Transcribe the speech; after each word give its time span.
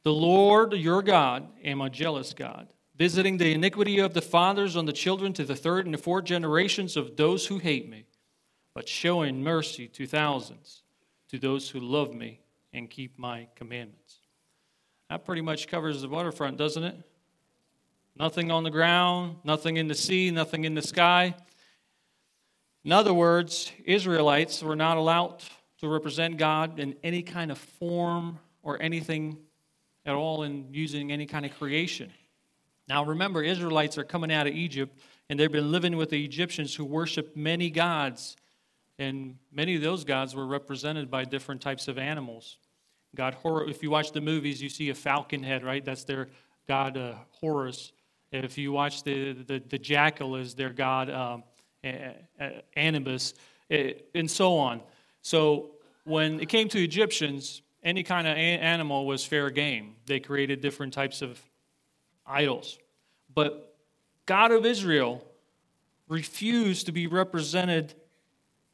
the 0.09 0.15
Lord 0.15 0.73
your 0.73 1.03
God 1.03 1.47
am 1.63 1.81
a 1.81 1.89
jealous 1.91 2.33
God, 2.33 2.67
visiting 2.95 3.37
the 3.37 3.53
iniquity 3.53 3.99
of 3.99 4.15
the 4.15 4.23
fathers 4.23 4.75
on 4.75 4.87
the 4.87 4.91
children 4.91 5.33
to 5.33 5.45
the 5.45 5.55
third 5.55 5.85
and 5.85 5.93
the 5.93 5.99
fourth 5.99 6.25
generations 6.25 6.97
of 6.97 7.15
those 7.15 7.45
who 7.45 7.59
hate 7.59 7.87
me, 7.87 8.05
but 8.73 8.89
showing 8.89 9.43
mercy 9.43 9.87
to 9.89 10.07
thousands, 10.07 10.81
to 11.27 11.37
those 11.37 11.69
who 11.69 11.79
love 11.79 12.15
me 12.15 12.41
and 12.73 12.89
keep 12.89 13.19
my 13.19 13.49
commandments. 13.53 14.15
That 15.11 15.25
pretty 15.25 15.43
much 15.43 15.67
covers 15.67 16.01
the 16.01 16.09
waterfront, 16.09 16.57
doesn't 16.57 16.83
it? 16.83 16.95
Nothing 18.17 18.49
on 18.49 18.63
the 18.63 18.71
ground, 18.71 19.35
nothing 19.43 19.77
in 19.77 19.87
the 19.87 19.93
sea, 19.93 20.31
nothing 20.31 20.65
in 20.65 20.73
the 20.73 20.81
sky. 20.81 21.35
In 22.83 22.91
other 22.91 23.13
words, 23.13 23.71
Israelites 23.85 24.63
were 24.63 24.75
not 24.75 24.97
allowed 24.97 25.43
to 25.81 25.87
represent 25.87 26.37
God 26.37 26.79
in 26.79 26.95
any 27.03 27.21
kind 27.21 27.51
of 27.51 27.59
form 27.59 28.39
or 28.63 28.81
anything 28.81 29.37
at 30.09 30.15
all 30.15 30.43
in 30.43 30.67
using 30.73 31.11
any 31.11 31.25
kind 31.25 31.45
of 31.45 31.57
creation. 31.57 32.11
Now, 32.87 33.05
remember, 33.05 33.43
Israelites 33.43 33.97
are 33.97 34.03
coming 34.03 34.31
out 34.31 34.47
of 34.47 34.53
Egypt, 34.53 34.99
and 35.29 35.39
they've 35.39 35.51
been 35.51 35.71
living 35.71 35.95
with 35.95 36.09
the 36.09 36.25
Egyptians 36.25 36.73
who 36.73 36.83
worship 36.83 37.35
many 37.35 37.69
gods, 37.69 38.35
and 38.97 39.37
many 39.51 39.75
of 39.75 39.81
those 39.81 40.03
gods 40.03 40.35
were 40.35 40.47
represented 40.47 41.11
by 41.11 41.23
different 41.23 41.61
types 41.61 41.87
of 41.87 41.97
animals. 41.97 42.57
God, 43.15 43.37
if 43.45 43.83
you 43.83 43.91
watch 43.91 44.11
the 44.11 44.21
movies, 44.21 44.61
you 44.61 44.69
see 44.69 44.89
a 44.89 44.95
falcon 44.95 45.43
head, 45.43 45.63
right? 45.63 45.85
That's 45.85 46.03
their 46.03 46.29
god 46.67 46.97
uh, 46.97 47.13
Horus. 47.29 47.91
If 48.31 48.57
you 48.57 48.71
watch 48.71 49.03
the, 49.03 49.33
the, 49.33 49.61
the 49.67 49.79
jackal, 49.79 50.35
is 50.35 50.55
their 50.55 50.69
god 50.69 51.09
um, 51.09 51.43
Anubis, 52.75 53.33
eh, 53.69 53.93
and 54.13 54.29
so 54.29 54.57
on. 54.57 54.81
So 55.21 55.71
when 56.03 56.39
it 56.39 56.49
came 56.49 56.69
to 56.69 56.83
Egyptians, 56.83 57.61
any 57.83 58.03
kind 58.03 58.27
of 58.27 58.35
animal 58.35 59.05
was 59.05 59.25
fair 59.25 59.49
game. 59.49 59.95
They 60.05 60.19
created 60.19 60.61
different 60.61 60.93
types 60.93 61.21
of 61.21 61.39
idols. 62.25 62.77
But 63.33 63.75
God 64.25 64.51
of 64.51 64.65
Israel 64.65 65.25
refused 66.07 66.87
to 66.87 66.91
be 66.91 67.07
represented 67.07 67.93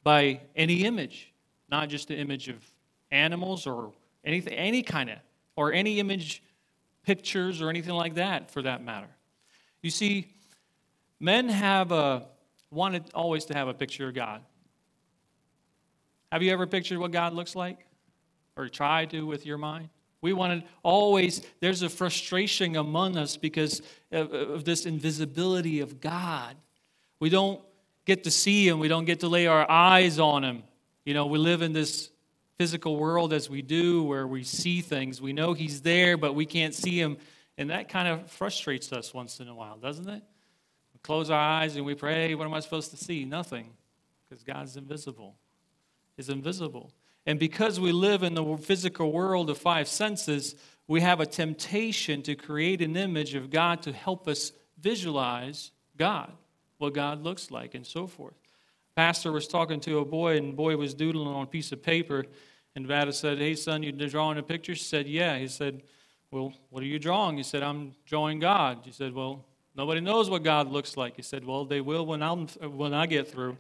by 0.04 0.42
any 0.56 0.86
image, 0.86 1.32
not 1.70 1.90
just 1.90 2.08
the 2.08 2.18
image 2.18 2.48
of 2.48 2.58
animals 3.12 3.68
or 3.68 3.92
anything, 4.24 4.54
any 4.54 4.82
kind 4.82 5.10
of, 5.10 5.18
or 5.56 5.74
any 5.74 6.00
image 6.00 6.42
pictures 7.04 7.62
or 7.62 7.70
anything 7.70 7.94
like 7.94 8.16
that 8.16 8.50
for 8.52 8.62
that 8.62 8.84
matter. 8.84 9.08
You 9.82 9.92
see, 9.92 10.28
men 11.20 11.50
have 11.50 11.92
a, 11.92 12.28
wanted 12.72 13.04
always 13.14 13.46
to 13.46 13.54
have 13.54 13.68
a 13.68 13.74
picture 13.74 14.08
of 14.08 14.16
God. 14.16 14.42
Have 16.32 16.42
you 16.42 16.52
ever 16.52 16.66
pictured 16.66 17.00
what 17.00 17.12
God 17.12 17.34
looks 17.34 17.56
like? 17.56 17.86
Or 18.58 18.70
try 18.70 19.06
to 19.06 19.26
with 19.26 19.46
your 19.46 19.58
mind. 19.58 19.90
We 20.22 20.34
want 20.34 20.62
to 20.62 20.68
always, 20.82 21.42
there's 21.60 21.82
a 21.82 21.90
frustration 21.90 22.76
among 22.76 23.18
us 23.18 23.38
because 23.38 23.82
of, 24.12 24.34
of, 24.34 24.66
this 24.66 24.86
invisibility 24.86 25.82
of 25.82 26.00
God. 26.00 26.56
We 27.20 27.30
don't 27.30 27.62
get 28.06 28.24
to 28.24 28.32
see 28.32 28.68
Him, 28.68 28.80
we 28.80 28.88
don't 28.88 29.06
get 29.06 29.20
to 29.20 29.28
lay 29.28 29.48
our 29.48 29.70
eyes 29.70 30.20
on 30.20 30.44
Him. 30.44 30.64
You 31.04 31.14
know, 31.14 31.28
we 31.28 31.38
live 31.38 31.62
in 31.62 31.74
this 31.74 32.10
physical 32.58 32.98
world 32.98 33.34
as 33.34 33.50
we 33.50 33.62
do 33.62 34.04
where 34.04 34.26
we 34.26 34.44
see 34.44 34.82
things. 34.82 35.22
We 35.22 35.34
know 35.34 35.54
He's 35.54 35.82
there, 35.82 36.18
but 36.18 36.34
we 36.34 36.46
can't 36.46 36.74
see 36.74 37.00
Him. 37.00 37.18
And 37.58 37.70
that 37.70 37.90
kind 37.90 38.08
of 38.08 38.32
frustrates 38.32 38.92
us 38.92 39.14
once 39.14 39.40
in 39.40 39.48
a 39.48 39.54
while, 39.56 39.78
doesn't 39.78 40.10
it? 40.10 40.24
We 40.94 41.00
close 41.04 41.30
our 41.30 41.40
eyes 41.40 41.76
and 41.76 41.86
we 41.86 41.94
pray, 41.94 42.34
what 42.36 42.46
am 42.46 42.54
I 42.54 42.62
supposed 42.62 42.92
to 42.92 42.98
see? 42.98 43.26
Nothing, 43.26 43.70
because 44.28 44.44
God's 44.44 44.78
invisible. 44.78 45.36
Is 46.18 46.30
invisible. 46.30 46.94
And 47.26 47.40
because 47.40 47.80
we 47.80 47.92
live 47.92 48.24
in 48.24 48.36
the 48.36 48.58
physical 48.58 49.12
world 49.12 49.50
of 49.50 49.58
five 49.58 49.88
senses, 49.88 50.56
we 50.88 51.02
have 51.02 51.20
a 51.20 51.26
temptation 51.26 52.22
to 52.24 52.36
create 52.36 52.82
an 52.82 52.96
image 52.96 53.34
of 53.34 53.50
God 53.50 53.82
to 53.84 53.92
help 53.92 54.28
us 54.28 54.52
visualize 54.80 55.72
God, 55.98 56.32
what 56.78 56.94
God 56.94 57.24
looks 57.24 57.50
like, 57.50 57.74
and 57.74 57.86
so 57.86 58.06
forth. 58.06 58.36
Pastor 58.96 59.32
was 59.32 59.48
talking 59.48 59.80
to 59.82 60.00
a 60.00 60.06
boy, 60.06 60.38
and 60.38 60.50
the 60.50 60.56
boy 60.56 60.78
was 60.78 60.94
doodling 60.94 61.28
on 61.28 61.44
a 61.44 61.48
piece 61.48 61.72
of 61.72 61.82
paper. 61.82 62.26
And 62.76 62.88
Vada 62.88 63.12
said, 63.12 63.40
Hey, 63.40 63.56
son, 63.56 63.84
you 63.84 63.92
drawing 63.92 64.38
a 64.38 64.44
picture? 64.44 64.74
He 64.74 64.80
said, 64.80 65.08
Yeah. 65.08 65.38
He 65.38 65.48
said, 65.48 65.82
Well, 66.32 66.54
what 66.70 66.84
are 66.84 66.88
you 66.88 67.00
drawing? 67.00 67.38
He 67.38 67.44
said, 67.44 67.64
I'm 67.64 67.94
drawing 68.06 68.40
God. 68.40 68.80
He 68.84 68.92
said, 68.92 69.14
Well, 69.14 69.44
nobody 69.76 70.02
knows 70.02 70.30
what 70.30 70.44
God 70.44 70.72
looks 70.72 70.96
like. 70.96 71.16
He 71.16 71.24
said, 71.24 71.44
Well, 71.46 71.66
they 71.66 71.82
will 71.82 72.06
when, 72.06 72.22
I'm, 72.22 72.48
when 72.48 72.94
I 72.94 73.06
get 73.06 73.28
through. 73.28 73.58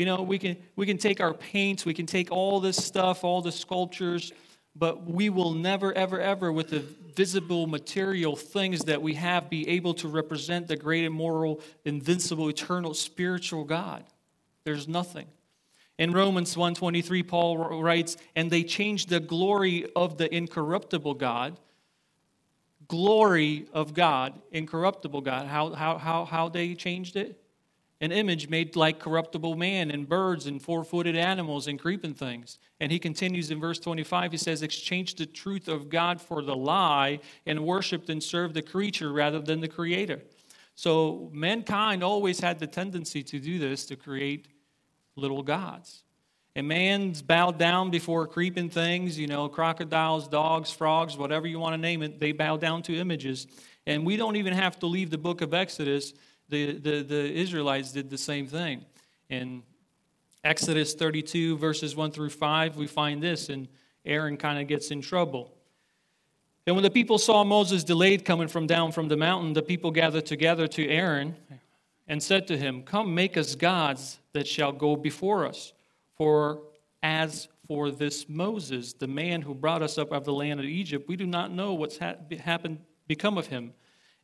You 0.00 0.06
know, 0.06 0.22
we 0.22 0.38
can, 0.38 0.56
we 0.76 0.86
can 0.86 0.96
take 0.96 1.20
our 1.20 1.34
paints, 1.34 1.84
we 1.84 1.92
can 1.92 2.06
take 2.06 2.32
all 2.32 2.58
this 2.58 2.82
stuff, 2.82 3.22
all 3.22 3.42
the 3.42 3.52
sculptures, 3.52 4.32
but 4.74 5.06
we 5.06 5.28
will 5.28 5.52
never, 5.52 5.92
ever, 5.92 6.18
ever, 6.18 6.50
with 6.50 6.70
the 6.70 6.82
visible 7.14 7.66
material 7.66 8.34
things 8.34 8.80
that 8.84 9.02
we 9.02 9.12
have, 9.12 9.50
be 9.50 9.68
able 9.68 9.92
to 9.92 10.08
represent 10.08 10.68
the 10.68 10.76
great, 10.76 11.04
immortal, 11.04 11.60
invincible, 11.84 12.48
eternal, 12.48 12.94
spiritual 12.94 13.64
God. 13.64 14.02
There's 14.64 14.88
nothing. 14.88 15.26
In 15.98 16.12
Romans 16.12 16.56
1:23, 16.56 17.22
Paul 17.22 17.58
writes, 17.58 18.16
"And 18.34 18.50
they 18.50 18.62
changed 18.62 19.10
the 19.10 19.20
glory 19.20 19.84
of 19.94 20.16
the 20.16 20.34
incorruptible 20.34 21.12
God, 21.12 21.58
glory 22.88 23.66
of 23.74 23.92
God, 23.92 24.40
incorruptible 24.50 25.20
God. 25.20 25.46
How 25.46 25.74
how 25.74 25.98
how 25.98 26.24
how 26.24 26.48
they 26.48 26.74
changed 26.74 27.16
it? 27.16 27.39
An 28.00 28.12
image 28.12 28.48
made 28.48 28.76
like 28.76 28.98
corruptible 28.98 29.56
man 29.56 29.90
and 29.90 30.08
birds 30.08 30.46
and 30.46 30.62
four 30.62 30.84
footed 30.84 31.16
animals 31.16 31.66
and 31.66 31.78
creeping 31.78 32.14
things. 32.14 32.58
And 32.80 32.90
he 32.90 32.98
continues 32.98 33.50
in 33.50 33.60
verse 33.60 33.78
25, 33.78 34.32
he 34.32 34.38
says, 34.38 34.62
Exchange 34.62 35.16
the 35.16 35.26
truth 35.26 35.68
of 35.68 35.90
God 35.90 36.20
for 36.20 36.42
the 36.42 36.56
lie 36.56 37.20
and 37.44 37.64
worshiped 37.64 38.08
and 38.08 38.22
served 38.22 38.54
the 38.54 38.62
creature 38.62 39.12
rather 39.12 39.40
than 39.40 39.60
the 39.60 39.68
creator. 39.68 40.20
So 40.74 41.28
mankind 41.32 42.02
always 42.02 42.40
had 42.40 42.58
the 42.58 42.66
tendency 42.66 43.22
to 43.24 43.38
do 43.38 43.58
this, 43.58 43.84
to 43.86 43.96
create 43.96 44.48
little 45.14 45.42
gods. 45.42 46.04
And 46.56 46.66
man's 46.66 47.20
bowed 47.20 47.58
down 47.58 47.90
before 47.90 48.26
creeping 48.26 48.70
things, 48.70 49.18
you 49.18 49.26
know, 49.26 49.48
crocodiles, 49.48 50.26
dogs, 50.26 50.70
frogs, 50.70 51.18
whatever 51.18 51.46
you 51.46 51.58
want 51.58 51.74
to 51.74 51.78
name 51.78 52.02
it, 52.02 52.18
they 52.18 52.32
bow 52.32 52.56
down 52.56 52.82
to 52.84 52.96
images. 52.96 53.46
And 53.86 54.04
we 54.04 54.16
don't 54.16 54.36
even 54.36 54.54
have 54.54 54.78
to 54.80 54.86
leave 54.86 55.10
the 55.10 55.18
book 55.18 55.42
of 55.42 55.54
Exodus 55.54 56.14
the, 56.50 57.02
the, 57.02 57.32
Israelites 57.32 57.92
did 57.92 58.10
the 58.10 58.18
same 58.18 58.46
thing. 58.46 58.84
In 59.28 59.62
Exodus 60.44 60.94
32, 60.94 61.56
verses 61.58 61.94
1 61.94 62.10
through 62.12 62.30
5, 62.30 62.76
we 62.76 62.86
find 62.86 63.22
this, 63.22 63.48
and 63.48 63.68
Aaron 64.04 64.36
kind 64.36 64.60
of 64.60 64.66
gets 64.66 64.90
in 64.90 65.00
trouble. 65.00 65.54
And 66.66 66.76
when 66.76 66.82
the 66.82 66.90
people 66.90 67.18
saw 67.18 67.44
Moses 67.44 67.84
delayed 67.84 68.24
coming 68.24 68.48
from 68.48 68.66
down 68.66 68.92
from 68.92 69.08
the 69.08 69.16
mountain, 69.16 69.52
the 69.52 69.62
people 69.62 69.90
gathered 69.90 70.26
together 70.26 70.66
to 70.68 70.88
Aaron 70.88 71.36
and 72.06 72.22
said 72.22 72.46
to 72.48 72.56
him, 72.56 72.82
Come, 72.82 73.14
make 73.14 73.36
us 73.36 73.54
gods 73.54 74.18
that 74.32 74.46
shall 74.46 74.72
go 74.72 74.96
before 74.96 75.46
us. 75.46 75.72
For 76.16 76.62
as 77.02 77.48
for 77.66 77.90
this 77.90 78.28
Moses, 78.28 78.92
the 78.92 79.06
man 79.06 79.42
who 79.42 79.54
brought 79.54 79.82
us 79.82 79.96
up 79.96 80.12
out 80.12 80.18
of 80.18 80.24
the 80.24 80.32
land 80.32 80.60
of 80.60 80.66
Egypt, 80.66 81.08
we 81.08 81.16
do 81.16 81.26
not 81.26 81.52
know 81.52 81.72
what's 81.72 81.98
ha- 81.98 82.16
happened, 82.42 82.78
become 83.06 83.38
of 83.38 83.46
him. 83.46 83.72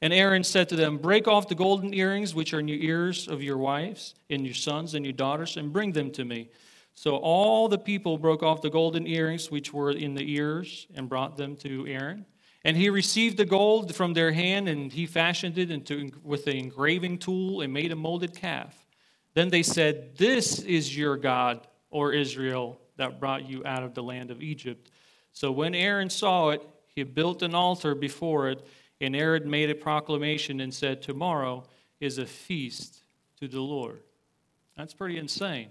And 0.06 0.14
Aaron 0.14 0.44
said 0.44 0.68
to 0.68 0.76
them, 0.76 0.98
Break 0.98 1.26
off 1.26 1.48
the 1.48 1.56
golden 1.56 1.92
earrings 1.92 2.32
which 2.32 2.54
are 2.54 2.60
in 2.60 2.68
your 2.68 2.78
ears 2.78 3.26
of 3.26 3.42
your 3.42 3.58
wives 3.58 4.14
and 4.30 4.46
your 4.46 4.54
sons 4.54 4.94
and 4.94 5.04
your 5.04 5.12
daughters, 5.12 5.56
and 5.56 5.72
bring 5.72 5.90
them 5.90 6.12
to 6.12 6.24
me. 6.24 6.48
So 6.94 7.16
all 7.16 7.66
the 7.66 7.76
people 7.76 8.16
broke 8.16 8.44
off 8.44 8.62
the 8.62 8.70
golden 8.70 9.08
earrings 9.08 9.50
which 9.50 9.72
were 9.72 9.90
in 9.90 10.14
the 10.14 10.22
ears 10.32 10.86
and 10.94 11.08
brought 11.08 11.36
them 11.36 11.56
to 11.56 11.88
Aaron. 11.88 12.24
And 12.62 12.76
he 12.76 12.88
received 12.88 13.36
the 13.36 13.44
gold 13.44 13.96
from 13.96 14.14
their 14.14 14.30
hand, 14.30 14.68
and 14.68 14.92
he 14.92 15.06
fashioned 15.06 15.58
it 15.58 15.72
into, 15.72 16.12
with 16.22 16.46
an 16.46 16.54
engraving 16.54 17.18
tool 17.18 17.62
and 17.62 17.72
made 17.72 17.90
a 17.90 17.96
molded 17.96 18.36
calf. 18.36 18.86
Then 19.34 19.48
they 19.48 19.64
said, 19.64 20.16
This 20.16 20.60
is 20.60 20.96
your 20.96 21.16
God, 21.16 21.66
or 21.90 22.12
Israel, 22.12 22.80
that 22.96 23.18
brought 23.18 23.50
you 23.50 23.66
out 23.66 23.82
of 23.82 23.94
the 23.94 24.04
land 24.04 24.30
of 24.30 24.40
Egypt. 24.40 24.88
So 25.32 25.50
when 25.50 25.74
Aaron 25.74 26.10
saw 26.10 26.50
it, 26.50 26.62
he 26.94 27.02
built 27.02 27.42
an 27.42 27.56
altar 27.56 27.96
before 27.96 28.50
it 28.50 28.64
and 29.00 29.14
Aaron 29.14 29.48
made 29.50 29.70
a 29.70 29.74
proclamation 29.74 30.60
and 30.60 30.72
said, 30.72 31.02
Tomorrow 31.02 31.64
is 32.00 32.18
a 32.18 32.26
feast 32.26 33.02
to 33.40 33.48
the 33.48 33.60
Lord. 33.60 34.00
That's 34.76 34.94
pretty 34.94 35.18
insane. 35.18 35.70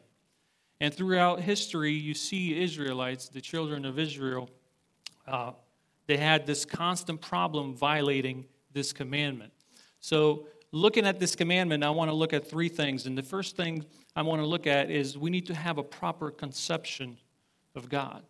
And 0.80 0.94
throughout 0.94 1.40
history, 1.40 1.94
you 1.94 2.14
see 2.14 2.62
Israelites, 2.62 3.30
the 3.30 3.42
children 3.42 3.86
of 3.86 3.98
Israel, 3.98 4.50
uh, 5.28 5.52
they 6.08 6.18
had 6.18 6.46
this 6.46 6.66
constant 6.66 7.22
problem 7.22 7.74
violating 7.76 8.46
this 8.74 8.94
commandment. 8.94 9.54
So, 10.02 10.48
looking 10.72 11.06
at 11.08 11.20
this 11.20 11.36
commandment, 11.36 11.84
I 11.84 11.90
want 11.90 12.12
to 12.12 12.16
look 12.16 12.34
at 12.34 12.48
three 12.48 12.70
things. 12.70 13.06
And 13.06 13.18
the 13.18 13.24
first 13.24 13.56
thing 13.56 13.86
I 14.16 14.22
want 14.22 14.42
to 14.42 14.46
look 14.46 14.68
at 14.68 14.92
is 14.92 15.18
we 15.18 15.30
need 15.30 15.46
to 15.48 15.56
have 15.56 15.78
a 15.78 15.84
proper 15.84 16.30
conception 16.30 17.18
of 17.76 17.90
God. 17.90 18.24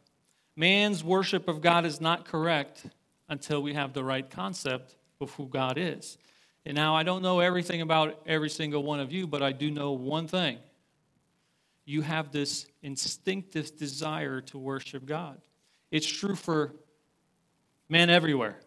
Man's 0.55 1.03
worship 1.03 1.47
of 1.47 1.61
God 1.61 1.85
is 1.85 1.99
not 1.99 2.25
correct 2.25 2.85
until 3.29 3.61
we 3.61 3.73
have 3.73 3.93
the 3.93 4.03
right 4.03 4.29
concept 4.29 4.95
of 5.19 5.31
who 5.31 5.47
God 5.47 5.77
is. 5.77 6.17
And 6.65 6.75
now 6.75 6.95
I 6.95 7.03
don't 7.03 7.21
know 7.21 7.39
everything 7.39 7.81
about 7.81 8.21
every 8.25 8.49
single 8.49 8.83
one 8.83 8.99
of 8.99 9.11
you, 9.11 9.27
but 9.27 9.43
I 9.43 9.51
do 9.51 9.69
know 9.69 9.91
one 9.91 10.27
thing. 10.27 10.57
You 11.85 12.01
have 12.01 12.31
this 12.31 12.65
instinctive 12.81 13.77
desire 13.77 14.41
to 14.41 14.57
worship 14.57 15.05
God. 15.05 15.39
It's 15.91 16.07
true 16.07 16.35
for 16.35 16.73
men 17.87 18.09
everywhere. 18.09 18.57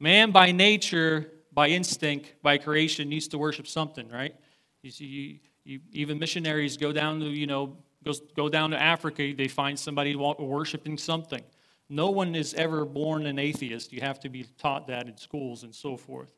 Man 0.00 0.32
by 0.32 0.50
nature, 0.50 1.30
by 1.52 1.68
instinct, 1.68 2.34
by 2.42 2.58
creation 2.58 3.08
needs 3.08 3.28
to 3.28 3.38
worship 3.38 3.68
something, 3.68 4.08
right? 4.08 4.34
You 4.82 4.90
see, 4.90 5.04
you, 5.04 5.38
you, 5.64 5.80
even 5.92 6.18
missionaries 6.18 6.76
go 6.76 6.90
down 6.90 7.20
to, 7.20 7.26
you 7.26 7.46
know, 7.46 7.76
go, 8.04 8.12
go 8.34 8.48
down 8.48 8.70
to 8.70 8.82
Africa, 8.82 9.32
they 9.36 9.46
find 9.46 9.78
somebody 9.78 10.16
worshiping 10.16 10.98
something. 10.98 11.42
No 11.88 12.10
one 12.10 12.34
is 12.34 12.54
ever 12.54 12.84
born 12.84 13.26
an 13.26 13.38
atheist. 13.38 13.92
You 13.92 14.00
have 14.00 14.20
to 14.20 14.28
be 14.28 14.44
taught 14.58 14.86
that 14.86 15.08
in 15.08 15.16
schools 15.16 15.62
and 15.62 15.74
so 15.74 15.96
forth. 15.96 16.32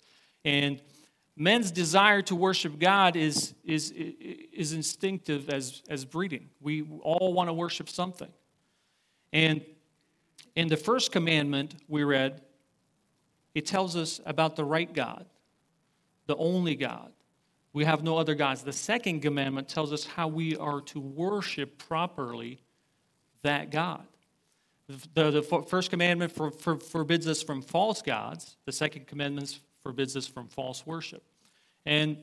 And 0.44 0.80
men's 1.36 1.70
desire 1.70 2.22
to 2.22 2.34
worship 2.34 2.78
God 2.78 3.16
is, 3.16 3.54
is, 3.64 3.92
is 3.92 4.72
instinctive 4.72 5.48
as, 5.48 5.82
as 5.88 6.04
breeding. 6.04 6.50
We 6.60 6.82
all 7.02 7.32
want 7.32 7.48
to 7.48 7.52
worship 7.52 7.88
something. 7.88 8.30
And 9.32 9.64
in 10.54 10.68
the 10.68 10.76
first 10.76 11.12
commandment 11.12 11.74
we 11.88 12.04
read, 12.04 12.40
it 13.54 13.66
tells 13.66 13.96
us 13.96 14.20
about 14.26 14.56
the 14.56 14.64
right 14.64 14.92
God, 14.92 15.26
the 16.26 16.36
only 16.36 16.74
God. 16.74 17.12
We 17.72 17.84
have 17.84 18.04
no 18.04 18.18
other 18.18 18.36
gods. 18.36 18.62
The 18.62 18.72
second 18.72 19.20
commandment 19.20 19.68
tells 19.68 19.92
us 19.92 20.04
how 20.04 20.28
we 20.28 20.56
are 20.56 20.80
to 20.82 21.00
worship 21.00 21.78
properly 21.78 22.60
that 23.42 23.70
God. 23.70 24.06
The, 24.88 25.30
the 25.30 25.42
first 25.42 25.90
commandment 25.90 26.32
for, 26.32 26.50
for, 26.50 26.78
forbids 26.78 27.26
us 27.26 27.42
from 27.42 27.62
false 27.62 28.02
gods. 28.02 28.56
The 28.66 28.72
second 28.72 29.06
commandment 29.06 29.58
forbids 29.82 30.16
us 30.16 30.26
from 30.26 30.48
false 30.48 30.86
worship. 30.86 31.22
And 31.86 32.18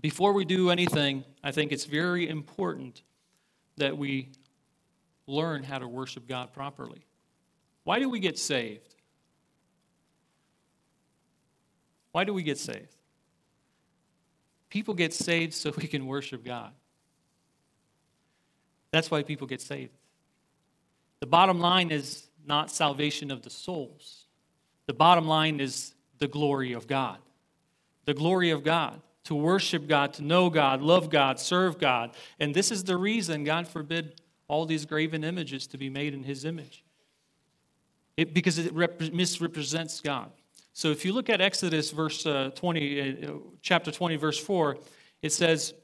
before 0.00 0.32
we 0.32 0.44
do 0.44 0.70
anything, 0.70 1.24
I 1.42 1.50
think 1.50 1.72
it's 1.72 1.86
very 1.86 2.28
important 2.28 3.02
that 3.78 3.96
we 3.96 4.28
learn 5.26 5.62
how 5.62 5.78
to 5.78 5.88
worship 5.88 6.28
God 6.28 6.52
properly. 6.52 7.04
Why 7.84 7.98
do 7.98 8.08
we 8.10 8.18
get 8.18 8.38
saved? 8.38 8.94
Why 12.12 12.24
do 12.24 12.34
we 12.34 12.42
get 12.42 12.58
saved? 12.58 12.94
People 14.68 14.94
get 14.94 15.14
saved 15.14 15.54
so 15.54 15.72
we 15.76 15.86
can 15.86 16.06
worship 16.06 16.44
God. 16.44 16.72
That's 18.90 19.10
why 19.10 19.22
people 19.22 19.46
get 19.46 19.60
saved. 19.60 19.97
The 21.20 21.26
bottom 21.26 21.58
line 21.58 21.90
is 21.90 22.28
not 22.46 22.70
salvation 22.70 23.30
of 23.30 23.42
the 23.42 23.50
souls. 23.50 24.26
The 24.86 24.94
bottom 24.94 25.26
line 25.26 25.60
is 25.60 25.94
the 26.18 26.28
glory 26.28 26.72
of 26.72 26.86
God. 26.86 27.18
The 28.04 28.14
glory 28.14 28.50
of 28.50 28.64
God. 28.64 29.00
To 29.24 29.34
worship 29.34 29.86
God, 29.86 30.14
to 30.14 30.22
know 30.22 30.48
God, 30.48 30.80
love 30.80 31.10
God, 31.10 31.38
serve 31.38 31.78
God. 31.78 32.12
And 32.40 32.54
this 32.54 32.70
is 32.70 32.84
the 32.84 32.96
reason 32.96 33.44
God 33.44 33.68
forbid 33.68 34.22
all 34.46 34.64
these 34.64 34.86
graven 34.86 35.22
images 35.22 35.66
to 35.66 35.76
be 35.76 35.90
made 35.90 36.14
in 36.14 36.22
His 36.22 36.46
image. 36.46 36.82
It, 38.16 38.32
because 38.32 38.56
it 38.58 38.72
rep- 38.72 39.12
misrepresents 39.12 40.00
God. 40.00 40.30
So 40.72 40.90
if 40.90 41.04
you 41.04 41.12
look 41.12 41.28
at 41.28 41.40
Exodus 41.42 41.90
verse 41.90 42.24
uh, 42.24 42.50
20, 42.54 43.26
uh, 43.26 43.32
chapter 43.60 43.90
20, 43.90 44.16
verse 44.16 44.38
4, 44.38 44.78
it 45.20 45.32
says, 45.32 45.74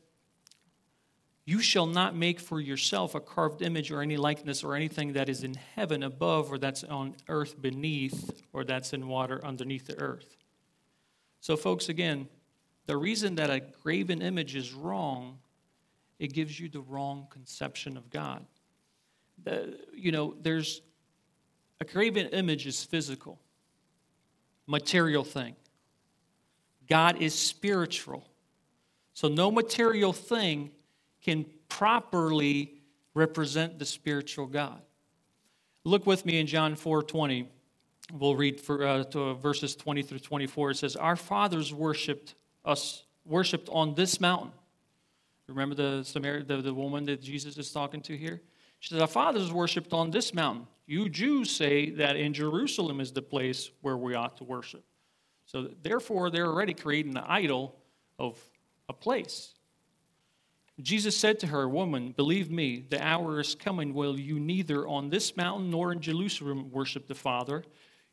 you 1.46 1.60
shall 1.60 1.86
not 1.86 2.16
make 2.16 2.40
for 2.40 2.58
yourself 2.58 3.14
a 3.14 3.20
carved 3.20 3.60
image 3.60 3.90
or 3.90 4.00
any 4.00 4.16
likeness 4.16 4.64
or 4.64 4.74
anything 4.74 5.12
that 5.12 5.28
is 5.28 5.44
in 5.44 5.54
heaven 5.54 6.02
above 6.02 6.50
or 6.50 6.56
that's 6.56 6.84
on 6.84 7.14
earth 7.28 7.60
beneath 7.60 8.42
or 8.52 8.64
that's 8.64 8.94
in 8.94 9.06
water 9.08 9.44
underneath 9.44 9.86
the 9.86 9.98
earth. 9.98 10.36
So, 11.40 11.56
folks, 11.56 11.90
again, 11.90 12.28
the 12.86 12.96
reason 12.96 13.34
that 13.34 13.50
a 13.50 13.60
graven 13.60 14.22
image 14.22 14.56
is 14.56 14.72
wrong, 14.72 15.38
it 16.18 16.32
gives 16.32 16.58
you 16.58 16.70
the 16.70 16.80
wrong 16.80 17.26
conception 17.28 17.98
of 17.98 18.08
God. 18.08 18.46
The, 19.42 19.78
you 19.94 20.12
know, 20.12 20.34
there's 20.40 20.80
a 21.78 21.84
graven 21.84 22.28
image 22.28 22.66
is 22.66 22.82
physical, 22.82 23.38
material 24.66 25.24
thing. 25.24 25.56
God 26.88 27.20
is 27.20 27.34
spiritual. 27.34 28.26
So, 29.12 29.28
no 29.28 29.50
material 29.50 30.14
thing 30.14 30.70
can 31.24 31.46
properly 31.68 32.74
represent 33.14 33.78
the 33.78 33.86
spiritual 33.86 34.46
God. 34.46 34.80
Look 35.84 36.06
with 36.06 36.24
me 36.24 36.38
in 36.38 36.46
John 36.46 36.76
4 36.76 37.02
20. 37.02 37.48
We'll 38.12 38.36
read 38.36 38.60
for, 38.60 38.86
uh, 38.86 39.04
to, 39.04 39.34
verses 39.34 39.74
20 39.74 40.02
through 40.02 40.18
24. 40.18 40.72
It 40.72 40.76
says, 40.76 40.96
Our 40.96 41.16
fathers 41.16 41.72
worshipped 41.72 42.34
us, 42.64 43.04
worshipped 43.24 43.68
on 43.70 43.94
this 43.94 44.20
mountain. 44.20 44.52
Remember 45.48 45.74
the, 45.74 46.04
Samaritan, 46.04 46.46
the, 46.46 46.62
the 46.62 46.74
woman 46.74 47.04
that 47.06 47.22
Jesus 47.22 47.56
is 47.58 47.70
talking 47.72 48.00
to 48.02 48.16
here? 48.16 48.40
She 48.80 48.90
says, 48.90 49.00
Our 49.00 49.08
fathers 49.08 49.52
worshipped 49.52 49.92
on 49.92 50.10
this 50.10 50.34
mountain. 50.34 50.66
You 50.86 51.08
Jews 51.08 51.50
say 51.50 51.90
that 51.90 52.16
in 52.16 52.34
Jerusalem 52.34 53.00
is 53.00 53.12
the 53.12 53.22
place 53.22 53.70
where 53.80 53.96
we 53.96 54.14
ought 54.14 54.36
to 54.38 54.44
worship. 54.44 54.84
So, 55.46 55.70
therefore, 55.82 56.30
they're 56.30 56.46
already 56.46 56.74
creating 56.74 57.16
an 57.16 57.24
idol 57.26 57.76
of 58.18 58.38
a 58.88 58.92
place. 58.92 59.54
Jesus 60.80 61.16
said 61.16 61.38
to 61.40 61.46
her, 61.46 61.68
Woman, 61.68 62.12
believe 62.16 62.50
me, 62.50 62.84
the 62.88 63.04
hour 63.04 63.40
is 63.40 63.54
coming 63.54 63.94
when 63.94 64.18
you 64.18 64.40
neither 64.40 64.86
on 64.88 65.08
this 65.08 65.36
mountain 65.36 65.70
nor 65.70 65.92
in 65.92 66.00
Jerusalem 66.00 66.70
worship 66.72 67.06
the 67.06 67.14
Father. 67.14 67.64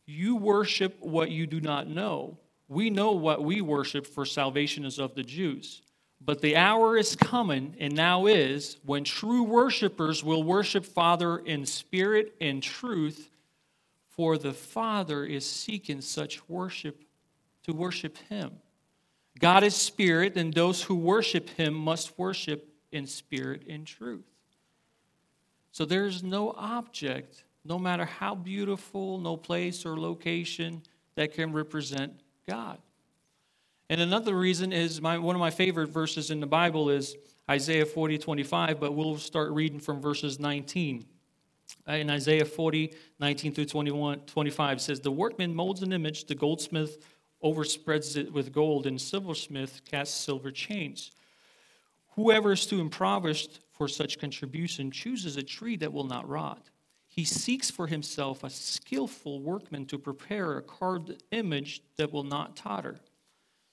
You 0.05 0.35
worship 0.35 0.97
what 0.99 1.31
you 1.31 1.47
do 1.47 1.59
not 1.59 1.87
know. 1.87 2.37
We 2.67 2.89
know 2.89 3.11
what 3.11 3.43
we 3.43 3.61
worship, 3.61 4.05
for 4.05 4.25
salvation 4.25 4.85
is 4.85 4.99
of 4.99 5.15
the 5.15 5.23
Jews. 5.23 5.81
But 6.23 6.41
the 6.41 6.55
hour 6.55 6.97
is 6.97 7.15
coming, 7.15 7.75
and 7.79 7.95
now 7.95 8.27
is, 8.27 8.77
when 8.85 9.03
true 9.03 9.41
worshipers 9.41 10.23
will 10.23 10.43
worship 10.43 10.85
Father 10.85 11.39
in 11.39 11.65
spirit 11.65 12.35
and 12.39 12.61
truth, 12.61 13.31
for 14.07 14.37
the 14.37 14.53
Father 14.53 15.25
is 15.25 15.45
seeking 15.45 15.99
such 15.99 16.47
worship 16.47 17.03
to 17.63 17.73
worship 17.73 18.17
Him. 18.29 18.51
God 19.41 19.63
is 19.63 19.75
spirit, 19.75 20.37
and 20.37 20.53
those 20.53 20.83
who 20.83 20.95
worship 20.95 21.49
him 21.49 21.73
must 21.73 22.17
worship 22.17 22.69
in 22.91 23.07
spirit 23.07 23.63
and 23.67 23.87
truth. 23.87 24.25
So 25.71 25.83
there's 25.83 26.21
no 26.21 26.53
object, 26.55 27.43
no 27.65 27.79
matter 27.79 28.05
how 28.05 28.35
beautiful, 28.35 29.17
no 29.17 29.35
place 29.35 29.85
or 29.85 29.97
location, 29.97 30.83
that 31.15 31.33
can 31.33 31.53
represent 31.53 32.21
God. 32.47 32.77
And 33.89 33.99
another 33.99 34.37
reason 34.37 34.71
is 34.71 35.01
my, 35.01 35.17
one 35.17 35.35
of 35.35 35.39
my 35.39 35.49
favorite 35.49 35.87
verses 35.87 36.29
in 36.29 36.39
the 36.39 36.47
Bible 36.47 36.89
is 36.89 37.15
Isaiah 37.49 37.85
40 37.85 38.19
25, 38.19 38.79
but 38.79 38.93
we'll 38.93 39.17
start 39.17 39.51
reading 39.51 39.79
from 39.79 40.01
verses 40.01 40.39
19. 40.39 41.05
Uh, 41.87 41.93
in 41.93 42.09
Isaiah 42.09 42.45
40, 42.45 42.93
19 43.19 43.53
through 43.53 43.65
21, 43.65 44.19
25 44.19 44.81
says, 44.81 44.99
The 44.99 45.11
workman 45.11 45.55
molds 45.55 45.81
an 45.81 45.93
image, 45.93 46.25
the 46.25 46.35
goldsmith 46.35 46.99
overspreads 47.43 48.15
it 48.15 48.31
with 48.31 48.51
gold, 48.51 48.85
and 48.85 48.99
silversmith 48.99 49.81
casts 49.89 50.19
silver 50.19 50.51
chains. 50.51 51.11
Whoever 52.15 52.51
is 52.51 52.65
too 52.65 52.79
impoverished 52.79 53.59
for 53.71 53.87
such 53.87 54.19
contribution 54.19 54.91
chooses 54.91 55.37
a 55.37 55.43
tree 55.43 55.75
that 55.77 55.93
will 55.93 56.03
not 56.03 56.27
rot. 56.27 56.69
He 57.07 57.25
seeks 57.25 57.69
for 57.69 57.87
himself 57.87 58.43
a 58.43 58.49
skillful 58.49 59.41
workman 59.41 59.85
to 59.87 59.97
prepare 59.97 60.57
a 60.57 60.61
carved 60.61 61.21
image 61.31 61.81
that 61.97 62.11
will 62.11 62.23
not 62.23 62.55
totter. 62.55 62.99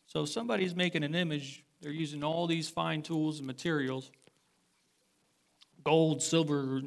So 0.06 0.25
somebody's 0.25 0.75
making 0.75 1.04
an 1.04 1.14
image, 1.14 1.64
they're 1.80 1.92
using 1.92 2.25
all 2.25 2.46
these 2.46 2.68
fine 2.68 3.02
tools 3.02 3.38
and 3.38 3.46
materials 3.46 4.10
gold, 5.84 6.20
silver, 6.22 6.82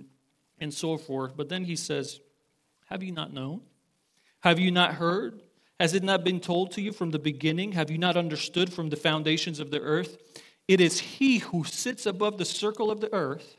and 0.59 0.73
so 0.73 0.97
forth. 0.97 1.35
But 1.35 1.49
then 1.49 1.63
he 1.63 1.75
says, 1.75 2.19
Have 2.85 3.01
you 3.01 3.11
not 3.11 3.33
known? 3.33 3.61
Have 4.41 4.59
you 4.59 4.69
not 4.69 4.95
heard? 4.95 5.41
Has 5.81 5.95
it 5.95 6.03
not 6.03 6.23
been 6.23 6.39
told 6.39 6.73
to 6.73 6.81
you 6.81 6.91
from 6.91 7.09
the 7.09 7.17
beginning? 7.17 7.71
Have 7.71 7.89
you 7.89 7.97
not 7.97 8.15
understood 8.15 8.71
from 8.71 8.91
the 8.91 8.95
foundations 8.95 9.59
of 9.59 9.71
the 9.71 9.81
earth? 9.81 10.15
It 10.67 10.79
is 10.79 10.99
he 10.99 11.39
who 11.39 11.63
sits 11.63 12.05
above 12.05 12.37
the 12.37 12.45
circle 12.45 12.91
of 12.91 13.01
the 13.01 13.11
earth, 13.11 13.57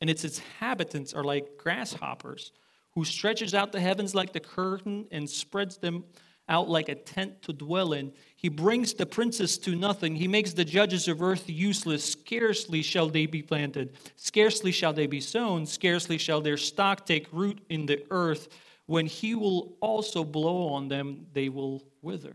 and 0.00 0.08
its 0.08 0.24
inhabitants 0.24 1.12
are 1.12 1.22
like 1.22 1.58
grasshoppers, 1.58 2.52
who 2.92 3.04
stretches 3.04 3.54
out 3.54 3.70
the 3.70 3.80
heavens 3.80 4.14
like 4.14 4.32
the 4.32 4.40
curtain 4.40 5.08
and 5.12 5.28
spreads 5.28 5.76
them 5.76 6.04
out 6.48 6.70
like 6.70 6.88
a 6.88 6.94
tent 6.94 7.42
to 7.42 7.52
dwell 7.52 7.92
in. 7.92 8.14
He 8.36 8.48
brings 8.48 8.94
the 8.94 9.04
princes 9.04 9.58
to 9.58 9.76
nothing. 9.76 10.16
He 10.16 10.26
makes 10.26 10.54
the 10.54 10.64
judges 10.64 11.06
of 11.06 11.20
earth 11.20 11.50
useless. 11.50 12.02
Scarcely 12.02 12.80
shall 12.80 13.10
they 13.10 13.26
be 13.26 13.42
planted. 13.42 13.92
Scarcely 14.16 14.72
shall 14.72 14.94
they 14.94 15.06
be 15.06 15.20
sown. 15.20 15.66
Scarcely 15.66 16.16
shall 16.16 16.40
their 16.40 16.56
stock 16.56 17.04
take 17.04 17.30
root 17.30 17.60
in 17.68 17.84
the 17.84 18.02
earth. 18.10 18.48
When 18.90 19.06
he 19.06 19.36
will 19.36 19.76
also 19.78 20.24
blow 20.24 20.70
on 20.70 20.88
them, 20.88 21.28
they 21.32 21.48
will 21.48 21.84
wither. 22.02 22.34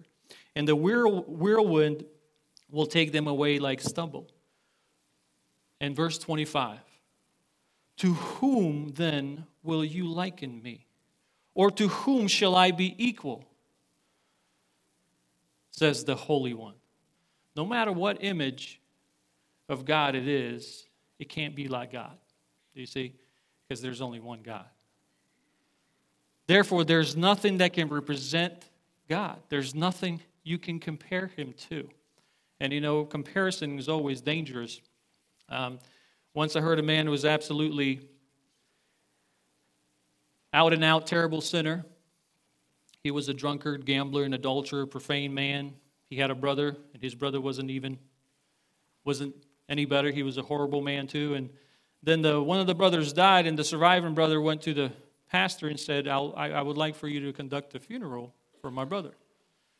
And 0.55 0.65
the 0.65 0.73
whirlwind 0.73 2.05
will 2.71 2.85
take 2.85 3.11
them 3.11 3.27
away 3.27 3.59
like 3.59 3.81
stubble. 3.81 4.31
And 5.81 5.93
verse 5.93 6.17
25 6.17 6.79
To 7.97 8.13
whom 8.13 8.93
then 8.95 9.45
will 9.63 9.83
you 9.83 10.07
liken 10.07 10.61
me? 10.63 10.85
Or 11.55 11.69
to 11.71 11.89
whom 11.89 12.29
shall 12.29 12.55
I 12.55 12.71
be 12.71 12.95
equal? 12.97 13.43
says 15.71 16.05
the 16.05 16.15
Holy 16.15 16.53
One. 16.53 16.75
No 17.57 17.65
matter 17.65 17.91
what 17.91 18.23
image 18.23 18.79
of 19.67 19.83
God 19.83 20.15
it 20.15 20.25
is, 20.25 20.85
it 21.19 21.27
can't 21.27 21.53
be 21.53 21.67
like 21.67 21.91
God. 21.91 22.17
Do 22.73 22.79
you 22.79 22.87
see? 22.87 23.13
Because 23.67 23.81
there's 23.81 23.99
only 23.99 24.21
one 24.21 24.41
God. 24.41 24.67
Therefore, 26.47 26.83
there's 26.83 27.15
nothing 27.15 27.57
that 27.57 27.73
can 27.73 27.89
represent 27.89 28.53
God. 29.09 29.39
There's 29.49 29.73
nothing 29.73 30.21
you 30.43 30.57
can 30.57 30.79
compare 30.79 31.27
him 31.27 31.53
to. 31.69 31.89
And 32.59 32.71
you 32.71 32.81
know, 32.81 33.05
comparison 33.05 33.77
is 33.79 33.89
always 33.89 34.21
dangerous. 34.21 34.79
Um, 35.49 35.79
once 36.33 36.55
I 36.55 36.61
heard 36.61 36.79
a 36.79 36.83
man 36.83 37.05
who 37.05 37.11
was 37.11 37.25
absolutely 37.25 38.01
out 40.53 40.73
and 40.73 40.83
out 40.83 41.07
terrible 41.07 41.41
sinner 41.41 41.85
he 43.05 43.11
was 43.11 43.29
a 43.29 43.35
drunkard, 43.35 43.85
gambler, 43.85 44.23
an 44.23 44.33
adulterer, 44.33 44.87
profane 44.87 45.31
man. 45.31 45.75
He 46.09 46.15
had 46.15 46.31
a 46.31 46.35
brother, 46.35 46.75
and 46.91 47.03
his 47.03 47.13
brother 47.13 47.39
wasn't 47.39 47.69
even 47.69 47.99
wasn't 49.03 49.35
any 49.69 49.85
better. 49.85 50.09
He 50.09 50.23
was 50.23 50.39
a 50.39 50.41
horrible 50.41 50.81
man 50.81 51.05
too. 51.05 51.35
And 51.35 51.51
then 52.01 52.23
the 52.23 52.41
one 52.41 52.59
of 52.59 52.65
the 52.65 52.73
brothers 52.73 53.13
died, 53.13 53.45
and 53.45 53.59
the 53.59 53.63
surviving 53.63 54.15
brother 54.15 54.41
went 54.41 54.63
to 54.63 54.73
the 54.73 54.91
pastor 55.35 55.67
and 55.67 55.79
said, 55.79 56.07
I, 56.07 56.19
I 56.19 56.61
would 56.61 56.77
like 56.77 56.95
for 56.95 57.07
you 57.07 57.19
to 57.21 57.33
conduct 57.33 57.75
a 57.75 57.79
funeral 57.79 58.33
for 58.61 58.71
my 58.71 58.85
brother." 58.85 59.13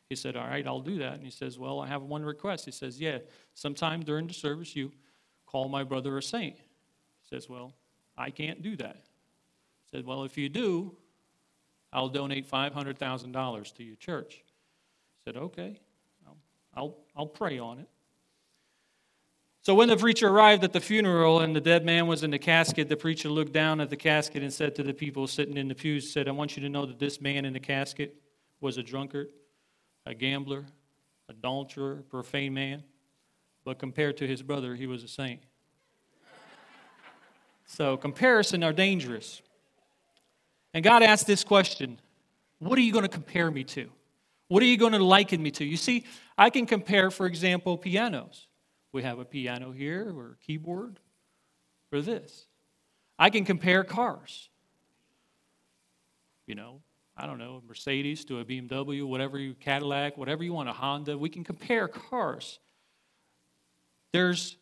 He 0.08 0.16
said, 0.16 0.36
"All 0.36 0.46
right, 0.46 0.66
I'll 0.66 0.80
do 0.92 0.98
that." 0.98 1.14
And 1.14 1.24
he 1.24 1.30
says, 1.30 1.58
"Well, 1.58 1.80
I 1.80 1.86
have 1.86 2.02
one 2.02 2.24
request." 2.24 2.64
He 2.64 2.70
says, 2.72 3.00
"Yeah, 3.00 3.18
sometime 3.54 4.02
during 4.02 4.26
the 4.26 4.34
service, 4.34 4.76
you 4.76 4.92
call 5.46 5.68
my 5.68 5.84
brother 5.84 6.16
a 6.18 6.22
saint." 6.22 6.56
He 6.56 7.26
says, 7.30 7.48
"Well, 7.48 7.72
I 8.16 8.30
can't 8.30 8.62
do 8.62 8.76
that." 8.76 8.96
He 9.82 9.96
said, 9.96 10.06
"Well, 10.06 10.24
if 10.24 10.36
you 10.36 10.48
do, 10.48 10.96
I'll 11.96 12.08
donate 12.08 12.48
$500,000 12.48 13.74
to 13.74 13.82
your 13.82 13.96
church. 13.96 14.44
I 14.44 15.18
said, 15.24 15.36
okay, 15.36 15.80
I'll, 16.26 16.36
I'll, 16.74 16.96
I'll 17.16 17.26
pray 17.26 17.58
on 17.58 17.78
it. 17.78 17.88
So 19.66 19.74
when 19.74 19.88
the 19.88 19.96
preacher 19.96 20.28
arrived 20.28 20.62
at 20.62 20.72
the 20.72 20.80
funeral 20.80 21.40
and 21.40 21.56
the 21.56 21.60
dead 21.60 21.84
man 21.84 22.06
was 22.06 22.22
in 22.22 22.30
the 22.30 22.38
casket, 22.38 22.88
the 22.88 22.96
preacher 22.96 23.28
looked 23.28 23.50
down 23.50 23.80
at 23.80 23.90
the 23.90 23.96
casket 23.96 24.44
and 24.44 24.52
said 24.52 24.76
to 24.76 24.84
the 24.84 24.94
people 24.94 25.26
sitting 25.26 25.56
in 25.56 25.66
the 25.66 25.74
pews, 25.74 26.08
said, 26.08 26.28
I 26.28 26.30
want 26.30 26.56
you 26.56 26.62
to 26.62 26.68
know 26.68 26.86
that 26.86 27.00
this 27.00 27.20
man 27.20 27.44
in 27.44 27.52
the 27.52 27.58
casket 27.58 28.14
was 28.60 28.78
a 28.78 28.82
drunkard, 28.84 29.26
a 30.06 30.14
gambler, 30.14 30.66
adulterer, 31.28 32.04
profane 32.08 32.54
man, 32.54 32.84
but 33.64 33.80
compared 33.80 34.16
to 34.18 34.26
his 34.28 34.40
brother, 34.40 34.76
he 34.76 34.86
was 34.86 35.02
a 35.02 35.08
saint. 35.08 35.40
so 37.66 37.96
comparison 37.96 38.62
are 38.62 38.72
dangerous. 38.72 39.42
And 40.74 40.84
God 40.84 41.02
asked 41.02 41.26
this 41.26 41.42
question 41.42 41.98
What 42.60 42.78
are 42.78 42.82
you 42.82 42.92
going 42.92 43.02
to 43.02 43.08
compare 43.08 43.50
me 43.50 43.64
to? 43.64 43.90
What 44.46 44.62
are 44.62 44.66
you 44.66 44.78
going 44.78 44.92
to 44.92 45.02
liken 45.02 45.42
me 45.42 45.50
to? 45.50 45.64
You 45.64 45.76
see, 45.76 46.04
I 46.38 46.50
can 46.50 46.66
compare, 46.66 47.10
for 47.10 47.26
example, 47.26 47.76
pianos. 47.76 48.46
We 48.96 49.02
have 49.02 49.18
a 49.18 49.26
piano 49.26 49.72
here 49.72 50.10
or 50.16 50.38
a 50.40 50.46
keyboard 50.46 51.00
for 51.90 52.00
this. 52.00 52.46
I 53.18 53.28
can 53.28 53.44
compare 53.44 53.84
cars. 53.84 54.48
You 56.46 56.54
know, 56.54 56.80
I 57.14 57.26
don't 57.26 57.36
know, 57.36 57.60
a 57.62 57.68
Mercedes 57.68 58.24
to 58.24 58.40
a 58.40 58.44
BMW, 58.46 59.06
whatever 59.06 59.38
you, 59.38 59.52
Cadillac, 59.52 60.16
whatever 60.16 60.42
you 60.42 60.54
want, 60.54 60.70
a 60.70 60.72
Honda. 60.72 61.18
We 61.18 61.28
can 61.28 61.44
compare 61.44 61.88
cars. 61.88 62.58
There's 64.12 64.56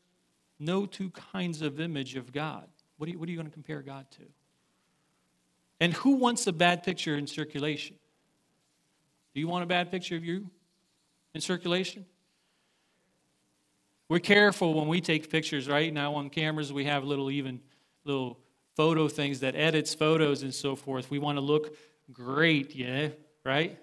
no 0.59 0.85
two 0.85 1.11
kinds 1.11 1.63
of 1.63 1.79
image 1.79 2.17
of 2.17 2.33
God. 2.33 2.67
What 2.97 3.09
are 3.09 3.13
you, 3.13 3.21
what 3.21 3.29
are 3.29 3.31
you 3.31 3.39
going 3.39 3.47
to 3.47 3.55
compare 3.55 3.83
God 3.83 4.11
to? 4.17 4.25
And 5.79 5.93
who 5.93 6.17
wants 6.17 6.49
a 6.49 6.53
bad 6.53 6.83
picture 6.83 7.15
in 7.15 7.29
circulation? 7.29 7.95
Do 9.33 9.41
you 9.41 9.47
want 9.47 9.63
a 9.63 9.69
bad 9.69 9.93
picture 9.93 10.17
of 10.17 10.25
you 10.25 10.51
in 11.35 11.41
circulation? 11.41 12.05
We're 14.09 14.19
careful 14.19 14.75
when 14.75 14.89
we 14.89 15.01
take 15.01 15.31
pictures, 15.31 15.69
right? 15.69 15.93
Now 15.93 16.15
on 16.15 16.31
cameras 16.31 16.73
we 16.73 16.85
have 16.85 17.05
little 17.05 17.31
even 17.31 17.61
little 18.05 18.39
photo 18.77 19.09
things 19.09 19.41
that 19.41 19.55
edits 19.55 19.95
photos 19.95 20.43
and 20.43 20.55
so 20.55 20.77
forth. 20.77 21.11
We 21.11 21.19
want 21.19 21.37
to 21.37 21.41
look 21.41 21.77
great, 22.13 22.75
yeah, 22.75 23.09
right? 23.45 23.79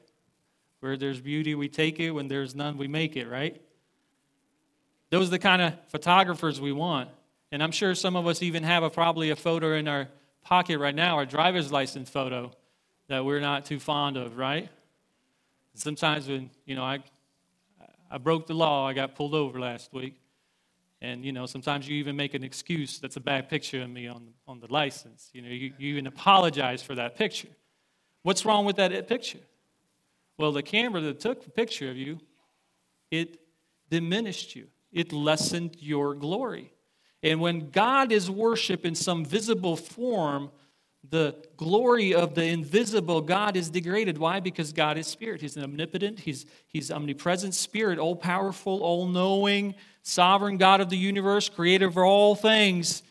Where 0.80 0.98
there's 0.98 1.20
beauty, 1.20 1.56
we 1.56 1.70
take 1.70 2.00
it. 2.00 2.12
When 2.12 2.28
there's 2.28 2.56
none, 2.56 2.78
we 2.78 2.88
make 2.88 3.16
it, 3.16 3.28
right? 3.28 3.62
Those 5.10 5.28
are 5.28 5.32
the 5.32 5.40
kind 5.40 5.62
of 5.62 5.74
photographers 5.88 6.62
we 6.62 6.72
want. 6.72 7.10
And 7.51 7.62
I'm 7.62 7.72
sure 7.72 7.96
some 7.96 8.16
of 8.16 8.28
us 8.28 8.42
even 8.42 8.63
have 8.63 8.84
a, 8.84 8.90
probably 8.90 9.30
a 9.30 9.36
photo 9.36 9.74
in 9.74 9.88
our 9.88 10.08
pocket 10.44 10.80
right 10.80 10.96
now 10.96 11.18
our 11.18 11.25
driver's 11.25 11.72
license 11.72 12.10
photo 12.10 12.51
that 13.08 13.24
we're 13.24 13.40
not 13.40 13.66
too 13.66 13.80
fond 13.80 14.18
of, 14.18 14.38
right? 14.38 14.70
Sometimes 15.75 16.28
when, 16.28 16.50
you 16.66 16.75
know, 16.75 16.84
I, 16.84 17.00
I 18.12 18.18
broke 18.18 18.46
the 18.46 18.53
law, 18.53 18.88
I 18.88 18.94
got 18.94 19.15
pulled 19.15 19.34
over 19.34 19.60
last 19.60 19.94
week. 19.94 20.22
And, 21.01 21.25
you 21.25 21.32
know, 21.32 21.46
sometimes 21.46 21.88
you 21.88 21.96
even 21.96 22.15
make 22.15 22.34
an 22.34 22.44
excuse 22.44 23.00
that's 23.00 23.15
a 23.15 23.22
bad 23.22 23.50
picture 23.50 23.82
of 23.82 23.89
me 23.89 24.08
on, 24.08 24.27
on 24.48 24.60
the 24.60 24.68
license. 24.68 25.30
You 25.34 25.41
know, 25.41 25.50
you, 25.50 25.74
you 25.80 25.89
even 25.94 26.06
apologize 26.06 26.84
for 26.84 26.94
that 26.96 27.15
picture. 27.15 27.48
What's 28.22 28.46
wrong 28.46 28.65
with 28.65 28.75
that 28.75 29.08
picture? 29.08 29.39
Well, 30.38 30.51
the 30.51 30.62
camera 30.62 31.01
that 31.01 31.20
took 31.20 31.44
the 31.44 31.50
picture 31.50 31.89
of 31.89 31.98
you, 31.98 32.20
it 33.10 33.39
diminished 33.89 34.56
you, 34.56 34.68
it 34.91 35.12
lessened 35.12 35.77
your 35.80 36.13
glory. 36.13 36.72
And 37.24 37.39
when 37.39 37.72
God 37.72 38.12
is 38.12 38.30
worshiped 38.30 38.86
in 38.86 38.96
some 38.96 39.24
visible 39.24 39.75
form, 39.75 40.51
the 41.10 41.36
glory 41.58 42.13
of 42.13 42.36
the 42.36 42.46
invisible 42.46 43.22
God 43.22 43.58
is 43.58 43.70
degraded. 43.70 44.17
Why? 44.17 44.39
Because 44.39 44.72
God 44.72 44.98
is 44.98 45.08
spirit. 45.08 45.41
He's 45.41 45.58
an 45.58 45.63
omnipotent, 45.63 46.20
He's, 46.20 46.46
he's 46.67 46.91
omnipresent 46.91 47.53
spirit, 47.53 48.00
all 48.00 48.15
powerful, 48.15 48.84
all 48.84 49.08
knowing, 49.08 49.75
sovereign 50.03 50.58
God 50.58 50.79
of 50.81 50.89
the 50.89 50.98
universe, 50.98 51.50
creator 51.50 51.88
of 51.88 51.98
all 51.98 52.36
things, 52.36 53.03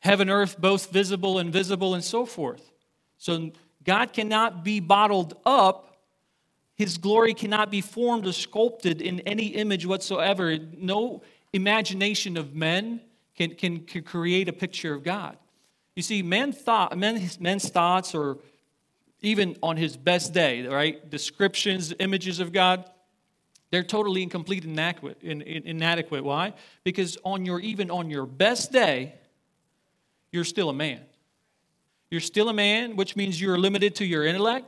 heaven, 0.00 0.28
earth, 0.28 0.60
both 0.60 0.90
visible 0.90 1.38
and 1.38 1.52
visible, 1.52 1.94
and 1.94 2.02
so 2.02 2.26
forth. 2.26 2.72
So 3.18 3.52
God 3.84 4.12
cannot 4.12 4.64
be 4.64 4.80
bottled 4.80 5.36
up. 5.46 5.96
His 6.74 6.98
glory 6.98 7.34
cannot 7.34 7.70
be 7.70 7.80
formed 7.80 8.26
or 8.26 8.32
sculpted 8.32 9.00
in 9.00 9.20
any 9.20 9.46
image 9.48 9.86
whatsoever. 9.86 10.58
No 10.76 11.22
imagination 11.52 12.36
of 12.36 12.54
men 12.54 13.00
can, 13.36 13.54
can, 13.54 13.80
can 13.80 14.02
create 14.02 14.48
a 14.48 14.52
picture 14.52 14.92
of 14.92 15.04
God. 15.04 15.36
You 15.94 16.02
see, 16.02 16.22
men 16.22 16.52
thought, 16.52 16.96
men, 16.96 17.28
men's 17.40 17.68
thoughts, 17.68 18.14
or 18.14 18.38
even 19.20 19.56
on 19.62 19.76
his 19.76 19.96
best 19.96 20.32
day, 20.32 20.66
right? 20.66 21.08
Descriptions, 21.08 21.92
images 21.98 22.40
of 22.40 22.52
God, 22.52 22.88
they're 23.70 23.82
totally 23.82 24.22
incomplete 24.22 24.64
and 24.64 24.72
inadequate. 24.72 25.22
inadequate. 25.22 26.24
Why? 26.24 26.54
Because 26.84 27.16
on 27.24 27.46
your 27.46 27.60
even 27.60 27.90
on 27.90 28.10
your 28.10 28.26
best 28.26 28.72
day, 28.72 29.14
you're 30.30 30.44
still 30.44 30.70
a 30.70 30.74
man. 30.74 31.00
You're 32.10 32.20
still 32.20 32.48
a 32.50 32.52
man, 32.52 32.96
which 32.96 33.16
means 33.16 33.40
you're 33.40 33.58
limited 33.58 33.94
to 33.96 34.04
your 34.04 34.24
intellect, 34.24 34.66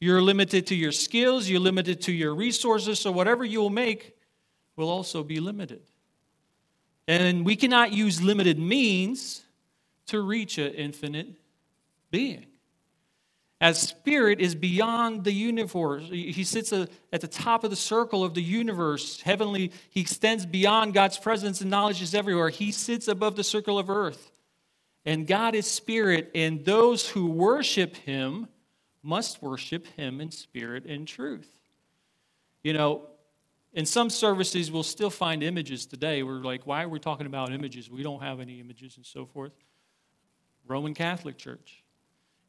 you're 0.00 0.22
limited 0.22 0.66
to 0.68 0.76
your 0.76 0.92
skills, 0.92 1.48
you're 1.48 1.60
limited 1.60 2.00
to 2.02 2.12
your 2.12 2.34
resources, 2.34 3.00
so 3.00 3.10
whatever 3.10 3.44
you'll 3.44 3.70
make 3.70 4.16
will 4.76 4.88
also 4.88 5.24
be 5.24 5.40
limited. 5.40 5.82
And 7.08 7.44
we 7.44 7.56
cannot 7.56 7.92
use 7.92 8.22
limited 8.22 8.58
means 8.58 9.43
to 10.06 10.20
reach 10.20 10.58
an 10.58 10.72
infinite 10.74 11.28
being. 12.10 12.46
As 13.60 13.80
spirit 13.80 14.40
is 14.40 14.54
beyond 14.54 15.24
the 15.24 15.32
universe, 15.32 16.04
he 16.10 16.44
sits 16.44 16.72
at 16.72 17.20
the 17.20 17.28
top 17.28 17.64
of 17.64 17.70
the 17.70 17.76
circle 17.76 18.22
of 18.22 18.34
the 18.34 18.42
universe. 18.42 19.20
Heavenly, 19.22 19.72
he 19.88 20.00
extends 20.00 20.44
beyond 20.44 20.92
God's 20.92 21.18
presence 21.18 21.60
and 21.60 21.70
knowledge 21.70 22.02
is 22.02 22.14
everywhere. 22.14 22.50
He 22.50 22.72
sits 22.72 23.08
above 23.08 23.36
the 23.36 23.44
circle 23.44 23.78
of 23.78 23.88
earth. 23.88 24.32
And 25.06 25.26
God 25.26 25.54
is 25.54 25.66
spirit, 25.66 26.30
and 26.34 26.64
those 26.64 27.08
who 27.08 27.26
worship 27.26 27.94
him 27.94 28.48
must 29.02 29.42
worship 29.42 29.86
him 29.96 30.20
in 30.20 30.30
spirit 30.30 30.86
and 30.86 31.06
truth. 31.06 31.50
You 32.62 32.72
know, 32.72 33.08
in 33.74 33.84
some 33.84 34.08
services, 34.08 34.70
we'll 34.72 34.82
still 34.82 35.10
find 35.10 35.42
images 35.42 35.84
today. 35.84 36.22
We're 36.22 36.42
like, 36.42 36.66
why 36.66 36.84
are 36.84 36.88
we 36.88 36.98
talking 36.98 37.26
about 37.26 37.52
images? 37.52 37.90
We 37.90 38.02
don't 38.02 38.22
have 38.22 38.40
any 38.40 38.60
images 38.60 38.96
and 38.96 39.04
so 39.04 39.26
forth. 39.26 39.52
Roman 40.66 40.94
Catholic 40.94 41.36
Church, 41.36 41.82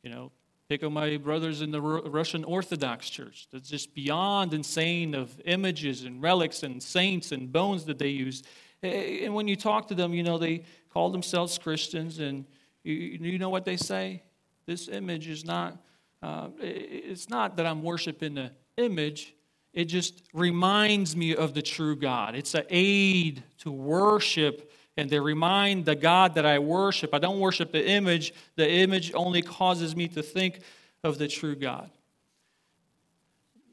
you 0.03 0.09
know, 0.09 0.31
pick 0.69 0.83
up 0.83 0.91
my 0.91 1.17
brothers 1.17 1.61
in 1.61 1.71
the 1.71 1.81
Russian 1.81 2.43
Orthodox 2.43 3.09
Church. 3.09 3.47
That's 3.51 3.69
just 3.69 3.93
beyond 3.93 4.53
insane 4.53 5.13
of 5.13 5.39
images 5.45 6.03
and 6.03 6.21
relics 6.21 6.63
and 6.63 6.81
saints 6.81 7.31
and 7.31 7.51
bones 7.51 7.85
that 7.85 7.99
they 7.99 8.09
use. 8.09 8.43
And 8.81 9.33
when 9.33 9.47
you 9.47 9.55
talk 9.55 9.87
to 9.89 9.95
them, 9.95 10.13
you 10.13 10.23
know, 10.23 10.37
they 10.37 10.63
call 10.93 11.09
themselves 11.09 11.57
Christians, 11.57 12.19
and 12.19 12.45
you, 12.83 12.93
you 12.93 13.37
know 13.37 13.49
what 13.49 13.65
they 13.65 13.77
say? 13.77 14.23
This 14.65 14.87
image 14.87 15.27
is 15.27 15.45
not, 15.45 15.77
uh, 16.21 16.49
it's 16.59 17.29
not 17.29 17.57
that 17.57 17.65
I'm 17.65 17.83
worshiping 17.83 18.35
the 18.35 18.51
image, 18.77 19.35
it 19.73 19.85
just 19.85 20.23
reminds 20.33 21.15
me 21.15 21.35
of 21.35 21.53
the 21.53 21.61
true 21.61 21.95
God. 21.95 22.33
It's 22.33 22.55
an 22.55 22.63
aid 22.69 23.43
to 23.59 23.71
worship, 23.71 24.71
and 24.97 25.09
they 25.09 25.19
remind 25.19 25.85
the 25.85 25.95
God 25.95 26.35
that 26.35 26.45
I 26.45 26.59
worship. 26.59 27.13
I 27.13 27.19
don't 27.19 27.39
worship 27.39 27.71
the 27.71 27.85
image, 27.85 28.33
the 28.55 28.69
image 28.69 29.13
only 29.13 29.41
causes 29.41 29.95
me 29.95 30.07
to 30.09 30.23
think 30.23 30.61
of 31.03 31.17
the 31.17 31.27
true 31.27 31.55
God. 31.55 31.89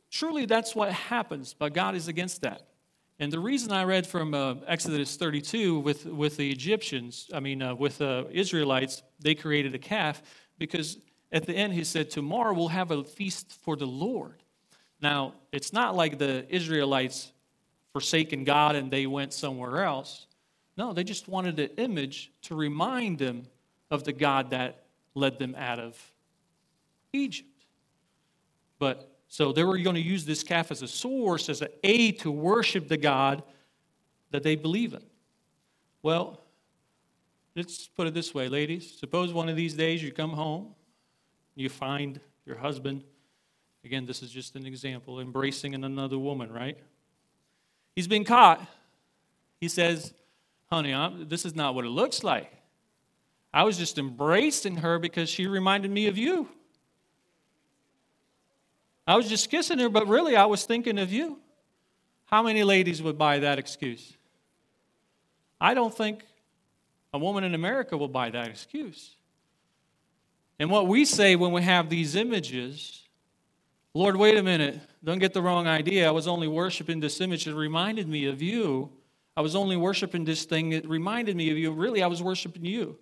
Surely 0.09 0.45
that's 0.45 0.75
what 0.75 0.93
happens, 0.93 1.55
but 1.55 1.73
God 1.73 1.95
is 1.95 2.09
against 2.09 2.43
that. 2.43 2.63
And 3.19 3.33
the 3.33 3.39
reason 3.39 3.73
I 3.73 3.85
read 3.85 4.07
from 4.07 4.35
uh, 4.35 4.57
Exodus 4.67 5.17
32 5.17 5.79
with, 5.79 6.07
with 6.07 6.37
the 6.37 6.51
Egyptians, 6.51 7.31
I 7.33 7.41
mean, 7.41 7.63
uh, 7.63 7.75
with 7.75 7.99
the 7.99 8.27
uh, 8.27 8.31
Israelites, 8.31 9.03
they 9.21 9.35
created 9.35 9.75
a 9.75 9.79
calf 9.79 10.23
because 10.59 10.99
at 11.31 11.47
the 11.47 11.55
end 11.55 11.73
he 11.73 11.85
said, 11.85 12.11
Tomorrow 12.11 12.55
we'll 12.55 12.69
have 12.69 12.91
a 12.91 13.05
feast 13.05 13.53
for 13.63 13.77
the 13.77 13.87
Lord. 13.87 14.43
Now, 15.01 15.35
it's 15.53 15.73
not 15.73 15.95
like 15.95 16.19
the 16.19 16.47
Israelites 16.53 17.33
forsaken 17.93 18.45
God 18.45 18.75
and 18.77 18.91
they 18.91 19.07
went 19.07 19.33
somewhere 19.33 19.85
else. 19.85 20.27
No, 20.77 20.93
they 20.93 21.05
just 21.05 21.29
wanted 21.29 21.59
an 21.59 21.71
image 21.77 22.33
to 22.43 22.55
remind 22.55 23.19
them 23.19 23.47
of 23.91 24.05
the 24.05 24.13
God 24.13 24.51
that 24.51 24.85
led 25.15 25.39
them 25.39 25.55
out 25.57 25.79
of 25.79 26.01
Egypt. 27.13 27.49
But 28.79 29.11
so 29.29 29.53
they 29.53 29.65
were 29.65 29.79
going 29.79 29.97
to 29.97 30.03
use 30.03 30.25
this 30.25 30.43
calf 30.43 30.71
as 30.71 30.83
a 30.83 30.89
source, 30.89 31.49
as 31.49 31.63
an 31.63 31.69
aid 31.85 32.21
to 32.21 32.31
worship 32.31 32.89
the 32.89 32.97
God 32.97 33.43
that 34.31 34.43
they 34.43 34.57
believe 34.57 34.95
in. 34.95 35.03
Well, 36.03 36.41
let's 37.55 37.87
put 37.87 38.07
it 38.07 38.15
this 38.15 38.35
way, 38.35 38.49
ladies. 38.49 38.99
Suppose 38.99 39.33
one 39.33 39.49
of 39.49 39.57
these 39.57 39.75
days 39.75 40.03
you 40.03 40.11
come 40.11 40.33
home, 40.33 40.75
you 41.55 41.69
find 41.69 42.19
your 42.47 42.57
husband, 42.57 43.05
again, 43.85 44.07
this 44.07 44.23
is 44.23 44.31
just 44.31 44.57
an 44.57 44.67
example, 44.67 45.21
embracing 45.21 45.75
another 45.75 46.19
woman, 46.19 46.51
right? 46.51 46.79
He's 47.95 48.09
been 48.09 48.25
caught. 48.25 48.61
He 49.61 49.69
says, 49.69 50.13
Honey, 50.73 50.95
I'm, 50.95 51.29
this 51.29 51.45
is 51.45 51.55
not 51.55 51.75
what 51.75 51.85
it 51.85 51.91
looks 51.91 52.25
like. 52.25 52.51
I 53.53 53.65
was 53.65 53.77
just 53.77 53.99
embracing 53.99 54.79
her 54.79 54.99
because 54.99 55.29
she 55.29 55.47
reminded 55.47 55.91
me 55.91 56.07
of 56.07 56.17
you. 56.17 56.49
I 59.07 59.17
was 59.17 59.29
just 59.29 59.51
kissing 59.51 59.79
her, 59.81 59.91
but 59.91 60.09
really 60.09 60.35
I 60.35 60.47
was 60.47 60.65
thinking 60.65 60.99
of 60.99 61.13
you. 61.13 61.39
How 62.25 62.43
many 62.43 62.65
ladies 62.65 63.03
would 63.03 63.19
buy 63.19 63.41
that 63.41 63.59
excuse? 63.59 64.15
I 65.61 65.75
don't 65.75 65.95
think 65.95 66.25
a 67.13 67.19
woman 67.19 67.45
in 67.45 67.55
America 67.55 67.95
will 67.99 68.09
buy 68.09 68.31
that 68.31 68.49
excuse. 68.49 69.17
And 70.59 70.71
what 70.71 70.87
we 70.87 71.05
say 71.05 71.37
when 71.37 71.53
we 71.53 71.61
have 71.61 71.91
these 71.91 72.17
images, 72.17 73.03
Lord, 73.93 74.17
wait 74.17 74.39
a 74.39 74.43
minute, 74.43 74.81
don't 75.05 75.19
get 75.19 75.35
the 75.35 75.43
wrong 75.43 75.67
idea. 75.67 76.09
I 76.09 76.13
was 76.13 76.27
only 76.27 76.49
worshiping 76.49 77.01
this 77.01 77.21
image. 77.21 77.47
It 77.47 77.55
reminded 77.55 78.09
me 78.09 78.25
of 78.25 78.41
you. 78.41 78.91
I 79.37 79.41
was 79.41 79.57
only 79.57 79.77
worshiping 79.77 80.25
this 80.25 80.45
thing. 80.45 80.73
It 80.73 80.89
reminded 80.89 81.37
me 81.37 81.51
of 81.51 81.57
you. 81.57 81.73
Really, 81.73 82.03
I 82.03 82.07
was 82.07 82.23
worshiping 82.23 82.65
you. 82.65 82.99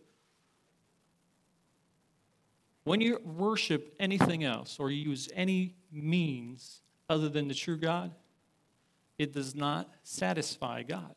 When 2.85 3.01
you 3.01 3.21
worship 3.25 3.95
anything 4.01 4.45
else 4.45 4.79
or 4.79 4.91
you 4.91 5.11
use 5.11 5.29
any 5.35 5.75
means 5.93 6.83
other 7.09 7.29
than 7.29 7.49
the 7.49 7.55
true 7.55 7.77
God, 7.77 8.13
it 9.19 9.33
does 9.33 9.55
not 9.55 9.93
satisfy 10.03 10.83
God. 10.83 11.15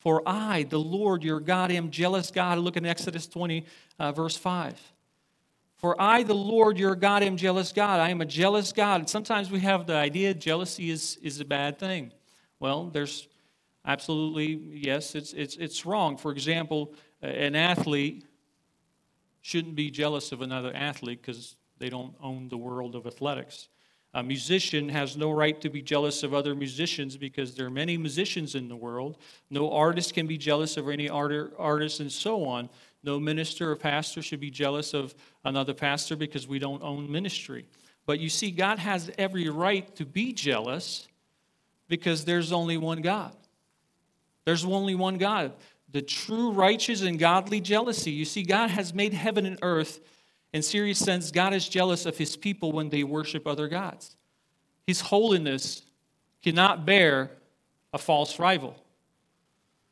For 0.00 0.22
I, 0.26 0.64
the 0.64 0.78
Lord 0.78 1.22
your 1.22 1.40
God, 1.40 1.70
am 1.70 1.90
jealous 1.90 2.30
God. 2.30 2.58
Look 2.58 2.76
in 2.76 2.86
Exodus 2.86 3.26
20, 3.26 3.64
uh, 3.98 4.12
verse 4.12 4.36
5. 4.36 4.78
For 5.76 6.00
I, 6.00 6.24
the 6.24 6.34
Lord 6.34 6.78
your 6.78 6.94
God, 6.94 7.22
am 7.22 7.36
jealous 7.36 7.72
God. 7.72 8.00
I 8.00 8.10
am 8.10 8.20
a 8.20 8.26
jealous 8.26 8.72
God. 8.72 9.08
sometimes 9.08 9.50
we 9.50 9.60
have 9.60 9.86
the 9.86 9.94
idea 9.94 10.34
jealousy 10.34 10.90
is, 10.90 11.16
is 11.22 11.40
a 11.40 11.44
bad 11.44 11.78
thing. 11.78 12.12
Well, 12.58 12.86
there's 12.90 13.28
absolutely, 13.84 14.60
yes, 14.72 15.14
it's, 15.14 15.32
it's, 15.32 15.56
it's 15.56 15.86
wrong. 15.86 16.16
For 16.16 16.32
example, 16.32 16.94
an 17.22 17.54
athlete 17.54 18.24
shouldn't 19.42 19.74
be 19.74 19.90
jealous 19.90 20.32
of 20.32 20.42
another 20.42 20.72
athlete 20.74 21.22
because 21.22 21.56
they 21.78 21.88
don't 21.88 22.14
own 22.22 22.48
the 22.48 22.58
world 22.58 22.94
of 22.94 23.06
athletics. 23.06 23.68
A 24.12 24.22
musician 24.22 24.88
has 24.88 25.16
no 25.16 25.30
right 25.30 25.60
to 25.60 25.70
be 25.70 25.82
jealous 25.82 26.24
of 26.24 26.34
other 26.34 26.54
musicians 26.54 27.16
because 27.16 27.54
there 27.54 27.66
are 27.66 27.70
many 27.70 27.96
musicians 27.96 28.56
in 28.56 28.68
the 28.68 28.74
world. 28.74 29.18
No 29.50 29.70
artist 29.72 30.14
can 30.14 30.26
be 30.26 30.36
jealous 30.36 30.76
of 30.76 30.88
any 30.88 31.08
art- 31.08 31.54
artist, 31.56 32.00
and 32.00 32.10
so 32.10 32.44
on. 32.44 32.68
No 33.04 33.20
minister 33.20 33.70
or 33.70 33.76
pastor 33.76 34.20
should 34.20 34.40
be 34.40 34.50
jealous 34.50 34.94
of 34.94 35.14
another 35.44 35.72
pastor 35.74 36.16
because 36.16 36.48
we 36.48 36.58
don't 36.58 36.82
own 36.82 37.10
ministry. 37.10 37.66
But 38.04 38.18
you 38.18 38.28
see, 38.28 38.50
God 38.50 38.80
has 38.80 39.12
every 39.16 39.48
right 39.48 39.94
to 39.94 40.04
be 40.04 40.32
jealous 40.32 41.06
because 41.88 42.24
there's 42.24 42.50
only 42.50 42.76
one 42.76 43.02
God. 43.02 43.36
There's 44.44 44.64
only 44.64 44.94
one 44.94 45.18
God. 45.18 45.52
The 45.90 46.02
true 46.02 46.52
righteous 46.52 47.02
and 47.02 47.18
godly 47.18 47.60
jealousy. 47.60 48.12
You 48.12 48.24
see, 48.24 48.42
God 48.42 48.70
has 48.70 48.94
made 48.94 49.12
heaven 49.12 49.46
and 49.46 49.58
earth 49.62 50.00
in 50.52 50.62
serious 50.62 50.98
sense, 50.98 51.30
God 51.30 51.54
is 51.54 51.68
jealous 51.68 52.06
of 52.06 52.18
his 52.18 52.36
people 52.36 52.72
when 52.72 52.88
they 52.88 53.04
worship 53.04 53.46
other 53.46 53.68
gods. 53.68 54.16
His 54.86 55.00
holiness 55.00 55.82
cannot 56.42 56.84
bear 56.84 57.30
a 57.92 57.98
false 57.98 58.38
rival. 58.38 58.76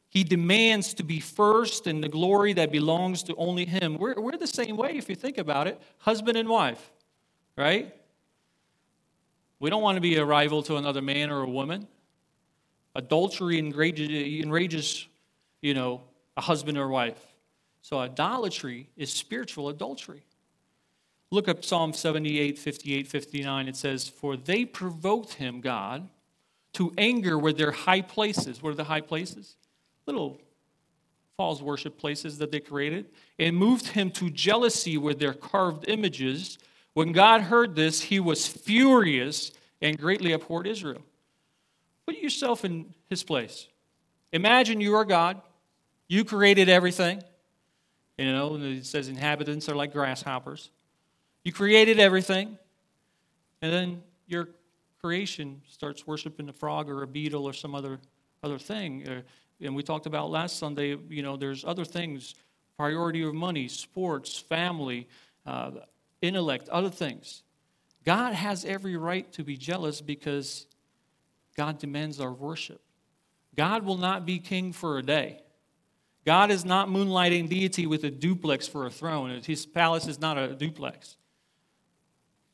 He 0.08 0.24
demands 0.24 0.94
to 0.94 1.02
be 1.02 1.20
first 1.20 1.86
in 1.86 2.00
the 2.00 2.08
glory 2.08 2.54
that 2.54 2.72
belongs 2.72 3.22
to 3.24 3.36
only 3.36 3.66
him. 3.66 3.98
We're, 3.98 4.20
we're 4.20 4.36
the 4.36 4.46
same 4.46 4.76
way 4.76 4.96
if 4.96 5.08
you 5.08 5.14
think 5.14 5.38
about 5.38 5.68
it 5.68 5.80
husband 5.98 6.36
and 6.36 6.48
wife, 6.48 6.90
right? 7.56 7.94
We 9.60 9.70
don't 9.70 9.82
want 9.82 9.96
to 9.96 10.00
be 10.00 10.16
a 10.16 10.24
rival 10.24 10.62
to 10.64 10.76
another 10.76 11.02
man 11.02 11.30
or 11.30 11.42
a 11.42 11.48
woman. 11.48 11.86
Adultery 12.98 13.60
enrages, 13.60 14.08
enrages 14.42 15.06
you 15.62 15.72
know, 15.72 16.02
a 16.36 16.40
husband 16.40 16.76
or 16.76 16.88
wife. 16.88 17.24
So 17.80 17.96
idolatry 18.00 18.88
is 18.96 19.12
spiritual 19.12 19.68
adultery. 19.68 20.24
Look 21.30 21.46
up 21.46 21.64
Psalm 21.64 21.92
78, 21.92 22.58
58, 22.58 23.06
59. 23.06 23.68
It 23.68 23.76
says, 23.76 24.08
For 24.08 24.36
they 24.36 24.64
provoked 24.64 25.34
him, 25.34 25.60
God, 25.60 26.08
to 26.72 26.92
anger 26.98 27.38
with 27.38 27.56
their 27.56 27.70
high 27.70 28.00
places. 28.00 28.60
What 28.60 28.70
are 28.70 28.74
the 28.74 28.84
high 28.84 29.00
places? 29.00 29.54
Little 30.06 30.40
false 31.36 31.62
worship 31.62 31.98
places 31.98 32.38
that 32.38 32.50
they 32.50 32.58
created. 32.58 33.06
And 33.38 33.56
moved 33.56 33.86
him 33.86 34.10
to 34.12 34.28
jealousy 34.28 34.98
with 34.98 35.20
their 35.20 35.34
carved 35.34 35.88
images. 35.88 36.58
When 36.94 37.12
God 37.12 37.42
heard 37.42 37.76
this, 37.76 38.00
he 38.00 38.18
was 38.18 38.48
furious 38.48 39.52
and 39.80 39.96
greatly 39.96 40.32
abhorred 40.32 40.66
Israel. 40.66 41.02
Put 42.08 42.16
yourself 42.16 42.64
in 42.64 42.94
his 43.10 43.22
place. 43.22 43.68
Imagine 44.32 44.80
you 44.80 44.94
are 44.94 45.04
God. 45.04 45.42
You 46.08 46.24
created 46.24 46.70
everything. 46.70 47.22
You 48.16 48.32
know, 48.32 48.56
it 48.56 48.86
says 48.86 49.08
inhabitants 49.08 49.68
are 49.68 49.74
like 49.74 49.92
grasshoppers. 49.92 50.70
You 51.44 51.52
created 51.52 52.00
everything, 52.00 52.56
and 53.60 53.70
then 53.70 54.02
your 54.26 54.48
creation 55.02 55.60
starts 55.68 56.06
worshiping 56.06 56.48
a 56.48 56.52
frog 56.54 56.88
or 56.88 57.02
a 57.02 57.06
beetle 57.06 57.44
or 57.44 57.52
some 57.52 57.74
other 57.74 57.98
other 58.42 58.58
thing. 58.58 59.06
Uh, 59.06 59.20
and 59.60 59.76
we 59.76 59.82
talked 59.82 60.06
about 60.06 60.30
last 60.30 60.56
Sunday. 60.56 60.96
You 61.10 61.22
know, 61.22 61.36
there's 61.36 61.62
other 61.62 61.84
things: 61.84 62.34
priority 62.78 63.22
of 63.22 63.34
money, 63.34 63.68
sports, 63.68 64.38
family, 64.38 65.08
uh, 65.44 65.72
intellect, 66.22 66.70
other 66.70 66.88
things. 66.88 67.42
God 68.06 68.32
has 68.32 68.64
every 68.64 68.96
right 68.96 69.30
to 69.34 69.44
be 69.44 69.58
jealous 69.58 70.00
because 70.00 70.64
God 71.58 71.78
demands 71.80 72.20
our 72.20 72.32
worship. 72.32 72.80
God 73.56 73.84
will 73.84 73.98
not 73.98 74.24
be 74.24 74.38
king 74.38 74.72
for 74.72 74.96
a 74.96 75.02
day. 75.02 75.40
God 76.24 76.52
is 76.52 76.64
not 76.64 76.88
moonlighting 76.88 77.48
deity 77.48 77.84
with 77.84 78.04
a 78.04 78.10
duplex 78.10 78.68
for 78.68 78.86
a 78.86 78.90
throne. 78.90 79.42
His 79.44 79.66
palace 79.66 80.06
is 80.06 80.20
not 80.20 80.38
a 80.38 80.54
duplex. 80.54 81.16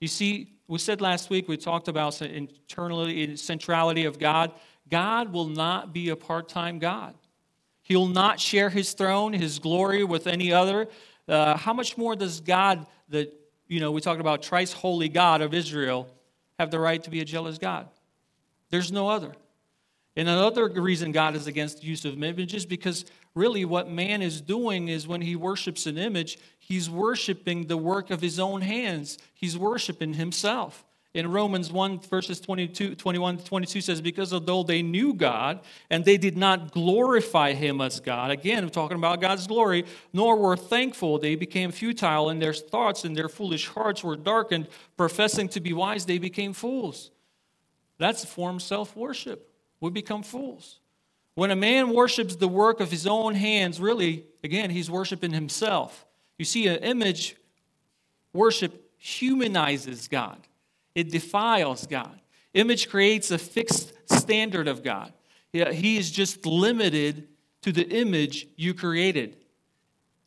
You 0.01 0.09
see, 0.09 0.55
we 0.69 0.79
said 0.79 1.03
last 1.03 1.29
week, 1.29 1.49
we 1.49 1.59
talked 1.59 1.89
about 1.89 2.23
internally, 2.23 3.37
centrality 3.37 4.07
of 4.07 4.19
God. 4.19 4.53
God 4.89 5.35
will 5.35 5.49
not 5.49 5.93
be 5.93 6.09
a 6.09 6.17
part 6.17 6.49
time 6.49 6.79
God. 6.79 7.15
He'll 7.83 8.07
not 8.07 8.41
share 8.41 8.71
his 8.71 8.95
throne, 8.95 9.35
his 9.35 9.59
glory 9.59 10.03
with 10.03 10.27
any 10.27 10.51
other. 10.51 10.89
Uh, 11.29 11.59
how 11.59 11.75
much 11.75 11.99
more 11.99 12.17
does 12.17 12.41
God, 12.41 12.87
the, 13.11 13.31
you 13.69 13.81
know, 13.81 13.93
we 13.93 14.01
talked 14.01 14.23
about 14.23 14.43
thrice 14.43 14.73
holy 14.73 15.11
God 15.11 15.43
of 15.43 15.53
Israel, 15.53 16.09
have 16.59 16.71
the 16.71 16.79
right 16.79 17.03
to 17.03 17.11
be 17.11 17.21
a 17.21 17.25
jealous 17.27 17.59
God? 17.59 17.91
There's 18.71 18.93
no 18.93 19.09
other. 19.09 19.33
And 20.17 20.29
another 20.29 20.69
reason 20.69 21.13
God 21.13 21.35
is 21.35 21.47
against 21.47 21.81
the 21.81 21.87
use 21.87 22.05
of 22.05 22.23
images 22.23 22.67
because 22.67 23.05
really 23.35 23.65
what 23.65 23.91
man 23.91 24.23
is 24.23 24.41
doing 24.41 24.89
is 24.89 25.09
when 25.09 25.21
he 25.21 25.35
worships 25.35 25.87
an 25.87 25.99
image, 25.99 26.39
he's 26.59 26.89
worshiping 26.89 27.67
the 27.67 27.77
work 27.77 28.11
of 28.11 28.21
his 28.21 28.39
own 28.39 28.61
hands. 28.61 29.19
He's 29.35 29.59
worshiping 29.59 30.15
himself. 30.15 30.85
In 31.15 31.31
Romans 31.31 31.71
1, 31.71 32.01
verses 32.01 32.41
22, 32.41 32.97
21 32.97 33.37
to 33.37 33.45
22 33.45 33.81
says, 33.81 34.01
Because 34.01 34.33
although 34.33 34.65
they 34.65 34.83
knew 34.83 35.15
God 35.15 35.61
and 35.89 36.05
they 36.05 36.17
did 36.17 36.37
not 36.37 36.73
glorify 36.73 37.53
him 37.53 37.81
as 37.81 38.01
God, 38.01 38.33
again, 38.33 38.65
I'm 38.65 38.71
talking 38.71 38.97
about 38.97 39.21
God's 39.21 39.47
glory, 39.47 39.85
nor 40.13 40.37
were 40.37 40.57
thankful, 40.57 41.21
they 41.21 41.37
became 41.37 41.71
futile, 41.71 42.31
in 42.31 42.41
their 42.41 42.53
thoughts 42.53 43.05
and 43.05 43.17
their 43.17 43.29
foolish 43.29 43.69
hearts 43.69 44.03
were 44.03 44.17
darkened. 44.17 44.67
Professing 44.97 45.49
to 45.51 45.61
be 45.61 45.73
wise, 45.73 46.05
they 46.05 46.19
became 46.19 46.53
fools. 46.53 47.13
That's 47.99 48.25
a 48.25 48.27
form 48.27 48.57
of 48.57 48.63
self 48.63 48.97
worship. 48.97 49.51
We 49.81 49.91
become 49.91 50.23
fools. 50.23 50.81
When 51.35 51.51
a 51.51 51.57
man 51.57 51.93
worships 51.93 52.37
the 52.37 52.49
work 52.49 52.81
of 52.81 52.91
his 52.91 53.07
own 53.07 53.35
hands, 53.35 53.81
really, 53.81 54.25
again, 54.45 54.71
he's 54.71 54.91
worshiping 54.91 55.33
himself. 55.33 56.07
You 56.39 56.45
see, 56.45 56.69
an 56.69 56.77
image 56.77 57.37
worship 58.33 58.93
humanizes 58.99 60.09
God, 60.09 60.39
it 60.95 61.11
defiles 61.11 61.87
God. 61.87 62.21
Image 62.55 62.89
creates 62.89 63.33
a 63.33 63.39
fixed 63.39 63.93
standard 64.07 64.69
of 64.69 64.85
God. 64.85 65.13
He 65.53 65.97
is 65.99 66.11
just 66.11 66.47
limited 66.47 67.29
to 67.63 67.73
the 67.73 67.89
image 67.89 68.47
you 68.57 68.75
created. 68.75 69.37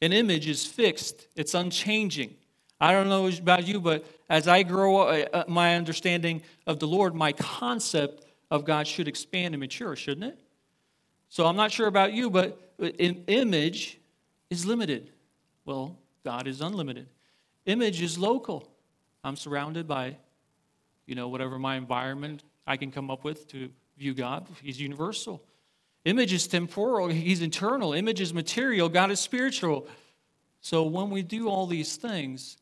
An 0.02 0.14
image 0.14 0.48
is 0.48 0.66
fixed, 0.66 1.28
it's 1.36 1.54
unchanging. 1.54 2.36
I 2.80 2.92
don't 2.92 3.10
know 3.10 3.28
about 3.28 3.66
you, 3.66 3.80
but 3.80 4.06
as 4.30 4.48
I 4.48 4.64
grow 4.64 5.00
uh, 5.08 5.44
my 5.48 5.76
understanding 5.76 6.42
of 6.66 6.80
the 6.80 6.88
Lord, 6.88 7.16
my 7.16 7.32
concept 7.32 8.26
of 8.52 8.66
God 8.66 8.88
should 8.88 9.08
expand 9.08 9.54
and 9.54 9.60
mature, 9.60 9.96
shouldn't 9.96 10.26
it? 10.26 10.40
So 11.30 11.46
I'm 11.46 11.56
not 11.56 11.72
sure 11.72 11.88
about 11.88 12.14
you, 12.14 12.30
but 12.30 12.60
an 12.80 13.24
image 13.28 14.00
is 14.50 14.66
limited. 14.66 15.12
Well, 15.66 15.98
God 16.24 16.48
is 16.48 16.62
unlimited. 16.62 17.08
Image 17.66 18.02
is 18.02 18.18
local. 18.18 18.70
I'm 19.24 19.36
surrounded 19.36 19.88
by, 19.88 20.18
you 21.06 21.16
know, 21.16 21.28
whatever 21.28 21.60
my 21.60 21.76
environment 21.76 22.44
I 22.66 22.78
can 22.78 22.92
come 22.92 23.12
up 23.12 23.24
with 23.24 23.48
to 23.50 23.70
view 23.98 24.14
God. 24.14 24.48
He's 24.62 24.80
universal. 24.80 25.44
Image 26.06 26.32
is 26.32 26.48
temporal, 26.48 27.10
He's 27.10 27.42
eternal. 27.42 27.94
Image 27.94 28.22
is 28.22 28.34
material, 28.34 28.88
God 28.88 29.12
is 29.12 29.20
spiritual. 29.20 29.88
So 30.62 30.84
when 30.84 31.10
we 31.10 31.22
do 31.22 31.50
all 31.50 31.68
these 31.68 31.98
things, 31.98 32.58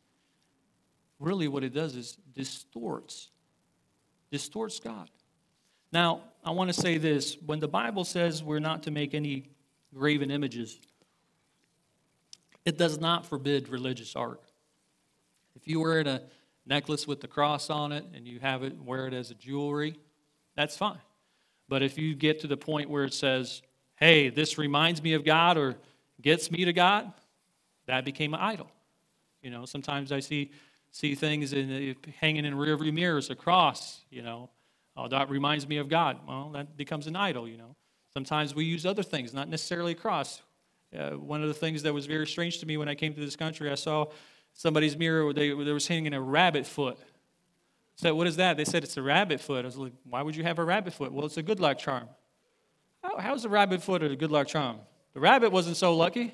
really 1.25 1.47
what 1.47 1.63
it 1.63 1.73
does 1.73 1.95
is 1.95 2.17
distorts, 2.33 3.29
distorts 4.31 4.79
God. 4.79 5.09
Now, 5.91 6.21
I 6.43 6.51
want 6.51 6.71
to 6.71 6.79
say 6.79 6.97
this 6.97 7.38
when 7.45 7.59
the 7.59 7.67
Bible 7.67 8.03
says 8.03 8.43
we're 8.43 8.59
not 8.59 8.83
to 8.83 8.91
make 8.91 9.13
any 9.13 9.49
graven 9.93 10.29
images, 10.29 10.79
it 12.63 12.77
does 12.77 12.99
not 12.99 13.25
forbid 13.25 13.69
religious 13.69 14.15
art. 14.15 14.41
If 15.55 15.67
you 15.67 15.79
wear 15.79 16.01
a 16.01 16.21
necklace 16.67 17.07
with 17.07 17.21
the 17.21 17.27
cross 17.27 17.69
on 17.69 17.91
it 17.91 18.05
and 18.13 18.27
you 18.27 18.39
have 18.39 18.63
it, 18.63 18.79
wear 18.79 19.07
it 19.07 19.13
as 19.13 19.31
a 19.31 19.35
jewelry, 19.35 19.97
that's 20.55 20.77
fine. 20.77 20.99
But 21.67 21.81
if 21.81 21.97
you 21.97 22.13
get 22.13 22.39
to 22.41 22.47
the 22.47 22.57
point 22.57 22.89
where 22.89 23.03
it 23.03 23.13
says, 23.13 23.63
hey, 23.95 24.29
this 24.29 24.57
reminds 24.57 25.01
me 25.01 25.13
of 25.13 25.25
God 25.25 25.57
or 25.57 25.75
gets 26.21 26.51
me 26.51 26.65
to 26.65 26.73
God, 26.73 27.11
that 27.88 28.05
became 28.05 28.33
an 28.33 28.41
idol. 28.41 28.69
You 29.41 29.49
know, 29.49 29.65
sometimes 29.65 30.11
I 30.11 30.19
see 30.19 30.51
see 30.95 31.13
things 31.13 31.51
in, 31.51 31.95
hanging 32.21 32.45
in 32.45 32.53
rearview 32.53 32.93
mirrors, 32.93 33.29
a 33.29 33.36
cross, 33.36 34.05
you 34.10 34.21
know, 34.21 34.49
Oh, 34.97 35.08
that 35.10 35.29
reminds 35.29 35.67
me 35.67 35.77
of 35.77 35.89
God. 35.89 36.19
Well, 36.27 36.51
that 36.53 36.77
becomes 36.77 37.08
an 37.08 37.15
idol, 37.15 37.47
you 37.47 37.58
know. 37.58 37.75
Sometimes 38.13 38.55
we 38.55 38.63
use 38.63 38.86
other 38.86 39.03
things, 39.03 39.34
not 39.34 39.49
necessarily 39.49 39.91
a 39.91 39.95
cross. 39.95 40.41
Uh, 40.97 41.12
one 41.12 41.41
of 41.41 41.49
the 41.49 41.53
things 41.53 41.84
that 41.84 41.93
was 41.93 42.05
very 42.05 42.25
strange 42.25 42.60
to 42.60 42.65
me 42.65 42.77
when 42.77 42.88
I 42.88 42.95
came 42.95 43.13
to 43.13 43.19
this 43.19 43.36
country, 43.36 43.69
I 43.69 43.75
saw 43.75 44.05
somebody's 44.53 44.95
mirror, 44.95 45.34
they, 45.34 45.49
they 45.49 45.73
was 45.73 45.88
hanging 45.88 46.13
a 46.13 46.21
rabbit 46.21 46.65
foot. 46.65 46.97
I 46.97 47.97
said, 47.97 48.12
What 48.12 48.27
is 48.27 48.38
that? 48.38 48.55
They 48.55 48.63
said, 48.63 48.86
It's 48.86 48.95
a 48.95 49.01
rabbit 49.01 49.41
foot. 49.41 49.65
I 49.65 49.67
was 49.67 49.77
like, 49.77 49.91
Why 50.10 50.21
would 50.21 50.36
you 50.36 50.43
have 50.43 50.60
a 50.60 50.63
rabbit 50.63 50.93
foot? 50.93 51.12
Well, 51.12 51.25
it's 51.25 51.38
a 51.38 51.43
good 51.43 51.60
luck 51.60 51.77
charm. 51.77 52.08
How, 53.03 53.17
how's 53.17 53.43
a 53.43 53.49
rabbit 53.49 53.84
foot 53.84 54.01
a 54.01 54.15
good 54.15 54.31
luck 54.31 54.47
charm? 54.47 54.77
The 55.13 55.19
rabbit 55.19 55.51
wasn't 55.51 55.75
so 55.75 55.93
lucky. 55.93 56.34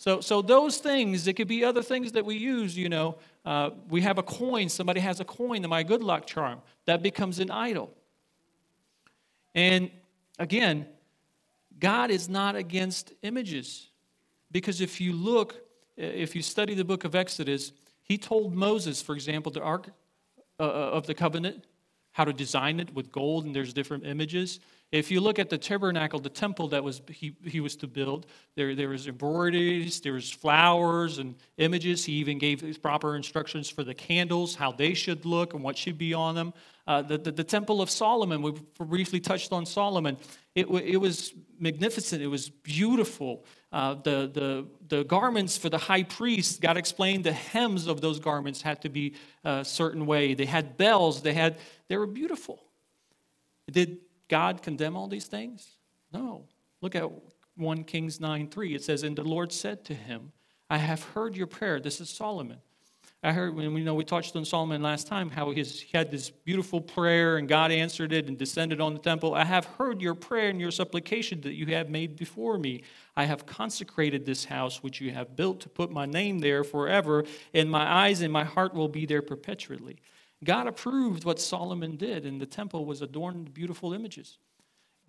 So, 0.00 0.22
so 0.22 0.40
those 0.40 0.78
things, 0.78 1.26
it 1.26 1.34
could 1.34 1.46
be 1.46 1.62
other 1.62 1.82
things 1.82 2.12
that 2.12 2.24
we 2.24 2.34
use, 2.34 2.74
you 2.74 2.88
know. 2.88 3.18
Uh, 3.44 3.68
we 3.90 4.00
have 4.00 4.16
a 4.16 4.22
coin, 4.22 4.70
somebody 4.70 4.98
has 4.98 5.20
a 5.20 5.26
coin, 5.26 5.62
my 5.68 5.82
good 5.82 6.02
luck 6.02 6.26
charm. 6.26 6.62
That 6.86 7.02
becomes 7.02 7.38
an 7.38 7.50
idol. 7.50 7.94
And 9.54 9.90
again, 10.38 10.86
God 11.78 12.10
is 12.10 12.30
not 12.30 12.56
against 12.56 13.12
images. 13.20 13.90
Because 14.50 14.80
if 14.80 15.02
you 15.02 15.12
look, 15.12 15.56
if 15.98 16.34
you 16.34 16.40
study 16.40 16.72
the 16.72 16.84
book 16.84 17.04
of 17.04 17.14
Exodus, 17.14 17.72
he 18.02 18.16
told 18.16 18.54
Moses, 18.54 19.02
for 19.02 19.14
example, 19.14 19.52
the 19.52 19.60
Ark 19.60 19.90
uh, 20.58 20.62
uh, 20.62 20.66
of 20.66 21.06
the 21.08 21.12
Covenant, 21.12 21.66
how 22.12 22.24
to 22.24 22.32
design 22.32 22.80
it 22.80 22.94
with 22.94 23.12
gold, 23.12 23.44
and 23.44 23.54
there's 23.54 23.74
different 23.74 24.06
images. 24.06 24.60
If 24.92 25.12
you 25.12 25.20
look 25.20 25.38
at 25.38 25.50
the 25.50 25.58
tabernacle, 25.58 26.18
the 26.18 26.28
temple 26.28 26.68
that 26.68 26.82
was 26.82 27.00
he, 27.08 27.36
he 27.44 27.60
was 27.60 27.76
to 27.76 27.86
build, 27.86 28.26
there, 28.56 28.74
there 28.74 28.88
was 28.88 29.06
embroideries, 29.06 30.00
there 30.00 30.14
was 30.14 30.28
flowers 30.28 31.18
and 31.18 31.36
images. 31.58 32.04
He 32.04 32.14
even 32.14 32.38
gave 32.38 32.60
his 32.60 32.76
proper 32.76 33.14
instructions 33.14 33.70
for 33.70 33.84
the 33.84 33.94
candles, 33.94 34.56
how 34.56 34.72
they 34.72 34.94
should 34.94 35.24
look 35.24 35.54
and 35.54 35.62
what 35.62 35.78
should 35.78 35.96
be 35.96 36.12
on 36.12 36.34
them. 36.34 36.52
Uh, 36.88 37.02
the, 37.02 37.18
the, 37.18 37.30
the, 37.30 37.44
temple 37.44 37.80
of 37.80 37.88
Solomon, 37.88 38.42
we 38.42 38.52
briefly 38.78 39.20
touched 39.20 39.52
on 39.52 39.64
Solomon. 39.64 40.16
It, 40.56 40.66
it 40.66 40.96
was 40.96 41.34
magnificent, 41.60 42.20
it 42.20 42.26
was 42.26 42.50
beautiful. 42.50 43.44
Uh, 43.70 43.94
the, 43.94 44.28
the, 44.34 44.66
the 44.88 45.04
garments 45.04 45.56
for 45.56 45.68
the 45.68 45.78
high 45.78 46.02
priest, 46.02 46.60
God 46.60 46.76
explained 46.76 47.22
the 47.22 47.32
hems 47.32 47.86
of 47.86 48.00
those 48.00 48.18
garments 48.18 48.60
had 48.60 48.82
to 48.82 48.88
be 48.88 49.14
a 49.44 49.64
certain 49.64 50.04
way. 50.04 50.34
They 50.34 50.46
had 50.46 50.76
bells, 50.76 51.22
they, 51.22 51.34
had, 51.34 51.58
they 51.86 51.96
were 51.96 52.08
beautiful. 52.08 52.64
Did 53.70 53.98
God 54.30 54.62
condemn 54.62 54.96
all 54.96 55.08
these 55.08 55.26
things? 55.26 55.76
No. 56.12 56.46
Look 56.80 56.94
at 56.94 57.10
1 57.56 57.84
Kings 57.84 58.20
9 58.20 58.48
3. 58.48 58.74
It 58.74 58.82
says, 58.82 59.02
And 59.02 59.16
the 59.16 59.24
Lord 59.24 59.52
said 59.52 59.84
to 59.86 59.94
him, 59.94 60.32
I 60.70 60.78
have 60.78 61.02
heard 61.02 61.36
your 61.36 61.48
prayer. 61.48 61.80
This 61.80 62.00
is 62.00 62.08
Solomon. 62.08 62.58
I 63.22 63.32
heard 63.32 63.54
when 63.54 63.74
we 63.74 63.82
know 63.82 63.94
we 63.94 64.04
touched 64.04 64.34
on 64.34 64.46
Solomon 64.46 64.80
last 64.80 65.06
time 65.06 65.28
how 65.28 65.50
his, 65.50 65.78
he 65.82 65.98
had 65.98 66.10
this 66.10 66.30
beautiful 66.30 66.80
prayer 66.80 67.36
and 67.36 67.46
God 67.46 67.70
answered 67.70 68.14
it 68.14 68.28
and 68.28 68.38
descended 68.38 68.80
on 68.80 68.94
the 68.94 68.98
temple. 68.98 69.34
I 69.34 69.44
have 69.44 69.66
heard 69.66 70.00
your 70.00 70.14
prayer 70.14 70.48
and 70.48 70.58
your 70.58 70.70
supplication 70.70 71.42
that 71.42 71.52
you 71.52 71.66
have 71.66 71.90
made 71.90 72.16
before 72.16 72.56
me. 72.56 72.82
I 73.16 73.24
have 73.24 73.44
consecrated 73.44 74.24
this 74.24 74.46
house 74.46 74.82
which 74.82 75.02
you 75.02 75.10
have 75.10 75.36
built 75.36 75.60
to 75.60 75.68
put 75.68 75.90
my 75.90 76.06
name 76.06 76.38
there 76.38 76.64
forever, 76.64 77.24
and 77.52 77.70
my 77.70 77.84
eyes 77.84 78.22
and 78.22 78.32
my 78.32 78.44
heart 78.44 78.72
will 78.72 78.88
be 78.88 79.04
there 79.04 79.20
perpetually. 79.20 79.98
God 80.42 80.66
approved 80.66 81.24
what 81.24 81.38
Solomon 81.38 81.96
did, 81.96 82.24
and 82.24 82.40
the 82.40 82.46
temple 82.46 82.84
was 82.84 83.02
adorned 83.02 83.44
with 83.44 83.54
beautiful 83.54 83.92
images. 83.92 84.38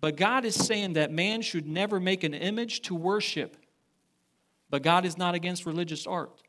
But 0.00 0.16
God 0.16 0.44
is 0.44 0.54
saying 0.54 0.94
that 0.94 1.10
man 1.10 1.42
should 1.42 1.66
never 1.66 2.00
make 2.00 2.24
an 2.24 2.34
image 2.34 2.82
to 2.82 2.94
worship. 2.94 3.56
But 4.68 4.82
God 4.82 5.04
is 5.04 5.16
not 5.16 5.34
against 5.34 5.64
religious 5.64 6.06
art. 6.06 6.42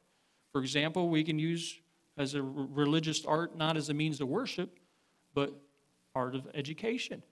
For 0.52 0.62
example, 0.62 1.10
we 1.10 1.24
can 1.24 1.40
use 1.40 1.80
as 2.18 2.36
a 2.36 2.42
religious 2.42 3.26
art 3.26 3.56
not 3.58 3.78
as 3.78 3.90
a 3.90 3.94
means 3.94 4.22
of 4.22 4.28
worship, 4.28 4.80
but 5.34 5.54
art 6.16 6.36
of 6.36 6.48
education. 6.54 7.24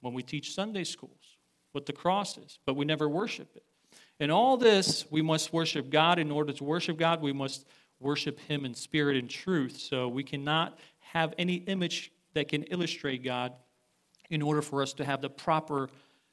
When 0.00 0.14
we 0.14 0.22
teach 0.22 0.54
Sunday 0.54 0.84
schools, 0.84 1.36
what 1.72 1.86
the 1.86 1.92
cross 1.92 2.38
is, 2.38 2.58
but 2.64 2.74
we 2.74 2.84
never 2.84 3.08
worship 3.08 3.48
it. 3.54 3.64
In 4.18 4.30
all 4.30 4.56
this, 4.56 5.04
we 5.10 5.20
must 5.20 5.52
worship 5.52 5.90
God. 5.90 6.18
In 6.18 6.30
order 6.30 6.52
to 6.52 6.64
worship 6.64 6.96
God, 6.96 7.20
we 7.20 7.32
must 7.32 7.66
worship 8.00 8.38
Him 8.40 8.64
in 8.64 8.74
spirit 8.74 9.16
and 9.16 9.28
truth. 9.28 9.78
So 9.78 10.08
we 10.08 10.22
cannot 10.22 10.78
have 11.12 11.34
any 11.38 11.54
image 11.54 12.12
that 12.34 12.48
can 12.48 12.64
illustrate 12.64 13.24
God 13.24 13.52
in 14.30 14.42
order 14.42 14.62
for 14.62 14.82
us 14.82 14.92
to 14.94 15.04
have 15.04 15.20
the 15.20 15.30
proper 15.30 15.88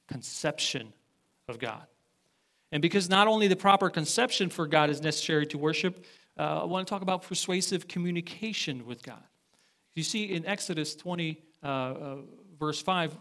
conception 0.07 0.93
of 1.47 1.59
God. 1.59 1.85
And 2.71 2.81
because 2.81 3.09
not 3.09 3.27
only 3.27 3.47
the 3.47 3.55
proper 3.55 3.89
conception 3.89 4.49
for 4.49 4.65
God 4.65 4.89
is 4.89 5.01
necessary 5.01 5.45
to 5.47 5.57
worship, 5.57 6.05
uh, 6.37 6.61
I 6.61 6.65
want 6.65 6.87
to 6.87 6.89
talk 6.89 7.03
about 7.03 7.21
persuasive 7.21 7.87
communication 7.87 8.85
with 8.85 9.03
God. 9.03 9.23
You 9.93 10.03
see, 10.03 10.25
in 10.25 10.45
Exodus 10.45 10.95
20, 10.95 11.39
uh, 11.63 11.67
uh, 11.67 12.15
verse 12.59 12.81
5, 12.81 13.15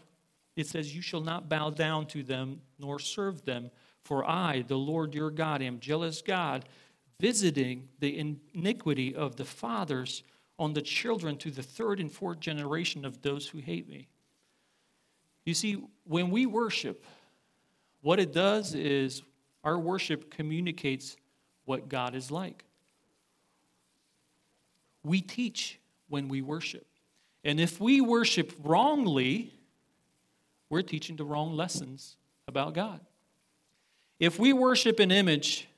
it 0.56 0.66
says, 0.66 0.94
You 0.94 1.02
shall 1.02 1.20
not 1.20 1.48
bow 1.48 1.70
down 1.70 2.06
to 2.06 2.22
them 2.22 2.62
nor 2.78 2.98
serve 2.98 3.44
them, 3.44 3.70
for 4.04 4.28
I, 4.28 4.64
the 4.66 4.76
Lord 4.76 5.14
your 5.14 5.30
God, 5.30 5.60
am 5.60 5.80
jealous 5.80 6.22
God, 6.22 6.64
visiting 7.22 7.88
the 8.00 8.36
iniquity 8.52 9.14
of 9.14 9.36
the 9.36 9.44
fathers 9.44 10.24
on 10.58 10.72
the 10.72 10.82
children 10.82 11.36
to 11.36 11.52
the 11.52 11.62
third 11.62 12.00
and 12.00 12.10
fourth 12.10 12.40
generation 12.40 13.04
of 13.04 13.22
those 13.22 13.46
who 13.46 13.58
hate 13.58 13.88
me. 13.88 14.08
You 15.44 15.54
see, 15.54 15.80
when 16.02 16.30
we 16.30 16.46
worship, 16.46 17.04
what 18.00 18.18
it 18.18 18.32
does 18.32 18.74
is 18.74 19.22
our 19.62 19.78
worship 19.78 20.32
communicates 20.32 21.16
what 21.64 21.88
God 21.88 22.16
is 22.16 22.32
like. 22.32 22.64
We 25.04 25.20
teach 25.20 25.78
when 26.08 26.26
we 26.26 26.42
worship. 26.42 26.88
And 27.44 27.60
if 27.60 27.80
we 27.80 28.00
worship 28.00 28.52
wrongly, 28.64 29.52
we're 30.68 30.82
teaching 30.82 31.14
the 31.14 31.24
wrong 31.24 31.54
lessons 31.54 32.16
about 32.48 32.74
God. 32.74 32.98
If 34.18 34.40
we 34.40 34.52
worship 34.52 34.98
an 34.98 35.12
image, 35.12 35.68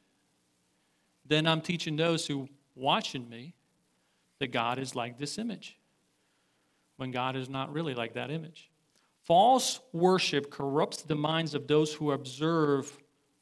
then 1.26 1.46
I'm 1.46 1.60
teaching 1.60 1.96
those 1.96 2.26
who 2.26 2.48
watching 2.74 3.28
me 3.28 3.54
that 4.40 4.52
God 4.52 4.78
is 4.78 4.94
like 4.94 5.18
this 5.18 5.38
image 5.38 5.78
when 6.96 7.10
God 7.10 7.36
is 7.36 7.48
not 7.48 7.72
really 7.72 7.94
like 7.94 8.14
that 8.14 8.30
image. 8.30 8.70
False 9.22 9.80
worship 9.92 10.50
corrupts 10.50 11.02
the 11.02 11.14
minds 11.14 11.54
of 11.54 11.66
those 11.66 11.94
who 11.94 12.12
observe 12.12 12.96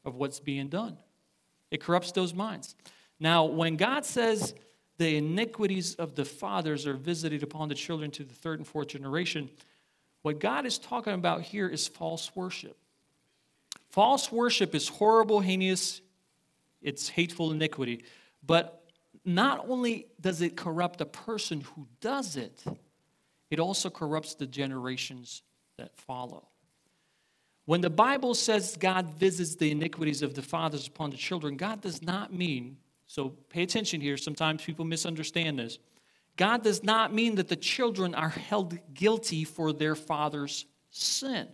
of 0.05 0.15
what's 0.15 0.41
being 0.41 0.69
done. 0.69 0.97
It 1.71 1.81
corrupts 1.81 2.13
those 2.13 2.35
minds. 2.35 2.75
Now, 3.19 3.45
when 3.45 3.77
God 3.77 4.05
says 4.05 4.55
the 4.99 5.17
iniquities 5.17 5.95
of 5.97 6.15
the 6.15 6.25
fathers 6.25 6.87
are 6.87 6.95
visited 6.95 7.43
upon 7.43 7.69
the 7.69 7.75
children 7.75 8.11
to 8.13 8.25
the 8.25 8.35
third 8.35 8.59
and 8.59 8.67
fourth 8.67 8.89
generation, 8.89 9.51
what 10.23 10.39
God 10.39 10.67
is 10.67 10.79
talking 10.79 11.15
about 11.15 11.43
here 11.43 11.69
is 11.69 11.89
false 11.89 12.35
worship. 12.37 12.77
False 13.91 14.31
worship 14.31 14.75
is 14.75 14.89
horrible, 14.89 15.41
heinous, 15.41 16.01
it's 16.83 17.09
hateful 17.09 17.53
iniquity. 17.53 18.05
But 18.45 18.85
not 19.25 19.67
only 19.69 20.09
does 20.21 20.43
it 20.43 20.57
corrupt 20.57 20.99
the 20.99 21.07
person 21.07 21.61
who 21.61 21.87
does 22.01 22.37
it, 22.37 22.65
it 23.51 23.61
also 23.61 23.91
corrupts 23.91 24.35
the 24.35 24.47
generations 24.47 25.43
that 25.79 25.95
follow. 25.95 26.49
When 27.65 27.81
the 27.81 27.91
Bible 27.91 28.35
says 28.35 28.77
God 28.79 29.15
visits 29.15 29.55
the 29.55 29.71
iniquities 29.71 30.23
of 30.23 30.35
the 30.35 30.43
fathers 30.43 30.89
upon 30.89 31.11
the 31.11 31.17
children, 31.17 31.57
God 31.57 31.81
does 31.81 32.03
not 32.03 32.33
mean, 32.33 32.79
so 33.07 33.31
pay 33.51 33.63
attention 33.63 34.01
here, 34.01 34.17
sometimes 34.17 34.65
people 34.65 34.85
misunderstand 34.85 35.59
this. 35.59 35.79
God 36.37 36.65
does 36.65 36.83
not 36.83 37.15
mean 37.15 37.37
that 37.37 37.49
the 37.49 37.57
children 37.57 38.15
are 38.15 38.31
held 38.31 38.79
guilty 38.95 39.45
for 39.45 39.73
their 39.73 39.95
father's 39.95 40.67
sin. 40.91 41.49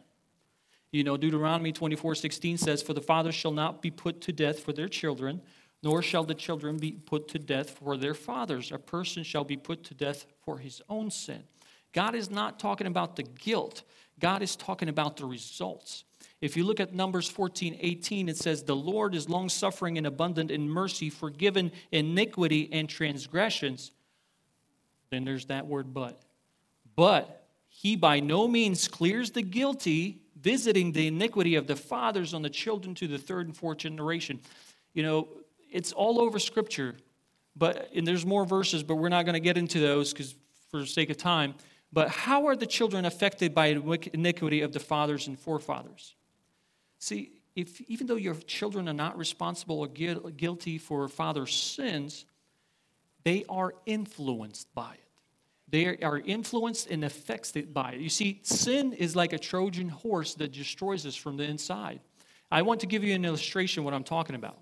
You 0.90 1.04
know, 1.04 1.16
Deuteronomy 1.16 1.72
24 1.72 2.14
16 2.14 2.58
says, 2.58 2.82
For 2.82 2.94
the 2.94 3.00
fathers 3.00 3.34
shall 3.34 3.52
not 3.52 3.82
be 3.82 3.90
put 3.90 4.20
to 4.22 4.32
death 4.32 4.60
for 4.60 4.72
their 4.72 4.88
children, 4.88 5.42
nor 5.82 6.02
shall 6.02 6.24
the 6.24 6.34
children 6.34 6.78
be 6.78 6.92
put 6.92 7.28
to 7.28 7.38
death 7.38 7.70
for 7.70 7.96
their 7.96 8.14
fathers. 8.14 8.72
A 8.72 8.78
person 8.78 9.22
shall 9.22 9.44
be 9.44 9.56
put 9.56 9.84
to 9.84 9.94
death 9.94 10.26
for 10.40 10.58
his 10.58 10.80
own 10.88 11.10
sin. 11.10 11.42
God 11.92 12.14
is 12.14 12.30
not 12.30 12.58
talking 12.58 12.86
about 12.86 13.16
the 13.16 13.22
guilt. 13.22 13.82
God 14.18 14.42
is 14.42 14.56
talking 14.56 14.88
about 14.88 15.16
the 15.16 15.24
results. 15.24 16.04
If 16.40 16.56
you 16.56 16.64
look 16.64 16.80
at 16.80 16.94
Numbers 16.94 17.28
14, 17.28 17.76
18, 17.80 18.28
it 18.28 18.36
says, 18.36 18.62
The 18.62 18.76
Lord 18.76 19.14
is 19.14 19.28
long 19.28 19.48
suffering 19.48 19.98
and 19.98 20.06
abundant 20.06 20.50
in 20.50 20.68
mercy, 20.68 21.10
forgiven 21.10 21.72
iniquity 21.92 22.68
and 22.72 22.88
transgressions. 22.88 23.92
Then 25.10 25.24
there's 25.24 25.46
that 25.46 25.66
word 25.66 25.92
but. 25.92 26.20
But 26.96 27.46
he 27.68 27.96
by 27.96 28.20
no 28.20 28.48
means 28.48 28.88
clears 28.88 29.30
the 29.30 29.42
guilty, 29.42 30.22
visiting 30.40 30.92
the 30.92 31.06
iniquity 31.06 31.54
of 31.56 31.66
the 31.66 31.76
fathers 31.76 32.34
on 32.34 32.42
the 32.42 32.50
children 32.50 32.94
to 32.96 33.08
the 33.08 33.18
third 33.18 33.46
and 33.46 33.56
fourth 33.56 33.78
generation. 33.78 34.40
You 34.94 35.02
know, 35.02 35.28
it's 35.70 35.92
all 35.92 36.20
over 36.20 36.38
Scripture, 36.38 36.94
but 37.56 37.90
and 37.94 38.06
there's 38.06 38.24
more 38.24 38.44
verses, 38.44 38.82
but 38.82 38.96
we're 38.96 39.08
not 39.08 39.24
going 39.24 39.34
to 39.34 39.40
get 39.40 39.58
into 39.58 39.80
those 39.80 40.12
because 40.12 40.34
for 40.70 40.80
the 40.80 40.86
sake 40.86 41.10
of 41.10 41.16
time. 41.16 41.54
But 41.92 42.10
how 42.10 42.46
are 42.46 42.56
the 42.56 42.66
children 42.66 43.04
affected 43.04 43.54
by 43.54 43.68
iniquity 44.12 44.60
of 44.60 44.72
the 44.72 44.80
fathers 44.80 45.26
and 45.26 45.38
forefathers? 45.38 46.14
See, 46.98 47.32
if, 47.56 47.80
even 47.82 48.06
though 48.06 48.16
your 48.16 48.34
children 48.34 48.88
are 48.88 48.94
not 48.94 49.16
responsible 49.16 49.80
or 49.80 49.88
guilty 49.88 50.78
for 50.78 51.08
father's 51.08 51.54
sins, 51.54 52.26
they 53.24 53.44
are 53.48 53.74
influenced 53.86 54.72
by 54.74 54.94
it. 54.94 55.07
They 55.70 55.98
are 55.98 56.18
influenced 56.18 56.88
and 56.90 57.04
affected 57.04 57.74
by 57.74 57.92
it. 57.92 58.00
You 58.00 58.08
see, 58.08 58.40
sin 58.42 58.94
is 58.94 59.14
like 59.14 59.32
a 59.32 59.38
Trojan 59.38 59.88
horse 59.88 60.34
that 60.34 60.52
destroys 60.52 61.04
us 61.04 61.14
from 61.14 61.36
the 61.36 61.44
inside. 61.44 62.00
I 62.50 62.62
want 62.62 62.80
to 62.80 62.86
give 62.86 63.04
you 63.04 63.14
an 63.14 63.24
illustration 63.24 63.84
what 63.84 63.92
I'm 63.92 64.04
talking 64.04 64.34
about. 64.34 64.58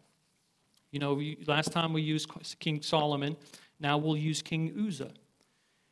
You 0.91 0.99
know, 0.99 1.21
last 1.47 1.71
time 1.71 1.93
we 1.93 2.03
used 2.03 2.29
King 2.59 2.83
Solomon, 2.83 3.37
now 3.79 3.99
we'll 3.99 4.17
use 4.17 4.43
King 4.43 4.75
Uzzah. 4.87 5.13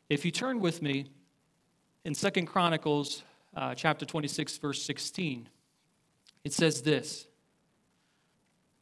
If 0.09 0.25
you 0.25 0.31
turn 0.33 0.59
with 0.59 0.83
me 0.83 1.07
in 2.05 2.15
Second 2.15 2.47
Chronicles 2.47 3.23
uh, 3.57 3.75
chapter 3.75 4.05
26, 4.05 4.59
verse 4.59 4.83
16, 4.83 5.49
it 6.43 6.53
says 6.53 6.83
this 6.83 7.27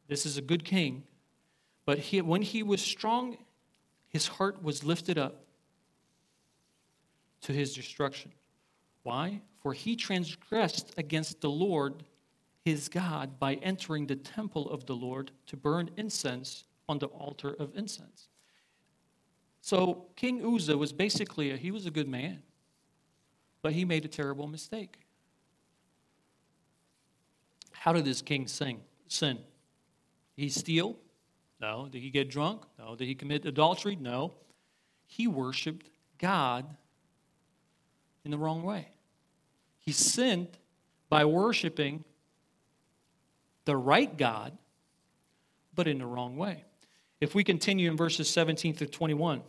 This 0.08 0.24
is 0.24 0.38
a 0.38 0.42
good 0.42 0.64
king, 0.64 1.04
but 1.84 1.98
he, 1.98 2.22
when 2.22 2.40
he 2.40 2.62
was 2.62 2.80
strong, 2.80 3.36
his 4.08 4.28
heart 4.28 4.62
was 4.62 4.82
lifted 4.82 5.18
up 5.18 5.44
to 7.42 7.52
his 7.52 7.74
destruction. 7.74 8.32
Why? 9.02 9.40
For 9.60 9.72
he 9.72 9.96
transgressed 9.96 10.92
against 10.96 11.40
the 11.40 11.50
Lord 11.50 12.04
his 12.64 12.88
God 12.88 13.38
by 13.38 13.54
entering 13.54 14.06
the 14.06 14.16
temple 14.16 14.70
of 14.70 14.86
the 14.86 14.94
Lord 14.94 15.32
to 15.46 15.56
burn 15.56 15.90
incense 15.96 16.64
on 16.88 16.98
the 16.98 17.06
altar 17.06 17.54
of 17.58 17.76
incense. 17.76 18.28
So 19.60 20.06
King 20.16 20.44
Uzzah 20.44 20.76
was 20.76 20.92
basically 20.92 21.50
a, 21.50 21.56
he 21.56 21.70
was 21.70 21.86
a 21.86 21.90
good 21.90 22.08
man, 22.08 22.42
but 23.62 23.72
he 23.72 23.84
made 23.84 24.04
a 24.04 24.08
terrible 24.08 24.46
mistake. 24.46 24.98
How 27.72 27.92
did 27.92 28.04
this 28.04 28.22
king 28.22 28.46
sing, 28.46 28.80
sin? 29.08 29.38
Did 30.36 30.42
he 30.42 30.48
steal? 30.48 30.96
No. 31.60 31.88
Did 31.90 32.02
he 32.02 32.10
get 32.10 32.30
drunk? 32.30 32.62
No. 32.78 32.94
Did 32.94 33.06
he 33.06 33.14
commit 33.14 33.44
adultery? 33.44 33.96
No. 33.96 34.34
He 35.06 35.26
worshiped 35.26 35.90
God 36.18 36.76
in 38.24 38.30
the 38.30 38.38
wrong 38.38 38.62
way. 38.62 38.88
He 39.80 39.92
sinned 39.92 40.48
by 41.08 41.24
worshiping 41.24 42.04
the 43.64 43.76
right 43.76 44.16
God, 44.16 44.56
but 45.74 45.86
in 45.86 45.98
the 45.98 46.06
wrong 46.06 46.36
way. 46.36 46.64
If 47.20 47.34
we 47.34 47.44
continue 47.44 47.90
in 47.90 47.96
verses 47.96 48.28
17 48.28 48.74
through 48.74 48.88
21. 48.88 49.42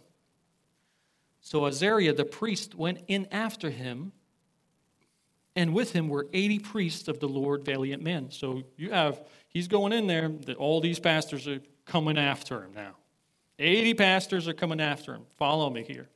So 1.41 1.65
Azariah 1.65 2.13
the 2.13 2.25
priest 2.25 2.75
went 2.75 2.99
in 3.07 3.27
after 3.31 3.69
him 3.69 4.12
and 5.55 5.73
with 5.73 5.91
him 5.91 6.09
were 6.09 6.27
80 6.33 6.59
priests 6.59 7.07
of 7.07 7.19
the 7.19 7.27
Lord, 7.27 7.63
valiant 7.63 8.01
men. 8.01 8.31
So 8.31 8.63
you 8.75 8.91
have, 8.91 9.21
he's 9.49 9.67
going 9.67 9.93
in 9.93 10.07
there, 10.07 10.29
that 10.29 10.57
all 10.57 10.81
these 10.81 10.99
pastors 10.99 11.47
are 11.47 11.62
coming 11.86 12.17
after 12.17 12.63
him 12.63 12.73
now. 12.73 12.95
80 13.59 13.93
pastors 13.93 14.47
are 14.47 14.53
coming 14.53 14.81
after 14.81 15.13
him. 15.13 15.23
Follow 15.38 15.69
me 15.69 15.83
here. 15.83 16.09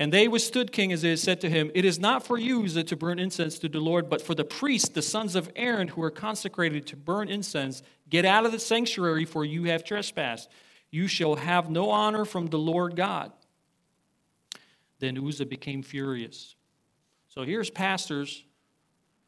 And 0.00 0.14
they 0.14 0.28
withstood 0.28 0.72
King 0.72 0.94
Uzziah 0.94 1.18
said 1.18 1.42
to 1.42 1.50
him, 1.50 1.70
It 1.74 1.84
is 1.84 1.98
not 1.98 2.26
for 2.26 2.38
you 2.38 2.64
Uzzah, 2.64 2.84
to 2.84 2.96
burn 2.96 3.18
incense 3.18 3.58
to 3.58 3.68
the 3.68 3.80
Lord, 3.80 4.08
but 4.08 4.22
for 4.22 4.34
the 4.34 4.46
priests, 4.46 4.88
the 4.88 5.02
sons 5.02 5.36
of 5.36 5.52
Aaron, 5.54 5.88
who 5.88 6.02
are 6.02 6.10
consecrated 6.10 6.86
to 6.86 6.96
burn 6.96 7.28
incense. 7.28 7.82
Get 8.08 8.24
out 8.24 8.46
of 8.46 8.52
the 8.52 8.58
sanctuary, 8.58 9.26
for 9.26 9.44
you 9.44 9.64
have 9.64 9.84
trespassed. 9.84 10.48
You 10.90 11.06
shall 11.06 11.36
have 11.36 11.68
no 11.68 11.90
honor 11.90 12.24
from 12.24 12.46
the 12.46 12.58
Lord 12.58 12.96
God. 12.96 13.30
Then 15.00 15.18
Uzzah 15.18 15.44
became 15.44 15.82
furious. 15.82 16.56
So 17.28 17.42
here's 17.42 17.68
pastors 17.68 18.42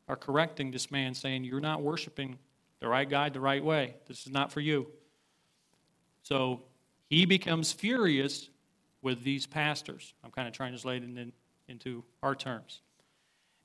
are 0.09 0.17
correcting 0.17 0.71
this 0.71 0.91
man, 0.91 1.13
saying, 1.13 1.45
You're 1.45 1.61
not 1.61 1.83
worshiping 1.83 2.39
the 2.81 2.89
right 2.89 3.09
God 3.09 3.35
the 3.35 3.41
right 3.41 3.63
way. 3.63 3.97
This 4.09 4.25
is 4.27 4.33
not 4.33 4.51
for 4.51 4.61
you. 4.61 4.87
So 6.23 6.63
he 7.11 7.27
becomes 7.27 7.75
furious 7.75 8.49
with 9.03 9.23
these 9.25 9.47
pastors. 9.47 10.15
I'm 10.25 10.31
kind 10.31 10.49
of 10.49 10.71
it 10.71 11.03
in, 11.03 11.33
into 11.69 12.05
our 12.23 12.35
terms. 12.35 12.81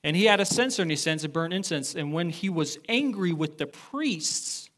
And 0.04 0.14
he 0.14 0.26
had 0.26 0.40
a 0.40 0.44
censer 0.44 0.82
and 0.82 0.90
he 0.90 0.96
sends 0.96 1.24
a 1.24 1.28
burnt 1.28 1.54
incense. 1.54 1.94
And 1.94 2.12
when 2.12 2.30
he 2.30 2.48
was 2.48 2.78
angry 2.88 3.32
with 3.32 3.58
the 3.58 3.66
priests, 3.66 4.70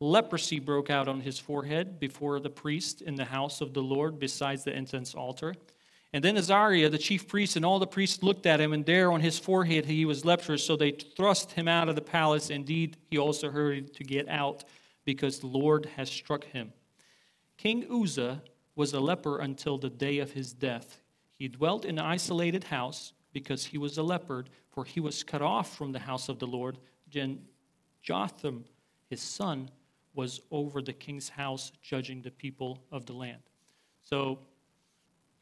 leprosy 0.00 0.60
broke 0.60 0.90
out 0.90 1.08
on 1.08 1.20
his 1.20 1.38
forehead 1.38 1.98
before 2.00 2.40
the 2.40 2.50
priest 2.50 3.02
in 3.02 3.14
the 3.14 3.24
house 3.24 3.60
of 3.60 3.72
the 3.72 3.82
Lord, 3.82 4.18
besides 4.18 4.64
the 4.64 4.72
incense 4.72 5.14
altar. 5.14 5.54
And 6.12 6.22
then 6.22 6.36
Azariah, 6.36 6.90
the 6.90 6.98
chief 6.98 7.26
priest, 7.26 7.56
and 7.56 7.64
all 7.64 7.78
the 7.78 7.86
priests 7.86 8.22
looked 8.22 8.44
at 8.44 8.60
him, 8.60 8.74
and 8.74 8.84
there 8.84 9.10
on 9.10 9.20
his 9.20 9.38
forehead 9.38 9.86
he 9.86 10.04
was 10.04 10.26
leprous. 10.26 10.62
So 10.62 10.76
they 10.76 10.90
thrust 10.90 11.52
him 11.52 11.68
out 11.68 11.88
of 11.88 11.94
the 11.94 12.02
palace. 12.02 12.50
Indeed, 12.50 12.98
he 13.10 13.16
also 13.16 13.50
hurried 13.50 13.94
to 13.94 14.04
get 14.04 14.28
out, 14.28 14.64
because 15.06 15.38
the 15.38 15.46
Lord 15.46 15.86
has 15.96 16.10
struck 16.10 16.44
him. 16.44 16.74
King 17.56 17.86
Uzzah 17.90 18.42
was 18.74 18.92
a 18.92 19.00
leper 19.00 19.38
until 19.38 19.78
the 19.78 19.90
day 19.90 20.18
of 20.18 20.32
his 20.32 20.52
death. 20.52 21.00
He 21.34 21.48
dwelt 21.48 21.84
in 21.84 21.98
an 21.98 22.04
isolated 22.04 22.64
house 22.64 23.12
because 23.32 23.66
he 23.66 23.78
was 23.78 23.98
a 23.98 24.02
leper, 24.02 24.44
for 24.70 24.84
he 24.84 25.00
was 25.00 25.22
cut 25.22 25.42
off 25.42 25.76
from 25.76 25.92
the 25.92 25.98
house 25.98 26.28
of 26.28 26.38
the 26.38 26.46
Lord. 26.46 26.78
Then 27.12 27.40
Jotham, 28.02 28.64
his 29.08 29.20
son, 29.20 29.70
was 30.14 30.40
over 30.50 30.82
the 30.82 30.92
king's 30.92 31.28
house, 31.28 31.72
judging 31.82 32.22
the 32.22 32.30
people 32.30 32.82
of 32.90 33.06
the 33.06 33.12
land. 33.12 33.42
So 34.02 34.38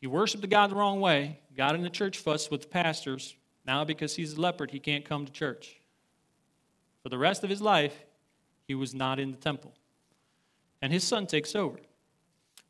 he 0.00 0.06
worshiped 0.06 0.42
the 0.42 0.48
God 0.48 0.70
the 0.70 0.76
wrong 0.76 1.00
way, 1.00 1.40
got 1.56 1.74
in 1.74 1.82
the 1.82 1.90
church 1.90 2.18
fuss 2.18 2.50
with 2.50 2.62
the 2.62 2.68
pastors. 2.68 3.36
Now, 3.66 3.84
because 3.84 4.16
he's 4.16 4.34
a 4.34 4.40
leper, 4.40 4.66
he 4.70 4.78
can't 4.78 5.04
come 5.04 5.26
to 5.26 5.32
church. 5.32 5.80
For 7.02 7.08
the 7.08 7.18
rest 7.18 7.44
of 7.44 7.50
his 7.50 7.60
life, 7.60 8.04
he 8.66 8.74
was 8.74 8.94
not 8.94 9.18
in 9.18 9.30
the 9.30 9.36
temple. 9.36 9.74
And 10.80 10.92
his 10.92 11.04
son 11.04 11.26
takes 11.26 11.54
over. 11.54 11.78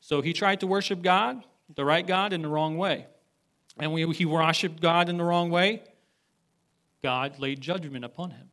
So 0.01 0.21
he 0.21 0.33
tried 0.33 0.59
to 0.59 0.67
worship 0.67 1.01
God, 1.01 1.43
the 1.75 1.85
right 1.85 2.05
God, 2.05 2.33
in 2.33 2.41
the 2.41 2.49
wrong 2.49 2.77
way. 2.77 3.05
And 3.79 3.93
when 3.93 4.11
he 4.11 4.25
worshiped 4.25 4.81
God 4.81 5.07
in 5.07 5.17
the 5.17 5.23
wrong 5.23 5.49
way, 5.49 5.83
God 7.01 7.39
laid 7.39 7.61
judgment 7.61 8.03
upon 8.03 8.31
him. 8.31 8.49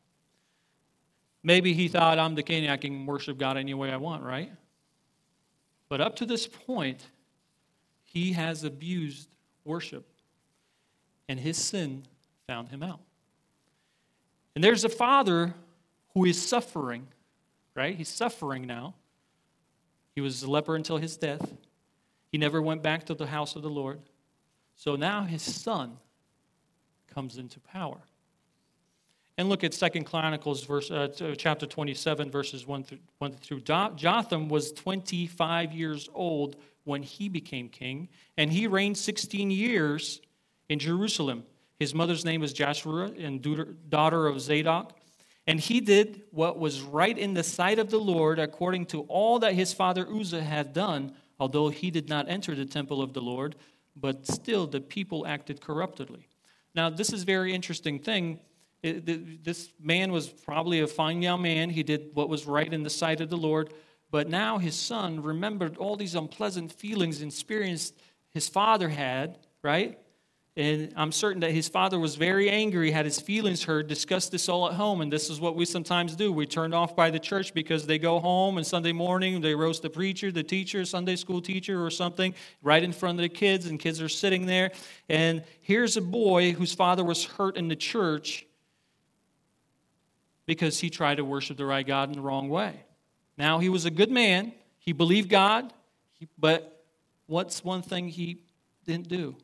Maybe 1.43 1.73
he 1.73 1.87
thought, 1.87 2.19
I'm 2.19 2.35
the 2.35 2.43
king, 2.43 2.69
I 2.69 2.77
can 2.77 3.05
worship 3.05 3.37
God 3.37 3.57
any 3.57 3.73
way 3.73 3.91
I 3.91 3.97
want, 3.97 4.23
right? 4.23 4.51
But 5.89 6.01
up 6.01 6.15
to 6.17 6.25
this 6.25 6.47
point, 6.47 7.07
he 8.03 8.33
has 8.33 8.63
abused 8.63 9.29
worship, 9.65 10.05
and 11.27 11.39
his 11.39 11.57
sin 11.57 12.03
found 12.47 12.69
him 12.69 12.83
out. 12.83 12.99
And 14.55 14.63
there's 14.63 14.83
a 14.83 14.89
father 14.89 15.53
who 16.13 16.25
is 16.25 16.41
suffering, 16.41 17.07
right? 17.75 17.95
He's 17.95 18.09
suffering 18.09 18.65
now. 18.65 18.95
He 20.15 20.21
was 20.21 20.43
a 20.43 20.49
leper 20.49 20.75
until 20.75 20.97
his 20.97 21.17
death. 21.17 21.53
He 22.31 22.37
never 22.37 22.61
went 22.61 22.83
back 22.83 23.05
to 23.05 23.13
the 23.13 23.27
house 23.27 23.55
of 23.55 23.61
the 23.61 23.69
Lord. 23.69 23.99
So 24.75 24.95
now 24.95 25.23
his 25.23 25.41
son 25.41 25.97
comes 27.13 27.37
into 27.37 27.59
power. 27.59 27.99
And 29.37 29.47
look 29.47 29.63
at 29.63 29.73
Second 29.73 30.03
Chronicles 30.03 30.65
verse, 30.65 30.91
uh, 30.91 31.07
chapter 31.37 31.65
27, 31.65 32.29
verses 32.29 32.67
1 32.67 32.83
through, 32.83 32.97
1 33.19 33.33
through. 33.33 33.61
Jotham 33.61 34.49
was 34.49 34.73
25 34.73 35.71
years 35.71 36.09
old 36.13 36.57
when 36.83 37.03
he 37.03 37.29
became 37.29 37.69
king, 37.69 38.09
and 38.37 38.51
he 38.51 38.67
reigned 38.67 38.97
16 38.97 39.49
years 39.49 40.19
in 40.67 40.77
Jerusalem. 40.77 41.45
His 41.79 41.95
mother's 41.95 42.25
name 42.25 42.41
was 42.41 42.51
Joshua, 42.51 43.05
and 43.17 43.41
daughter 43.89 44.27
of 44.27 44.41
Zadok. 44.41 44.98
And 45.49 45.59
he 45.59 45.81
did 45.81 46.21
what 46.29 46.59
was 46.59 46.81
right 46.81 47.17
in 47.17 47.33
the 47.33 47.43
sight 47.43 47.79
of 47.79 47.89
the 47.89 47.99
Lord, 47.99 48.37
according 48.37 48.85
to 48.87 49.01
all 49.01 49.39
that 49.39 49.55
his 49.55 49.73
father 49.73 50.07
Uzziah 50.07 50.43
had 50.43 50.73
done, 50.73 51.13
although 51.39 51.69
he 51.69 51.89
did 51.89 52.07
not 52.07 52.29
enter 52.29 52.53
the 52.53 52.65
temple 52.65 53.01
of 53.01 53.13
the 53.13 53.21
Lord, 53.21 53.55
but 53.95 54.27
still 54.27 54.67
the 54.67 54.79
people 54.79 55.25
acted 55.25 55.59
corruptly. 55.59 56.27
Now, 56.75 56.91
this 56.91 57.11
is 57.11 57.23
a 57.23 57.25
very 57.25 57.51
interesting 57.51 57.97
thing. 57.97 58.39
This 58.83 59.73
man 59.81 60.11
was 60.11 60.29
probably 60.29 60.81
a 60.81 60.87
fine 60.87 61.21
young 61.23 61.41
man. 61.41 61.71
He 61.71 61.81
did 61.81 62.11
what 62.13 62.29
was 62.29 62.45
right 62.45 62.71
in 62.71 62.83
the 62.83 62.89
sight 62.89 63.19
of 63.19 63.31
the 63.31 63.37
Lord, 63.37 63.73
but 64.11 64.29
now 64.29 64.59
his 64.59 64.75
son 64.75 65.21
remembered 65.23 65.77
all 65.77 65.95
these 65.95 66.13
unpleasant 66.13 66.71
feelings 66.71 67.21
and 67.21 67.31
experience 67.31 67.91
his 68.29 68.47
father 68.47 68.89
had, 68.89 69.39
right? 69.63 69.97
And 70.59 70.91
I'm 70.97 71.13
certain 71.13 71.39
that 71.39 71.51
his 71.51 71.69
father 71.69 71.97
was 71.97 72.17
very 72.17 72.49
angry, 72.49 72.91
had 72.91 73.05
his 73.05 73.17
feelings 73.17 73.63
hurt, 73.63 73.87
discussed 73.87 74.33
this 74.33 74.49
all 74.49 74.67
at 74.67 74.73
home. 74.73 74.99
And 74.99 75.09
this 75.09 75.29
is 75.29 75.39
what 75.39 75.55
we 75.55 75.63
sometimes 75.63 76.17
do. 76.17 76.33
We 76.33 76.45
turn 76.45 76.73
off 76.73 76.97
by 76.97 77.11
the 77.11 77.17
church 77.17 77.53
because 77.53 77.87
they 77.87 77.97
go 77.97 78.19
home 78.19 78.57
and 78.57 78.67
Sunday 78.67 78.91
morning 78.91 79.39
they 79.39 79.55
roast 79.55 79.83
the 79.83 79.89
preacher, 79.89 80.33
the 80.33 80.43
teacher, 80.43 80.83
Sunday 80.83 81.15
school 81.15 81.41
teacher, 81.41 81.85
or 81.85 81.89
something 81.89 82.35
right 82.61 82.83
in 82.83 82.91
front 82.91 83.17
of 83.17 83.21
the 83.21 83.29
kids, 83.29 83.67
and 83.67 83.79
kids 83.79 84.01
are 84.01 84.09
sitting 84.09 84.47
there. 84.47 84.71
And 85.07 85.45
here's 85.61 85.95
a 85.95 86.01
boy 86.01 86.51
whose 86.51 86.73
father 86.73 87.05
was 87.05 87.23
hurt 87.23 87.55
in 87.55 87.69
the 87.69 87.77
church 87.77 88.45
because 90.45 90.81
he 90.81 90.89
tried 90.89 91.15
to 91.15 91.23
worship 91.23 91.55
the 91.55 91.65
right 91.65 91.87
God 91.87 92.09
in 92.09 92.15
the 92.15 92.21
wrong 92.21 92.49
way. 92.49 92.83
Now, 93.37 93.59
he 93.59 93.69
was 93.69 93.85
a 93.85 93.91
good 93.91 94.11
man. 94.11 94.51
He 94.77 94.91
believed 94.91 95.29
God, 95.29 95.71
but 96.37 96.83
what's 97.27 97.63
one 97.63 97.81
thing 97.81 98.09
he 98.09 98.43
didn't 98.85 99.07
do? 99.07 99.37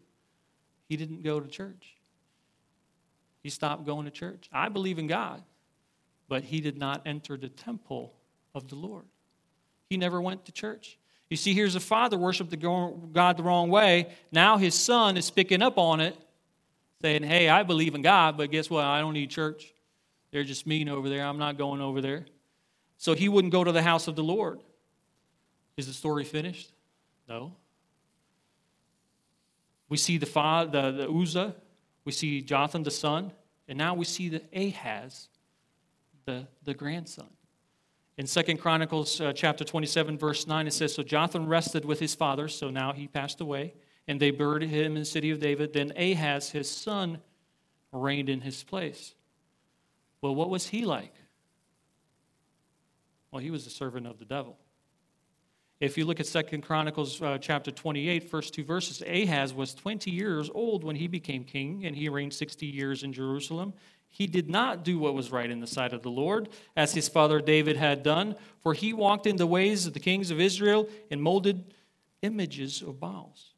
He 0.88 0.98
didn't 0.98 1.24
go 1.24 1.40
to 1.40 1.48
church. 1.48 1.96
He 3.44 3.50
stopped 3.50 3.86
going 3.86 4.06
to 4.06 4.12
church. 4.12 4.50
I 4.52 4.70
believe 4.70 4.98
in 4.98 5.08
God, 5.08 5.44
but 6.28 6.44
he 6.44 6.62
did 6.62 6.78
not 6.78 7.02
enter 7.06 7.38
the 7.38 7.50
temple 7.50 8.14
of 8.54 8.68
the 8.70 8.76
Lord. 8.76 9.06
He 9.90 9.98
never 9.98 10.20
went 10.20 10.46
to 10.46 10.52
church. 10.52 10.98
You 11.30 11.38
see, 11.38 11.54
here's 11.54 11.76
a 11.76 11.80
father 11.80 12.18
worshiped 12.18 12.52
the 12.52 12.58
God 12.58 13.38
the 13.38 13.44
wrong 13.44 13.70
way. 13.70 14.08
Now 14.32 14.58
his 14.58 14.76
son 14.76 15.18
is 15.18 15.30
picking 15.30 15.62
up 15.62 15.78
on 15.78 16.00
it, 16.00 16.16
saying, 17.02 17.24
Hey, 17.24 17.50
I 17.50 17.64
believe 17.64 17.96
in 17.96 18.02
God, 18.02 18.38
but 18.38 18.52
guess 18.52 18.70
what? 18.70 18.86
I 18.86 19.00
don't 19.00 19.14
need 19.14 19.30
church. 19.30 19.74
They're 20.32 20.44
just 20.44 20.68
mean 20.68 20.90
over 20.90 21.10
there. 21.10 21.26
I'm 21.26 21.38
not 21.38 21.58
going 21.58 21.82
over 21.82 22.02
there. 22.02 22.26
So 22.98 23.14
he 23.14 23.30
wouldn't 23.30 23.52
go 23.52 23.64
to 23.64 23.72
the 23.72 23.82
house 23.82 24.08
of 24.08 24.16
the 24.16 24.24
Lord. 24.24 24.60
Is 25.78 25.88
the 25.88 25.94
story 25.94 26.24
finished? 26.24 26.72
No. 27.28 27.54
We 29.90 29.98
see 29.98 30.18
the, 30.18 30.26
father, 30.26 30.92
the, 30.92 31.04
the 31.04 31.10
Uzziah, 31.10 31.56
we 32.06 32.12
see 32.12 32.42
Jotham 32.42 32.84
the 32.84 32.92
son, 32.92 33.32
and 33.68 33.78
now 33.78 33.94
we 33.94 34.06
see 34.06 34.30
the 34.30 34.42
Ahaz, 34.54 35.30
the, 36.26 36.48
the 36.64 36.74
grandson. 36.74 37.30
In 38.18 38.28
Second 38.28 38.58
Chronicles 38.58 39.20
uh, 39.20 39.34
chapter 39.34 39.64
27, 39.64 40.18
verse 40.18 40.48
9, 40.48 40.68
it 40.68 40.74
says, 40.74 40.94
So 40.94 41.04
Jotham 41.04 41.48
rested 41.48 41.84
with 41.84 42.00
his 42.00 42.16
father, 42.16 42.48
so 42.48 42.70
now 42.70 42.94
he 42.94 43.08
passed 43.08 43.42
away, 43.42 43.74
and 44.08 44.20
they 44.20 44.32
buried 44.32 44.70
him 44.70 44.94
in 44.94 45.00
the 45.00 45.06
city 45.06 45.32
of 45.32 45.40
David. 45.40 45.74
Then 45.74 45.92
Ahaz, 45.98 46.52
his 46.52 46.70
son, 46.70 47.20
reigned 47.92 48.30
in 48.30 48.42
his 48.42 48.64
place. 48.64 49.16
Well, 50.22 50.34
what 50.34 50.50
was 50.50 50.68
he 50.68 50.86
like? 50.86 51.14
Well, 53.32 53.42
he 53.42 53.52
was 53.52 53.68
a 53.68 53.70
servant 53.70 54.08
of 54.08 54.18
the 54.18 54.26
devil. 54.26 54.58
If 55.80 55.98
you 55.98 56.06
look 56.06 56.22
at 56.22 56.26
Second 56.26 56.62
Chronicles 56.62 57.22
uh, 57.22 57.38
chapter 57.38 57.70
28, 57.70 58.30
first 58.30 58.54
two 58.54 58.64
verses, 58.64 59.02
Ahaz 59.06 59.54
was 59.54 59.74
20 59.74 60.10
years 60.10 60.50
old 60.54 60.84
when 60.84 60.96
he 60.96 61.08
became 61.08 61.44
king, 61.44 61.86
and 61.86 61.96
he 61.96 62.08
reigned 62.08 62.34
60 62.34 62.66
years 62.66 63.04
in 63.04 63.12
Jerusalem. 63.12 63.74
He 64.08 64.26
did 64.26 64.50
not 64.50 64.86
do 64.86 64.98
what 64.98 65.14
was 65.14 65.32
right 65.32 65.50
in 65.50 65.60
the 65.60 65.68
sight 65.68 65.92
of 65.92 66.02
the 66.02 66.10
Lord, 66.10 66.48
as 66.78 66.94
his 66.94 67.10
father 67.10 67.42
David 67.42 67.76
had 67.76 68.04
done, 68.04 68.36
for 68.62 68.74
he 68.74 68.94
walked 68.94 69.28
in 69.28 69.36
the 69.36 69.46
ways 69.46 69.86
of 69.86 69.94
the 69.94 70.00
kings 70.00 70.32
of 70.32 70.40
Israel 70.40 70.88
and 71.12 71.22
molded 71.22 71.74
images 72.22 72.82
of 72.82 72.98
Baals. 73.02 73.52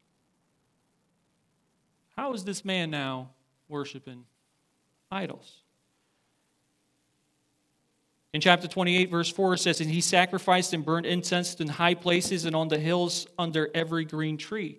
How 2.15 2.33
is 2.33 2.43
this 2.43 2.65
man 2.65 2.89
now 2.89 3.29
worshiping 3.69 4.25
idols? 5.11 5.61
In 8.37 8.41
chapter 8.41 8.67
28, 8.67 9.09
verse 9.09 9.31
4, 9.31 9.55
it 9.55 9.57
says, 9.57 9.81
And 9.81 9.89
he 9.89 9.99
sacrificed 9.99 10.71
and 10.75 10.85
burned 10.85 11.07
incense 11.07 11.55
in 11.55 11.67
high 11.67 11.95
places 11.95 12.45
and 12.45 12.55
on 12.55 12.67
the 12.67 12.77
hills 12.77 13.25
under 13.39 13.67
every 13.73 14.05
green 14.05 14.37
tree. 14.37 14.77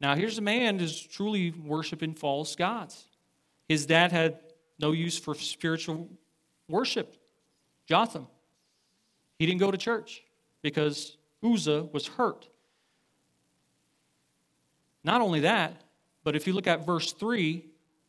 Now, 0.00 0.14
here's 0.14 0.38
a 0.38 0.40
man 0.40 0.78
who's 0.78 1.02
truly 1.02 1.50
worshiping 1.50 2.14
false 2.14 2.54
gods. 2.54 3.08
His 3.68 3.86
dad 3.86 4.12
had 4.12 4.38
no 4.78 4.92
use 4.92 5.18
for 5.18 5.34
spiritual 5.34 6.08
worship, 6.68 7.16
Jotham. 7.88 8.28
He 9.36 9.46
didn't 9.46 9.58
go 9.58 9.72
to 9.72 9.76
church 9.76 10.22
because 10.62 11.16
Uzziah 11.42 11.82
was 11.82 12.06
hurt. 12.06 12.46
Not 15.02 15.22
only 15.22 15.40
that, 15.40 15.82
but 16.22 16.36
if 16.36 16.46
you 16.46 16.52
look 16.52 16.68
at 16.68 16.86
verse 16.86 17.12
3, 17.14 17.64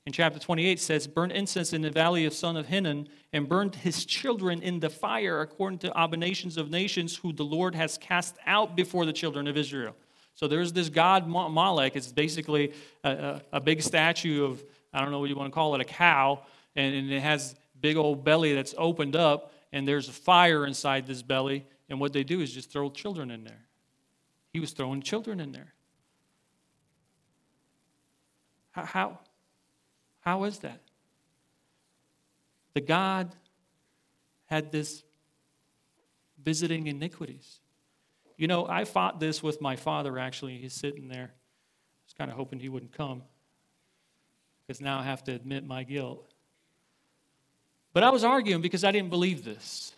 in 0.06 0.14
chapter 0.14 0.38
28 0.38 0.80
says, 0.80 1.08
burned 1.08 1.32
incense 1.32 1.74
in 1.74 1.82
the 1.82 1.90
valley 1.90 2.26
of 2.26 2.34
son 2.34 2.56
of 2.58 2.68
Hinnom, 2.68 3.08
and 3.34 3.50
burned 3.50 3.74
his 3.74 4.06
children 4.06 4.62
in 4.62 4.80
the 4.80 4.90
fire, 4.90 5.42
according 5.42 5.80
to 5.80 5.92
abominations 5.92 6.58
of 6.58 6.70
nations 6.70 7.16
who 7.16 7.34
the 7.34 7.44
Lord 7.44 7.74
has 7.74 7.98
cast 7.98 8.38
out 8.46 8.76
before 8.76 9.06
the 9.08 9.14
children 9.14 9.48
of 9.48 9.58
Israel. 9.58 9.96
So 10.36 10.48
there's 10.48 10.74
this 10.74 10.90
god 10.90 11.28
Molech. 11.28 11.96
It's 11.96 12.12
basically 12.12 12.74
a, 13.04 13.10
a, 13.10 13.42
a 13.54 13.60
big 13.60 13.82
statue 13.82 14.46
of, 14.46 14.64
I 14.94 15.02
don't 15.02 15.10
know 15.10 15.20
what 15.20 15.30
you 15.30 15.36
want 15.36 15.52
to 15.52 15.56
call 15.56 15.74
it, 15.74 15.82
a 15.82 15.86
cow, 15.86 16.42
and, 16.76 16.94
and 16.94 17.12
it 17.12 17.22
has 17.22 17.56
big 17.82 17.98
old 17.98 18.24
belly 18.24 18.54
that's 18.54 18.76
opened 18.78 19.16
up, 19.16 19.54
and 19.74 19.88
there's 19.88 20.08
a 20.08 20.14
fire 20.14 20.68
inside 20.68 21.08
this 21.08 21.24
belly, 21.24 21.66
and 21.90 22.00
what 22.00 22.14
they 22.14 22.24
do 22.24 22.42
is 22.42 22.54
just 22.54 22.70
throw 22.70 22.92
children 22.92 23.32
in 23.32 23.44
there. 23.44 23.66
He 24.54 24.60
was 24.60 24.72
throwing 24.72 25.02
children 25.02 25.40
in 25.40 25.52
there. 25.52 25.74
How, 28.72 29.20
how, 30.26 30.44
is 30.46 30.60
that? 30.60 30.82
The 32.74 32.82
God 32.82 33.34
had 34.48 34.72
this 34.72 35.04
visiting 36.44 36.88
iniquities. 36.88 37.60
You 38.38 38.48
know, 38.48 38.68
I 38.68 38.84
fought 38.84 39.20
this 39.20 39.42
with 39.42 39.62
my 39.62 39.76
father 39.76 40.20
actually. 40.20 40.58
He's 40.58 40.74
sitting 40.74 41.08
there. 41.08 41.32
kind 42.18 42.30
of 42.30 42.38
hoping 42.38 42.60
he 42.60 42.70
wouldn't 42.70 42.92
come 42.92 43.24
because 44.66 44.82
now 44.82 45.00
I 45.00 45.04
have 45.04 45.24
to 45.26 45.32
admit 45.32 45.66
my 45.66 45.84
guilt. 45.84 46.34
But 47.94 48.04
I 48.04 48.10
was 48.10 48.24
arguing 48.24 48.62
because 48.62 48.84
I 48.84 48.92
didn't 48.92 49.10
believe 49.10 49.46
this. 49.46 49.94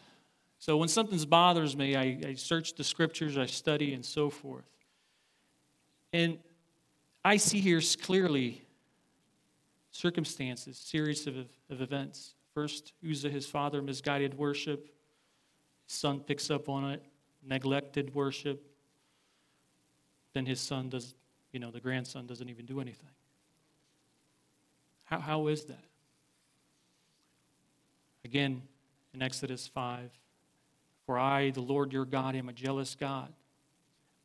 So 0.59 0.77
when 0.77 0.89
something 0.89 1.17
bothers 1.29 1.75
me, 1.75 1.95
I, 1.95 2.19
I 2.27 2.33
search 2.35 2.75
the 2.75 2.83
scriptures, 2.83 3.37
I 3.37 3.45
study, 3.45 3.93
and 3.93 4.05
so 4.05 4.29
forth. 4.29 4.65
And 6.13 6.37
I 7.23 7.37
see 7.37 7.59
here 7.59 7.81
clearly 8.01 8.61
circumstances, 9.97 10.77
series 10.77 11.25
of, 11.25 11.35
of 11.71 11.81
events. 11.81 12.35
First, 12.53 12.93
Uzziah, 13.03 13.31
his 13.31 13.47
father, 13.47 13.81
misguided 13.81 14.37
worship. 14.37 14.89
His 15.87 15.95
son 15.95 16.19
picks 16.19 16.51
up 16.51 16.69
on 16.69 16.91
it, 16.91 17.03
neglected 17.43 18.13
worship. 18.13 18.61
Then 20.33 20.45
his 20.45 20.59
son 20.59 20.89
does, 20.89 21.15
you 21.51 21.59
know, 21.59 21.71
the 21.71 21.79
grandson 21.79 22.27
doesn't 22.27 22.47
even 22.47 22.67
do 22.67 22.79
anything. 22.79 23.09
How, 25.05 25.19
how 25.19 25.47
is 25.47 25.65
that? 25.65 25.85
Again, 28.23 28.61
in 29.15 29.23
Exodus 29.23 29.67
5 29.67 30.11
For 31.07 31.17
I, 31.17 31.49
the 31.49 31.61
Lord 31.61 31.91
your 31.91 32.05
God, 32.05 32.35
am 32.35 32.49
a 32.49 32.53
jealous 32.53 32.93
God, 32.93 33.33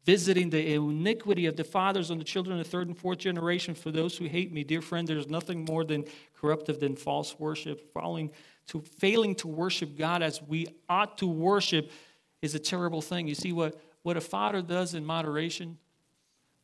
visiting 0.05 0.51
the 0.51 0.75
iniquity 0.75 1.47
of 1.47 1.57
the 1.57 1.65
fathers 1.65 2.11
on 2.11 2.19
the 2.19 2.25
children 2.25 2.59
of 2.59 2.65
the 2.65 2.71
third 2.71 2.89
and 2.89 2.99
fourth 2.99 3.19
generation 3.19 3.75
for 3.75 3.91
those 3.91 4.17
who 4.17 4.27
hate 4.27 4.53
me. 4.53 4.65
Dear 4.65 4.83
friend, 4.83 5.07
there's 5.07 5.29
nothing 5.29 5.65
more 5.65 5.85
than 5.85 6.05
corruptive 6.35 6.81
than 6.81 6.97
false 6.97 7.39
worship. 7.39 7.93
To, 8.69 8.81
failing 8.99 9.35
to 9.37 9.49
worship 9.49 9.97
God 9.97 10.23
as 10.23 10.43
we 10.43 10.67
ought 10.89 11.19
to 11.19 11.27
worship 11.27 11.91
is 12.41 12.55
a 12.55 12.59
terrible 12.59 13.01
thing. 13.01 13.29
You 13.29 13.35
see, 13.35 13.53
what, 13.53 13.81
what 14.03 14.17
a 14.17 14.21
father 14.21 14.63
does 14.63 14.95
in 14.95 15.05
moderation, 15.05 15.79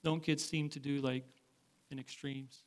don't 0.02 0.22
kids 0.22 0.44
seem 0.44 0.68
to 0.70 0.80
do 0.80 1.00
like 1.00 1.24
in 1.90 1.98
extremes? 1.98 2.62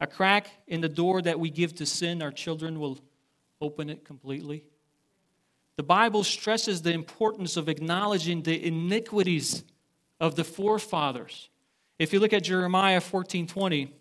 A 0.00 0.06
crack 0.06 0.50
in 0.66 0.80
the 0.80 0.88
door 0.88 1.22
that 1.22 1.38
we 1.38 1.50
give 1.50 1.74
to 1.76 1.86
sin, 1.86 2.22
our 2.22 2.32
children 2.32 2.80
will 2.80 2.98
open 3.60 3.88
it 3.88 4.04
completely. 4.04 4.64
The 5.82 5.86
Bible 5.86 6.22
stresses 6.22 6.80
the 6.82 6.92
importance 6.92 7.56
of 7.56 7.68
acknowledging 7.68 8.42
the 8.42 8.64
iniquities 8.64 9.64
of 10.20 10.36
the 10.36 10.44
forefathers. 10.44 11.48
If 11.98 12.12
you 12.12 12.20
look 12.20 12.32
at 12.32 12.44
Jeremiah 12.44 13.00
14 13.00 13.48
20, 13.48 13.92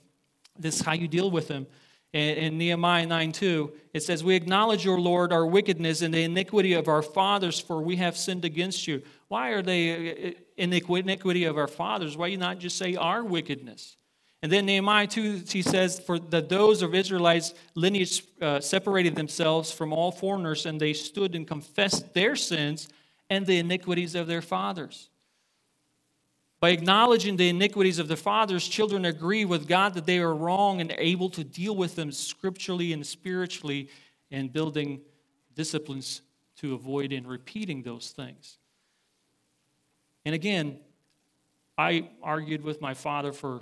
this 0.60 0.76
is 0.76 0.82
how 0.82 0.94
you 0.94 1.08
deal 1.08 1.32
with 1.32 1.48
them. 1.48 1.66
In 2.14 2.60
Nehemiah 2.60 3.08
9 3.08 3.32
2, 3.32 3.74
it 3.96 4.04
says, 4.04 4.24
We 4.24 4.36
acknowledge, 4.36 4.86
your 4.86 5.00
Lord, 5.00 5.34
our 5.34 5.44
wickedness 5.44 6.04
and 6.04 6.14
the 6.14 6.22
iniquity 6.22 6.74
of 6.74 6.88
our 6.88 7.02
fathers, 7.02 7.60
for 7.60 7.82
we 7.82 7.96
have 7.96 8.16
sinned 8.16 8.46
against 8.46 8.88
you. 8.88 9.02
Why 9.28 9.50
are 9.50 9.64
they 9.64 10.36
uh, 10.36 10.42
iniquity 10.58 11.46
of 11.46 11.58
our 11.58 11.68
fathers? 11.68 12.16
Why 12.16 12.28
you 12.28 12.38
not 12.38 12.60
just 12.60 12.78
say 12.78 12.96
our 12.96 13.24
wickedness? 13.24 13.98
And 14.44 14.52
then 14.52 14.66
Nehemiah 14.66 15.06
2, 15.06 15.44
he 15.48 15.62
says, 15.62 16.00
For 16.00 16.18
that 16.18 16.50
those 16.50 16.82
of 16.82 16.96
Israelites' 16.96 17.54
lineage 17.76 18.24
uh, 18.42 18.60
separated 18.60 19.16
themselves 19.16 19.72
from 19.72 19.94
all 19.94 20.12
foreigners, 20.12 20.66
and 20.66 20.80
they 20.80 20.94
stood 20.94 21.36
and 21.36 21.48
confessed 21.48 22.14
their 22.14 22.36
sins 22.36 22.90
and 23.30 23.46
the 23.46 23.60
iniquities 23.60 24.16
of 24.16 24.26
their 24.28 24.42
fathers. 24.42 25.10
By 26.60 26.70
acknowledging 26.70 27.38
the 27.38 27.50
iniquities 27.50 27.98
of 27.98 28.08
the 28.08 28.16
fathers, 28.16 28.68
children 28.68 29.06
agree 29.06 29.46
with 29.46 29.68
God 29.68 29.94
that 29.94 30.06
they 30.06 30.20
are 30.20 30.34
wrong 30.34 30.82
and 30.82 30.94
able 30.98 31.30
to 31.32 31.44
deal 31.44 31.76
with 31.76 31.96
them 31.96 32.12
scripturally 32.12 32.94
and 32.94 33.06
spiritually 33.06 33.90
and 34.32 34.52
building 34.52 35.02
disciplines 35.56 36.22
to 36.58 36.74
avoid 36.74 37.14
and 37.14 37.28
repeating 37.28 37.82
those 37.82 38.12
things. 38.12 38.58
And 40.24 40.36
again, 40.36 40.80
I 41.78 42.10
argued 42.22 42.64
with 42.64 42.80
my 42.80 42.94
father 42.94 43.32
for 43.32 43.62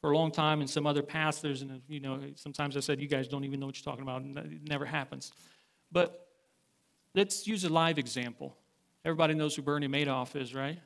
for 0.00 0.12
a 0.12 0.16
long 0.16 0.30
time 0.30 0.60
and 0.60 0.70
some 0.70 0.86
other 0.86 1.02
pastors 1.02 1.62
and 1.62 1.82
you 1.88 2.00
know 2.00 2.20
sometimes 2.36 2.76
i 2.76 2.80
said 2.80 3.00
you 3.00 3.08
guys 3.08 3.26
don't 3.26 3.44
even 3.44 3.58
know 3.58 3.66
what 3.66 3.76
you're 3.76 3.90
talking 3.90 4.02
about 4.02 4.22
and 4.22 4.38
it 4.38 4.68
never 4.68 4.84
happens. 4.84 5.32
But 5.90 6.28
let's 7.14 7.46
use 7.46 7.64
a 7.64 7.68
live 7.68 7.98
example. 7.98 8.56
Everybody 9.04 9.34
knows 9.34 9.56
who 9.56 9.62
bernie 9.62 9.88
madoff 9.88 10.36
is 10.36 10.54
right? 10.54 10.78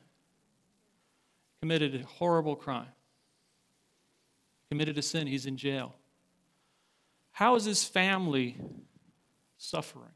Committed 1.61 1.95
a 1.95 2.05
horrible 2.05 2.55
crime. 2.55 2.91
Committed 4.69 4.97
a 4.97 5.01
sin. 5.01 5.27
He's 5.27 5.45
in 5.45 5.55
jail. 5.55 5.95
How 7.31 7.55
is 7.55 7.65
his 7.65 7.83
family 7.83 8.57
suffering? 9.57 10.11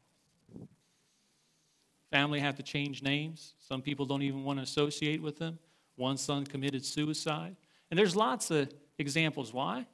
Family 2.10 2.40
have 2.40 2.56
to 2.56 2.62
change 2.62 3.02
names. 3.02 3.54
Some 3.58 3.82
people 3.82 4.06
don't 4.06 4.22
even 4.22 4.44
want 4.44 4.58
to 4.58 4.62
associate 4.62 5.22
with 5.22 5.38
them. 5.38 5.58
One 5.96 6.16
son 6.16 6.44
committed 6.44 6.84
suicide. 6.84 7.56
And 7.90 7.98
there's 7.98 8.16
lots 8.16 8.50
of 8.50 8.70
examples. 8.98 9.52
Why? 9.52 9.86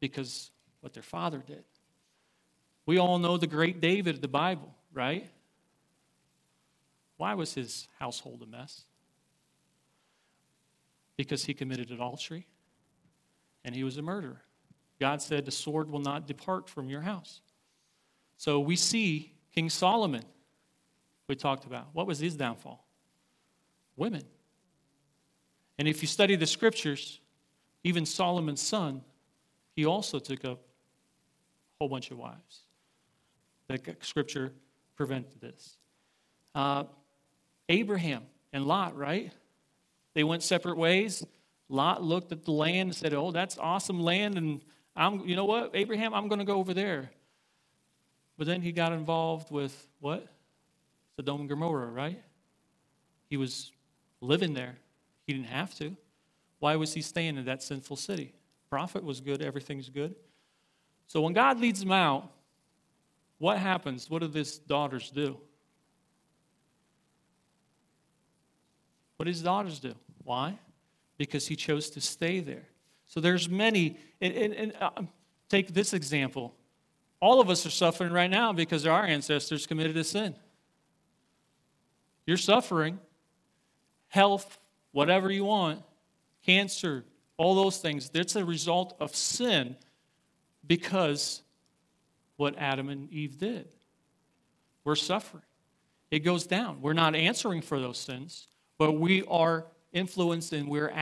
Because 0.00 0.50
what 0.80 0.92
their 0.92 1.02
father 1.02 1.42
did. 1.46 1.64
We 2.86 2.98
all 2.98 3.18
know 3.18 3.36
the 3.36 3.46
great 3.46 3.80
David 3.80 4.16
of 4.16 4.20
the 4.20 4.28
Bible, 4.28 4.74
right? 4.92 5.26
Why 7.16 7.34
was 7.34 7.54
his 7.54 7.88
household 7.98 8.42
a 8.42 8.46
mess? 8.46 8.84
Because 11.16 11.44
he 11.44 11.54
committed 11.54 11.90
adultery 11.90 12.46
and 13.64 13.74
he 13.74 13.84
was 13.84 13.96
a 13.96 14.02
murderer. 14.02 14.42
God 15.00 15.22
said, 15.22 15.44
The 15.44 15.50
sword 15.50 15.90
will 15.90 16.00
not 16.00 16.26
depart 16.26 16.68
from 16.68 16.88
your 16.88 17.00
house. 17.00 17.40
So 18.36 18.60
we 18.60 18.76
see 18.76 19.32
King 19.54 19.70
Solomon, 19.70 20.24
we 21.28 21.36
talked 21.36 21.64
about. 21.64 21.88
What 21.92 22.06
was 22.06 22.18
his 22.18 22.36
downfall? 22.36 22.84
Women. 23.96 24.24
And 25.78 25.88
if 25.88 26.02
you 26.02 26.08
study 26.08 26.36
the 26.36 26.46
scriptures, 26.46 27.20
even 27.84 28.06
Solomon's 28.06 28.62
son, 28.62 29.02
he 29.76 29.84
also 29.84 30.18
took 30.18 30.44
up 30.44 30.58
a 30.58 30.64
whole 31.78 31.88
bunch 31.88 32.10
of 32.10 32.18
wives. 32.18 32.62
The 33.68 33.96
scripture 34.00 34.52
prevented 34.96 35.40
this. 35.40 35.76
Uh, 36.54 36.84
Abraham 37.68 38.22
and 38.52 38.64
Lot, 38.66 38.96
right? 38.96 39.32
They 40.14 40.24
went 40.24 40.42
separate 40.42 40.76
ways. 40.76 41.24
Lot 41.68 42.02
looked 42.02 42.32
at 42.32 42.44
the 42.44 42.52
land 42.52 42.88
and 42.88 42.94
said, 42.94 43.14
"Oh, 43.14 43.30
that's 43.30 43.58
awesome 43.58 44.00
land, 44.00 44.36
and 44.36 44.60
I'm, 44.94 45.26
you 45.26 45.34
know 45.34 45.44
what, 45.44 45.70
Abraham, 45.74 46.14
I'm 46.14 46.28
going 46.28 46.38
to 46.38 46.44
go 46.44 46.56
over 46.56 46.74
there." 46.74 47.10
But 48.36 48.46
then 48.46 48.60
he 48.62 48.72
got 48.72 48.92
involved 48.92 49.50
with 49.50 49.88
what? 50.00 50.26
Sodom 51.16 51.40
and 51.40 51.48
Gomorrah, 51.48 51.86
right? 51.86 52.22
He 53.28 53.36
was 53.36 53.72
living 54.20 54.54
there. 54.54 54.76
He 55.26 55.32
didn't 55.32 55.48
have 55.48 55.74
to. 55.76 55.96
Why 56.64 56.76
was 56.76 56.94
he 56.94 57.02
staying 57.02 57.36
in 57.36 57.44
that 57.44 57.62
sinful 57.62 57.96
city? 57.96 58.32
Prophet 58.70 59.04
was 59.04 59.20
good, 59.20 59.42
everything's 59.42 59.90
good. 59.90 60.14
So 61.06 61.20
when 61.20 61.34
God 61.34 61.60
leads 61.60 61.82
him 61.82 61.92
out, 61.92 62.32
what 63.36 63.58
happens? 63.58 64.08
What 64.08 64.22
do 64.22 64.30
his 64.30 64.60
daughters 64.60 65.10
do? 65.10 65.36
What 69.16 69.24
do 69.24 69.30
his 69.30 69.42
daughters 69.42 69.78
do? 69.78 69.94
Why? 70.22 70.58
Because 71.18 71.46
he 71.46 71.54
chose 71.54 71.90
to 71.90 72.00
stay 72.00 72.40
there. 72.40 72.66
So 73.08 73.20
there's 73.20 73.46
many, 73.46 73.98
and, 74.22 74.32
and, 74.32 74.54
and 74.54 74.72
uh, 74.80 75.02
take 75.50 75.74
this 75.74 75.92
example. 75.92 76.54
All 77.20 77.42
of 77.42 77.50
us 77.50 77.66
are 77.66 77.70
suffering 77.70 78.10
right 78.10 78.30
now 78.30 78.54
because 78.54 78.86
our 78.86 79.04
ancestors 79.04 79.66
committed 79.66 79.98
a 79.98 80.04
sin. 80.04 80.34
You're 82.26 82.38
suffering, 82.38 83.00
health, 84.08 84.58
whatever 84.92 85.30
you 85.30 85.44
want, 85.44 85.82
cancer, 86.44 87.04
all 87.36 87.54
those 87.54 87.78
things, 87.78 88.10
that's 88.10 88.36
a 88.36 88.44
result 88.44 88.96
of 89.00 89.14
sin 89.14 89.76
because 90.66 91.42
what 92.36 92.56
Adam 92.58 92.88
and 92.88 93.10
Eve 93.10 93.38
did. 93.38 93.68
We're 94.84 94.96
suffering. 94.96 95.42
It 96.10 96.20
goes 96.20 96.46
down. 96.46 96.80
We're 96.80 96.92
not 96.92 97.14
answering 97.14 97.62
for 97.62 97.80
those 97.80 97.98
sins, 97.98 98.48
but 98.78 98.92
we 98.92 99.22
are 99.24 99.66
influenced 99.92 100.52
and 100.52 100.68
we're 100.68 100.92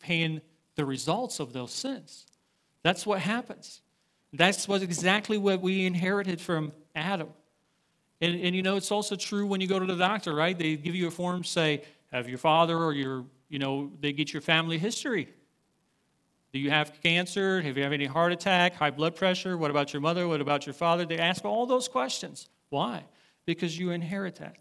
paying 0.00 0.40
the 0.76 0.84
results 0.84 1.40
of 1.40 1.52
those 1.52 1.72
sins. 1.72 2.26
That's 2.82 3.04
what 3.04 3.20
happens. 3.20 3.82
That's 4.32 4.66
what 4.66 4.82
exactly 4.82 5.38
what 5.38 5.60
we 5.60 5.86
inherited 5.86 6.40
from 6.40 6.72
Adam. 6.94 7.28
And, 8.20 8.40
and 8.40 8.54
you 8.54 8.62
know, 8.62 8.76
it's 8.76 8.92
also 8.92 9.16
true 9.16 9.46
when 9.46 9.60
you 9.60 9.66
go 9.66 9.78
to 9.78 9.86
the 9.86 9.96
doctor, 9.96 10.34
right? 10.34 10.56
They 10.56 10.76
give 10.76 10.94
you 10.94 11.08
a 11.08 11.10
form, 11.10 11.42
say, 11.44 11.82
have 12.12 12.28
your 12.28 12.38
father 12.38 12.76
or 12.76 12.92
your 12.92 13.24
you 13.50 13.58
know, 13.58 13.92
they 14.00 14.12
get 14.12 14.32
your 14.32 14.40
family 14.40 14.78
history. 14.78 15.28
Do 16.52 16.58
you 16.58 16.70
have 16.70 16.92
cancer? 17.02 17.60
Have 17.60 17.76
you 17.76 17.82
had 17.82 17.92
any 17.92 18.06
heart 18.06 18.32
attack, 18.32 18.74
high 18.74 18.90
blood 18.90 19.14
pressure? 19.14 19.58
What 19.58 19.70
about 19.70 19.92
your 19.92 20.00
mother? 20.00 20.26
What 20.26 20.40
about 20.40 20.66
your 20.66 20.72
father? 20.72 21.04
They 21.04 21.18
ask 21.18 21.44
all 21.44 21.66
those 21.66 21.86
questions. 21.86 22.48
Why? 22.70 23.04
Because 23.44 23.78
you 23.78 23.90
inherit 23.90 24.36
that. 24.36 24.56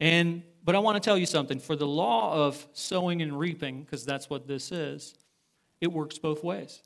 And 0.00 0.42
but 0.64 0.74
I 0.74 0.78
want 0.78 0.96
to 0.96 1.00
tell 1.00 1.18
you 1.18 1.26
something. 1.26 1.60
For 1.60 1.76
the 1.76 1.86
law 1.86 2.46
of 2.46 2.66
sowing 2.72 3.20
and 3.20 3.38
reaping, 3.38 3.82
because 3.82 4.04
that's 4.04 4.30
what 4.30 4.48
this 4.48 4.72
is, 4.72 5.14
it 5.80 5.92
works 5.92 6.18
both 6.18 6.42
ways. 6.42 6.82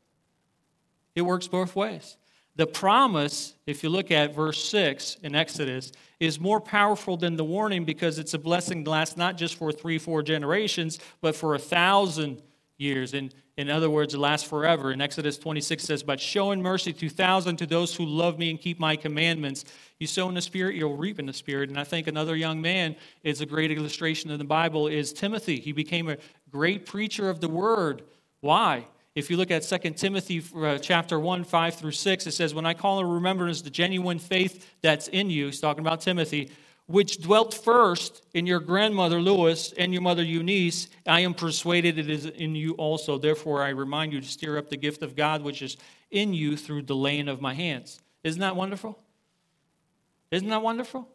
It 1.14 1.22
works 1.22 1.46
both 1.46 1.76
ways. 1.76 2.16
The 2.58 2.66
promise, 2.66 3.54
if 3.66 3.84
you 3.84 3.88
look 3.88 4.10
at 4.10 4.34
verse 4.34 4.62
6 4.64 5.18
in 5.22 5.36
Exodus, 5.36 5.92
is 6.18 6.40
more 6.40 6.60
powerful 6.60 7.16
than 7.16 7.36
the 7.36 7.44
warning 7.44 7.84
because 7.84 8.18
it's 8.18 8.34
a 8.34 8.38
blessing 8.38 8.82
that 8.82 8.90
lasts 8.90 9.16
not 9.16 9.36
just 9.36 9.54
for 9.54 9.70
three, 9.70 9.96
four 9.96 10.22
generations, 10.22 10.98
but 11.20 11.36
for 11.36 11.54
a 11.54 11.58
thousand 11.60 12.42
years. 12.76 13.14
And 13.14 13.32
in 13.56 13.70
other 13.70 13.88
words, 13.88 14.14
it 14.14 14.18
lasts 14.18 14.48
forever. 14.48 14.90
In 14.90 15.00
Exodus 15.00 15.38
26 15.38 15.84
says, 15.84 16.02
But 16.02 16.20
showing 16.20 16.60
mercy 16.60 16.92
to 16.94 17.08
thousand 17.08 17.58
to 17.58 17.66
those 17.66 17.94
who 17.94 18.04
love 18.04 18.40
me 18.40 18.50
and 18.50 18.60
keep 18.60 18.80
my 18.80 18.96
commandments. 18.96 19.64
You 20.00 20.08
sow 20.08 20.28
in 20.28 20.34
the 20.34 20.42
Spirit, 20.42 20.74
you'll 20.74 20.96
reap 20.96 21.20
in 21.20 21.26
the 21.26 21.32
Spirit. 21.32 21.70
And 21.70 21.78
I 21.78 21.84
think 21.84 22.08
another 22.08 22.34
young 22.34 22.60
man 22.60 22.96
is 23.22 23.40
a 23.40 23.46
great 23.46 23.70
illustration 23.70 24.32
in 24.32 24.38
the 24.38 24.44
Bible 24.44 24.88
is 24.88 25.12
Timothy. 25.12 25.60
He 25.60 25.70
became 25.70 26.08
a 26.08 26.16
great 26.50 26.86
preacher 26.86 27.30
of 27.30 27.40
the 27.40 27.48
word. 27.48 28.02
Why? 28.40 28.88
If 29.18 29.30
you 29.30 29.36
look 29.36 29.50
at 29.50 29.62
2 29.62 29.78
Timothy 29.94 30.44
uh, 30.54 30.78
chapter 30.78 31.18
1, 31.18 31.42
5 31.42 31.74
through 31.74 31.90
6, 31.90 32.26
it 32.28 32.30
says, 32.30 32.54
When 32.54 32.64
I 32.64 32.72
call 32.72 33.00
in 33.00 33.06
remembrance 33.08 33.62
the 33.62 33.68
genuine 33.68 34.20
faith 34.20 34.76
that's 34.80 35.08
in 35.08 35.28
you, 35.28 35.46
he's 35.46 35.58
talking 35.58 35.80
about 35.80 36.02
Timothy, 36.02 36.52
which 36.86 37.20
dwelt 37.20 37.52
first 37.52 38.24
in 38.34 38.46
your 38.46 38.60
grandmother 38.60 39.20
Lois 39.20 39.72
and 39.72 39.92
your 39.92 40.02
mother 40.02 40.22
Eunice, 40.22 40.86
I 41.04 41.20
am 41.20 41.34
persuaded 41.34 41.98
it 41.98 42.08
is 42.08 42.26
in 42.26 42.54
you 42.54 42.74
also. 42.74 43.18
Therefore, 43.18 43.64
I 43.64 43.70
remind 43.70 44.12
you 44.12 44.20
to 44.20 44.28
stir 44.28 44.56
up 44.56 44.68
the 44.68 44.76
gift 44.76 45.02
of 45.02 45.16
God 45.16 45.42
which 45.42 45.62
is 45.62 45.76
in 46.12 46.32
you 46.32 46.56
through 46.56 46.82
the 46.82 46.94
laying 46.94 47.26
of 47.26 47.40
my 47.40 47.54
hands. 47.54 47.98
Isn't 48.22 48.40
that 48.40 48.54
wonderful? 48.54 49.00
Isn't 50.30 50.48
that 50.48 50.62
wonderful? 50.62 51.08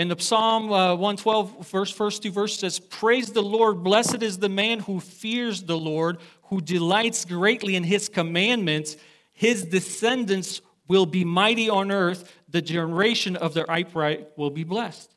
In 0.00 0.08
the 0.08 0.18
Psalm 0.18 0.72
uh, 0.72 0.94
112, 0.94 1.68
verse, 1.68 1.90
first 1.90 2.22
two 2.22 2.30
verses 2.30 2.58
says, 2.58 2.78
Praise 2.78 3.32
the 3.32 3.42
Lord, 3.42 3.84
blessed 3.84 4.22
is 4.22 4.38
the 4.38 4.48
man 4.48 4.78
who 4.78 4.98
fears 4.98 5.64
the 5.64 5.76
Lord, 5.76 6.16
who 6.44 6.62
delights 6.62 7.26
greatly 7.26 7.76
in 7.76 7.84
his 7.84 8.08
commandments. 8.08 8.96
His 9.34 9.66
descendants 9.66 10.62
will 10.88 11.04
be 11.04 11.22
mighty 11.26 11.68
on 11.68 11.92
earth. 11.92 12.34
The 12.48 12.62
generation 12.62 13.36
of 13.36 13.52
the 13.52 13.70
upright 13.70 14.28
will 14.38 14.48
be 14.48 14.64
blessed. 14.64 15.14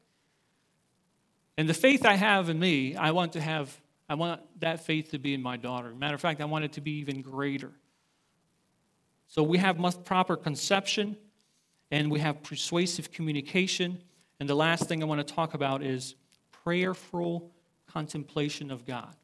And 1.58 1.70
the 1.70 1.74
faith 1.74 2.06
I 2.06 2.16
have 2.16 2.50
in 2.50 2.60
me, 2.60 2.98
I 2.98 3.12
want 3.12 3.32
to 3.34 3.42
have, 3.42 3.80
I 4.10 4.16
want 4.16 4.42
that 4.60 4.86
faith 4.86 5.12
to 5.12 5.18
be 5.18 5.34
in 5.34 5.42
my 5.42 5.56
daughter. 5.56 5.96
Matter 5.96 6.16
of 6.16 6.20
fact, 6.20 6.42
I 6.42 6.46
want 6.46 6.66
it 6.66 6.74
to 6.74 6.82
be 6.82 6.98
even 6.98 7.22
greater. 7.22 7.72
So 9.30 9.44
we 9.44 9.60
have 9.60 9.78
proper 10.04 10.36
conception 10.36 11.16
and 11.90 12.12
we 12.12 12.20
have 12.20 12.44
persuasive 12.44 13.14
communication 13.14 14.04
and 14.44 14.50
the 14.50 14.56
last 14.56 14.90
thing 14.90 15.02
I 15.02 15.06
want 15.06 15.26
to 15.26 15.34
talk 15.34 15.54
about 15.54 15.82
is 15.82 16.16
prayerful 16.66 17.50
contemplation 17.88 18.72
of 18.72 18.86
God. 18.86 19.16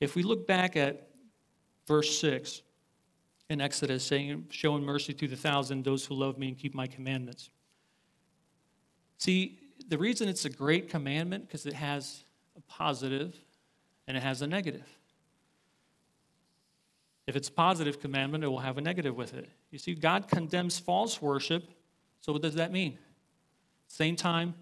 If 0.00 0.16
we 0.16 0.24
look 0.24 0.44
back 0.44 0.74
at 0.74 1.06
verse 1.86 2.18
6 2.18 2.62
in 3.48 3.60
Exodus, 3.60 4.02
saying, 4.02 4.46
showing 4.50 4.82
mercy 4.82 5.14
to 5.14 5.28
the 5.28 5.36
thousand, 5.36 5.84
those 5.84 6.04
who 6.04 6.16
love 6.16 6.36
me 6.36 6.48
and 6.48 6.58
keep 6.58 6.74
my 6.74 6.88
commandments. 6.88 7.50
See, 9.18 9.60
the 9.86 9.98
reason 9.98 10.28
it's 10.28 10.46
a 10.46 10.50
great 10.50 10.88
commandment 10.90 11.46
because 11.46 11.64
it 11.64 11.74
has 11.74 12.24
a 12.56 12.60
positive 12.62 13.36
and 14.08 14.16
it 14.16 14.24
has 14.24 14.42
a 14.42 14.48
negative. 14.48 14.88
If 17.28 17.36
it's 17.36 17.50
a 17.50 17.52
positive 17.52 18.00
commandment, 18.00 18.42
it 18.42 18.48
will 18.48 18.58
have 18.58 18.78
a 18.78 18.80
negative 18.80 19.14
with 19.14 19.32
it. 19.32 19.48
You 19.70 19.78
see, 19.78 19.94
God 19.94 20.26
condemns 20.26 20.76
false 20.80 21.22
worship. 21.22 21.70
So, 22.20 22.32
what 22.32 22.42
does 22.42 22.56
that 22.56 22.72
mean? 22.72 22.98
Same 23.94 24.16
time, 24.16 24.54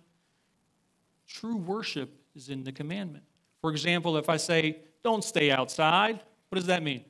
true 1.26 1.56
worship 1.56 2.10
is 2.36 2.50
in 2.50 2.64
the 2.64 2.70
commandment. 2.70 3.24
For 3.62 3.70
example, 3.70 4.18
if 4.18 4.28
I 4.28 4.36
say, 4.36 4.80
don't 5.02 5.24
stay 5.24 5.50
outside, 5.50 6.20
what 6.50 6.56
does 6.56 6.66
that 6.66 6.82
mean? 6.82 7.02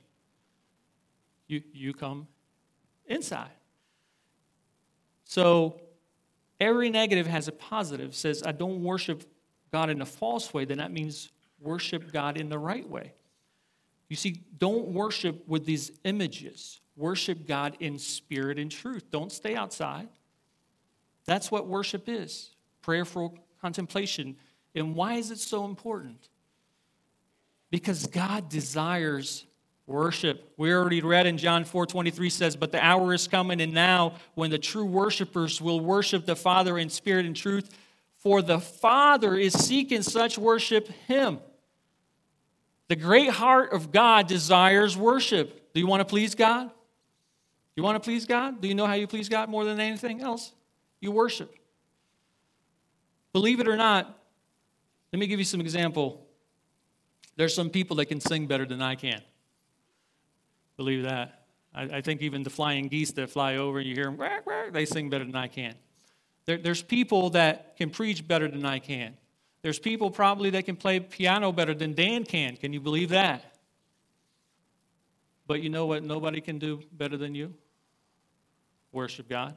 You, 1.48 1.62
you 1.72 1.92
come 1.92 2.28
inside. 3.06 3.50
So 5.24 5.80
every 6.60 6.90
negative 6.90 7.26
has 7.26 7.48
a 7.48 7.52
positive. 7.52 8.14
Says, 8.14 8.44
I 8.46 8.52
don't 8.52 8.84
worship 8.84 9.24
God 9.72 9.90
in 9.90 10.00
a 10.00 10.06
false 10.06 10.54
way, 10.54 10.64
then 10.64 10.78
that 10.78 10.92
means 10.92 11.28
worship 11.58 12.12
God 12.12 12.36
in 12.36 12.48
the 12.48 12.58
right 12.58 12.88
way. 12.88 13.14
You 14.08 14.14
see, 14.14 14.44
don't 14.58 14.90
worship 14.90 15.42
with 15.48 15.64
these 15.64 15.90
images. 16.04 16.82
Worship 16.94 17.48
God 17.48 17.76
in 17.80 17.98
spirit 17.98 18.60
and 18.60 18.70
truth. 18.70 19.10
Don't 19.10 19.32
stay 19.32 19.56
outside. 19.56 20.08
That's 21.24 21.50
what 21.50 21.66
worship 21.66 22.08
is 22.08 22.50
prayerful 22.82 23.38
contemplation. 23.60 24.36
And 24.74 24.94
why 24.94 25.14
is 25.14 25.30
it 25.30 25.38
so 25.38 25.64
important? 25.64 26.28
Because 27.70 28.06
God 28.06 28.48
desires 28.48 29.46
worship. 29.86 30.52
We 30.56 30.72
already 30.72 31.00
read 31.00 31.26
in 31.26 31.38
John 31.38 31.64
4 31.64 31.86
23 31.86 32.30
says, 32.30 32.56
But 32.56 32.72
the 32.72 32.84
hour 32.84 33.14
is 33.14 33.28
coming, 33.28 33.60
and 33.60 33.72
now 33.72 34.14
when 34.34 34.50
the 34.50 34.58
true 34.58 34.84
worshipers 34.84 35.60
will 35.60 35.80
worship 35.80 36.26
the 36.26 36.36
Father 36.36 36.78
in 36.78 36.90
spirit 36.90 37.26
and 37.26 37.36
truth, 37.36 37.70
for 38.18 38.42
the 38.42 38.60
Father 38.60 39.34
is 39.36 39.52
seeking 39.52 40.02
such 40.02 40.38
worship 40.38 40.88
Him. 41.06 41.38
The 42.88 42.96
great 42.96 43.30
heart 43.30 43.72
of 43.72 43.90
God 43.90 44.26
desires 44.26 44.96
worship. 44.96 45.72
Do 45.72 45.80
you 45.80 45.86
want 45.86 46.00
to 46.00 46.04
please 46.04 46.34
God? 46.34 46.68
Do 46.68 46.72
You 47.80 47.82
want 47.82 47.96
to 47.96 48.06
please 48.06 48.26
God? 48.26 48.60
Do 48.60 48.68
you 48.68 48.74
know 48.74 48.86
how 48.86 48.94
you 48.94 49.06
please 49.06 49.30
God 49.30 49.48
more 49.48 49.64
than 49.64 49.80
anything 49.80 50.20
else? 50.20 50.52
You 51.02 51.10
worship. 51.10 51.54
Believe 53.32 53.60
it 53.60 53.68
or 53.68 53.76
not, 53.76 54.18
let 55.12 55.18
me 55.18 55.26
give 55.26 55.38
you 55.38 55.44
some 55.44 55.60
example. 55.60 56.26
There's 57.36 57.54
some 57.54 57.68
people 57.68 57.96
that 57.96 58.06
can 58.06 58.20
sing 58.20 58.46
better 58.46 58.64
than 58.64 58.80
I 58.80 58.94
can. 58.94 59.20
Believe 60.76 61.02
that. 61.02 61.42
I, 61.74 61.82
I 61.82 62.00
think 62.00 62.22
even 62.22 62.42
the 62.42 62.50
flying 62.50 62.88
geese 62.88 63.12
that 63.12 63.30
fly 63.30 63.56
over 63.56 63.78
and 63.78 63.88
you 63.88 63.94
hear 63.94 64.04
them, 64.04 64.16
quack, 64.16 64.44
quack, 64.44 64.72
they 64.72 64.84
sing 64.84 65.10
better 65.10 65.24
than 65.24 65.36
I 65.36 65.48
can. 65.48 65.74
There, 66.44 66.58
there's 66.58 66.82
people 66.82 67.30
that 67.30 67.76
can 67.76 67.90
preach 67.90 68.26
better 68.26 68.48
than 68.48 68.64
I 68.64 68.78
can. 68.78 69.16
There's 69.62 69.78
people 69.78 70.10
probably 70.10 70.50
that 70.50 70.64
can 70.64 70.76
play 70.76 71.00
piano 71.00 71.52
better 71.52 71.74
than 71.74 71.94
Dan 71.94 72.24
can. 72.24 72.56
Can 72.56 72.72
you 72.72 72.80
believe 72.80 73.10
that? 73.10 73.44
But 75.46 75.62
you 75.62 75.70
know 75.70 75.86
what 75.86 76.02
nobody 76.02 76.40
can 76.40 76.58
do 76.58 76.80
better 76.92 77.16
than 77.16 77.34
you? 77.34 77.54
Worship 78.92 79.28
God. 79.28 79.56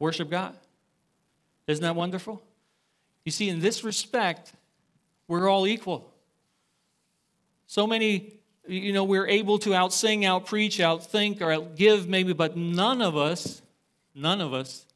Worship 0.00 0.28
God. 0.30 0.56
Isn't 1.68 1.84
that 1.84 1.94
wonderful? 1.94 2.42
You 3.24 3.30
see, 3.30 3.48
in 3.48 3.60
this 3.60 3.84
respect, 3.84 4.52
we're 5.28 5.48
all 5.48 5.66
equal. 5.66 6.12
So 7.68 7.86
many, 7.86 8.40
you 8.66 8.92
know, 8.92 9.04
we're 9.04 9.28
able 9.28 9.60
to 9.60 9.70
outsing, 9.70 10.22
outpreach, 10.22 10.80
outthink, 10.80 11.40
or 11.40 11.46
outgive 11.46 12.08
maybe, 12.08 12.32
but 12.32 12.56
none 12.56 13.00
of 13.00 13.16
us, 13.16 13.62
none 14.12 14.40
of 14.40 14.52
us 14.52 14.86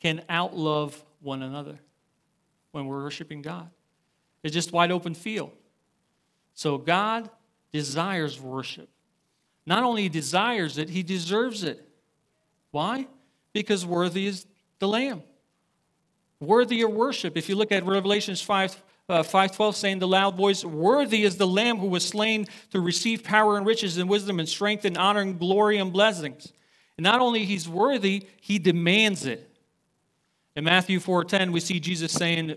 can 0.00 0.22
outlove 0.28 0.94
one 1.20 1.42
another 1.42 1.78
when 2.72 2.86
we're 2.86 3.02
worshiping 3.02 3.42
God. 3.42 3.68
It's 4.42 4.54
just 4.54 4.72
wide 4.72 4.90
open 4.90 5.14
field. 5.14 5.52
So 6.54 6.78
God 6.78 7.30
desires 7.70 8.40
worship. 8.40 8.88
Not 9.66 9.84
only 9.84 10.08
desires 10.08 10.78
it, 10.78 10.88
he 10.88 11.02
deserves 11.02 11.62
it. 11.62 11.86
Why? 12.70 13.06
Because 13.62 13.84
worthy 13.84 14.26
is 14.26 14.46
the 14.78 14.86
Lamb. 14.86 15.22
Worthy 16.40 16.82
of 16.82 16.92
worship. 16.92 17.36
If 17.36 17.48
you 17.48 17.56
look 17.56 17.72
at 17.72 17.84
Revelations 17.84 18.40
5, 18.40 18.82
uh, 19.08 19.22
512 19.24 19.76
saying 19.76 19.98
the 19.98 20.06
loud 20.06 20.36
voice, 20.36 20.64
Worthy 20.64 21.24
is 21.24 21.36
the 21.36 21.46
Lamb 21.46 21.78
who 21.78 21.88
was 21.88 22.06
slain 22.06 22.46
to 22.70 22.80
receive 22.80 23.24
power 23.24 23.56
and 23.56 23.66
riches 23.66 23.98
and 23.98 24.08
wisdom 24.08 24.38
and 24.38 24.48
strength 24.48 24.84
and 24.84 24.96
honor 24.96 25.20
and 25.20 25.38
glory 25.38 25.78
and 25.78 25.92
blessings. 25.92 26.52
And 26.96 27.04
not 27.04 27.20
only 27.20 27.44
he's 27.44 27.68
worthy, 27.68 28.26
he 28.40 28.60
demands 28.60 29.26
it. 29.26 29.50
In 30.54 30.64
Matthew 30.64 31.00
4.10, 31.00 31.50
we 31.50 31.60
see 31.60 31.80
Jesus 31.80 32.12
saying 32.12 32.54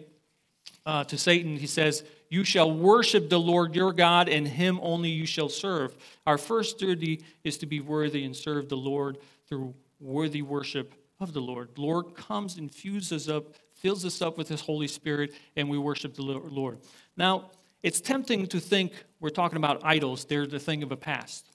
uh, 0.86 1.04
to 1.06 1.18
Satan, 1.18 1.58
he 1.58 1.68
says, 1.68 2.04
You 2.30 2.44
shall 2.44 2.72
worship 2.72 3.30
the 3.30 3.40
Lord 3.40 3.76
your 3.76 3.94
God, 3.94 4.30
and 4.30 4.48
him 4.48 4.80
only 4.84 5.10
you 5.10 5.26
shall 5.26 5.50
serve. 5.50 5.96
Our 6.28 6.38
first 6.38 6.78
duty 6.78 7.24
is 7.44 7.58
to 7.60 7.66
be 7.66 7.80
worthy 7.80 8.24
and 8.24 8.36
serve 8.36 8.70
the 8.70 8.78
Lord 8.78 9.18
through 9.48 9.74
worthy 10.02 10.42
worship 10.42 10.96
of 11.20 11.34
the 11.34 11.40
Lord. 11.40 11.70
Lord 11.78 12.16
comes, 12.16 12.58
infuses 12.58 13.30
us 13.30 13.34
up, 13.34 13.54
fills 13.76 14.04
us 14.04 14.22
up 14.22 14.38
with 14.38 14.50
His 14.50 14.62
Holy 14.62 14.88
Spirit, 14.88 15.34
and 15.56 15.70
we 15.70 15.78
worship 15.78 16.16
the 16.16 16.24
Lord. 16.24 16.80
Now, 17.16 17.52
it's 17.84 18.02
tempting 18.02 18.48
to 18.48 18.60
think 18.60 18.94
we're 19.20 19.30
talking 19.30 19.58
about 19.58 19.82
idols. 19.84 20.26
They're 20.26 20.48
the 20.48 20.60
thing 20.60 20.84
of 20.84 20.90
the 20.90 20.98
past. 20.98 21.48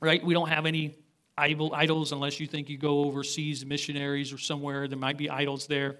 Right? 0.00 0.22
We 0.22 0.34
don't 0.34 0.48
have 0.48 0.66
any 0.66 0.96
idols 1.36 2.12
unless 2.12 2.40
you 2.40 2.46
think 2.46 2.68
you 2.68 2.78
go 2.78 3.04
overseas, 3.04 3.64
missionaries 3.64 4.32
or 4.32 4.38
somewhere. 4.38 4.88
There 4.88 4.98
might 4.98 5.16
be 5.16 5.30
idols 5.30 5.66
there. 5.66 5.98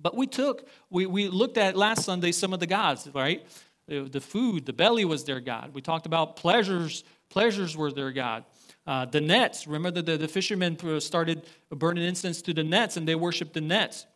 But 0.00 0.16
we 0.16 0.26
took, 0.26 0.66
we, 0.90 1.06
we 1.06 1.28
looked 1.28 1.56
at 1.56 1.76
last 1.76 2.04
Sunday 2.04 2.32
some 2.32 2.52
of 2.52 2.60
the 2.60 2.66
gods, 2.66 3.08
right? 3.14 3.46
The 3.86 4.20
food, 4.20 4.66
the 4.66 4.72
belly 4.72 5.04
was 5.04 5.24
their 5.24 5.40
God. 5.40 5.72
We 5.74 5.80
talked 5.80 6.06
about 6.06 6.36
pleasures, 6.36 7.04
pleasures 7.30 7.76
were 7.76 7.92
their 7.92 8.10
God. 8.10 8.44
Uh, 8.86 9.04
the 9.04 9.20
nets, 9.20 9.66
remember 9.66 10.02
the, 10.02 10.16
the 10.16 10.28
fishermen 10.28 10.76
started 11.00 11.44
burning 11.70 12.04
incense 12.04 12.42
to 12.42 12.52
the 12.52 12.64
nets 12.64 12.96
and 12.96 13.06
they 13.06 13.14
worshiped 13.14 13.54
the 13.54 13.60
nets. 13.60 14.06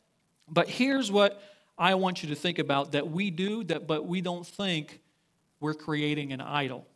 But 0.48 0.68
here's 0.68 1.10
what 1.10 1.40
I 1.78 1.94
want 1.94 2.22
you 2.22 2.28
to 2.30 2.34
think 2.34 2.58
about 2.58 2.92
that 2.92 3.10
we 3.10 3.30
do, 3.30 3.62
that, 3.64 3.86
but 3.86 4.06
we 4.06 4.20
don't 4.20 4.46
think 4.46 5.00
we're 5.60 5.74
creating 5.74 6.32
an 6.32 6.40
idol. 6.40 6.86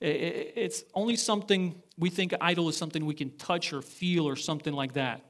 It's 0.00 0.84
only 0.94 1.16
something 1.16 1.82
we 1.98 2.08
think 2.08 2.32
idol 2.40 2.68
is 2.68 2.76
something 2.76 3.04
we 3.04 3.14
can 3.14 3.36
touch 3.36 3.72
or 3.72 3.82
feel 3.82 4.28
or 4.28 4.36
something 4.36 4.72
like 4.72 4.92
that. 4.92 5.22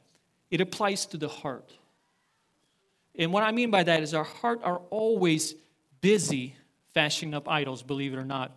It 0.51 0.61
applies 0.61 1.07
to 1.07 1.17
the 1.17 1.29
heart. 1.29 1.73
And 3.19 3.33
what 3.33 3.43
I 3.43 3.53
mean 3.53 3.71
by 3.71 3.83
that 3.83 4.03
is 4.03 4.13
our 4.13 4.25
heart 4.25 4.61
are 4.63 4.81
always 4.91 5.55
busy 6.03 6.55
fashioning 6.93 7.35
up 7.35 7.49
idols, 7.49 7.83
believe 7.83 8.13
it 8.13 8.17
or 8.17 8.25
not. 8.25 8.53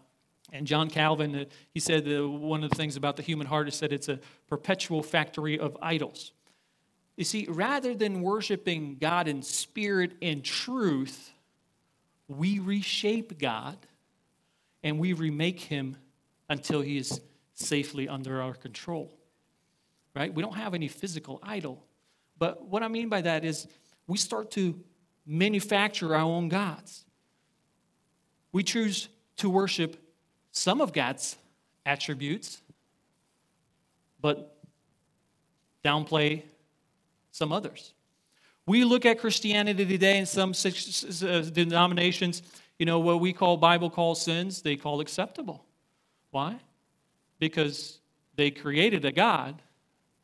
And 0.51 0.67
John 0.67 0.89
Calvin, 0.89 1.35
uh, 1.35 1.45
he 1.73 1.79
said 1.79 2.05
one 2.05 2.63
of 2.63 2.69
the 2.69 2.75
things 2.75 2.97
about 2.97 3.15
the 3.15 3.23
human 3.23 3.47
heart 3.47 3.67
is 3.67 3.79
that 3.79 3.93
it's 3.93 4.09
a 4.09 4.19
perpetual 4.47 5.01
factory 5.01 5.57
of 5.57 5.77
idols. 5.81 6.33
You 7.15 7.23
see, 7.23 7.45
rather 7.49 7.93
than 7.93 8.21
worshiping 8.21 8.97
God 8.99 9.27
in 9.27 9.43
spirit 9.43 10.13
and 10.21 10.43
truth, 10.43 11.31
we 12.27 12.59
reshape 12.59 13.37
God 13.39 13.77
and 14.83 14.99
we 14.99 15.13
remake 15.13 15.59
him 15.59 15.97
until 16.49 16.81
he 16.81 16.97
is 16.97 17.21
safely 17.53 18.09
under 18.09 18.41
our 18.41 18.53
control. 18.53 19.13
Right? 20.15 20.33
We 20.33 20.41
don't 20.41 20.55
have 20.55 20.73
any 20.73 20.87
physical 20.87 21.39
idol. 21.43 21.85
But 22.37 22.65
what 22.65 22.83
I 22.83 22.87
mean 22.87 23.07
by 23.07 23.21
that 23.21 23.45
is 23.45 23.67
we 24.07 24.17
start 24.17 24.51
to 24.51 24.77
manufacture 25.25 26.15
our 26.15 26.21
own 26.21 26.49
gods. 26.49 27.05
We 28.51 28.63
choose 28.63 29.07
to 29.37 29.49
worship 29.49 30.00
some 30.51 30.81
of 30.81 30.93
God's 30.93 31.37
attributes, 31.85 32.61
but 34.19 34.55
downplay 35.83 36.43
some 37.31 37.51
others. 37.51 37.93
We 38.65 38.83
look 38.83 39.05
at 39.05 39.19
Christianity 39.19 39.85
today 39.85 40.17
in 40.17 40.25
some 40.25 40.53
uh, 40.53 41.41
denominations, 41.41 42.43
you 42.77 42.85
know, 42.85 42.99
what 42.99 43.19
we 43.19 43.33
call 43.33 43.57
Bible 43.57 43.89
call 43.89 44.15
sins, 44.15 44.61
they 44.61 44.75
call 44.75 45.01
acceptable. 45.01 45.65
Why? 46.29 46.59
Because 47.39 47.99
they 48.35 48.51
created 48.51 49.03
a 49.05 49.11
God 49.11 49.61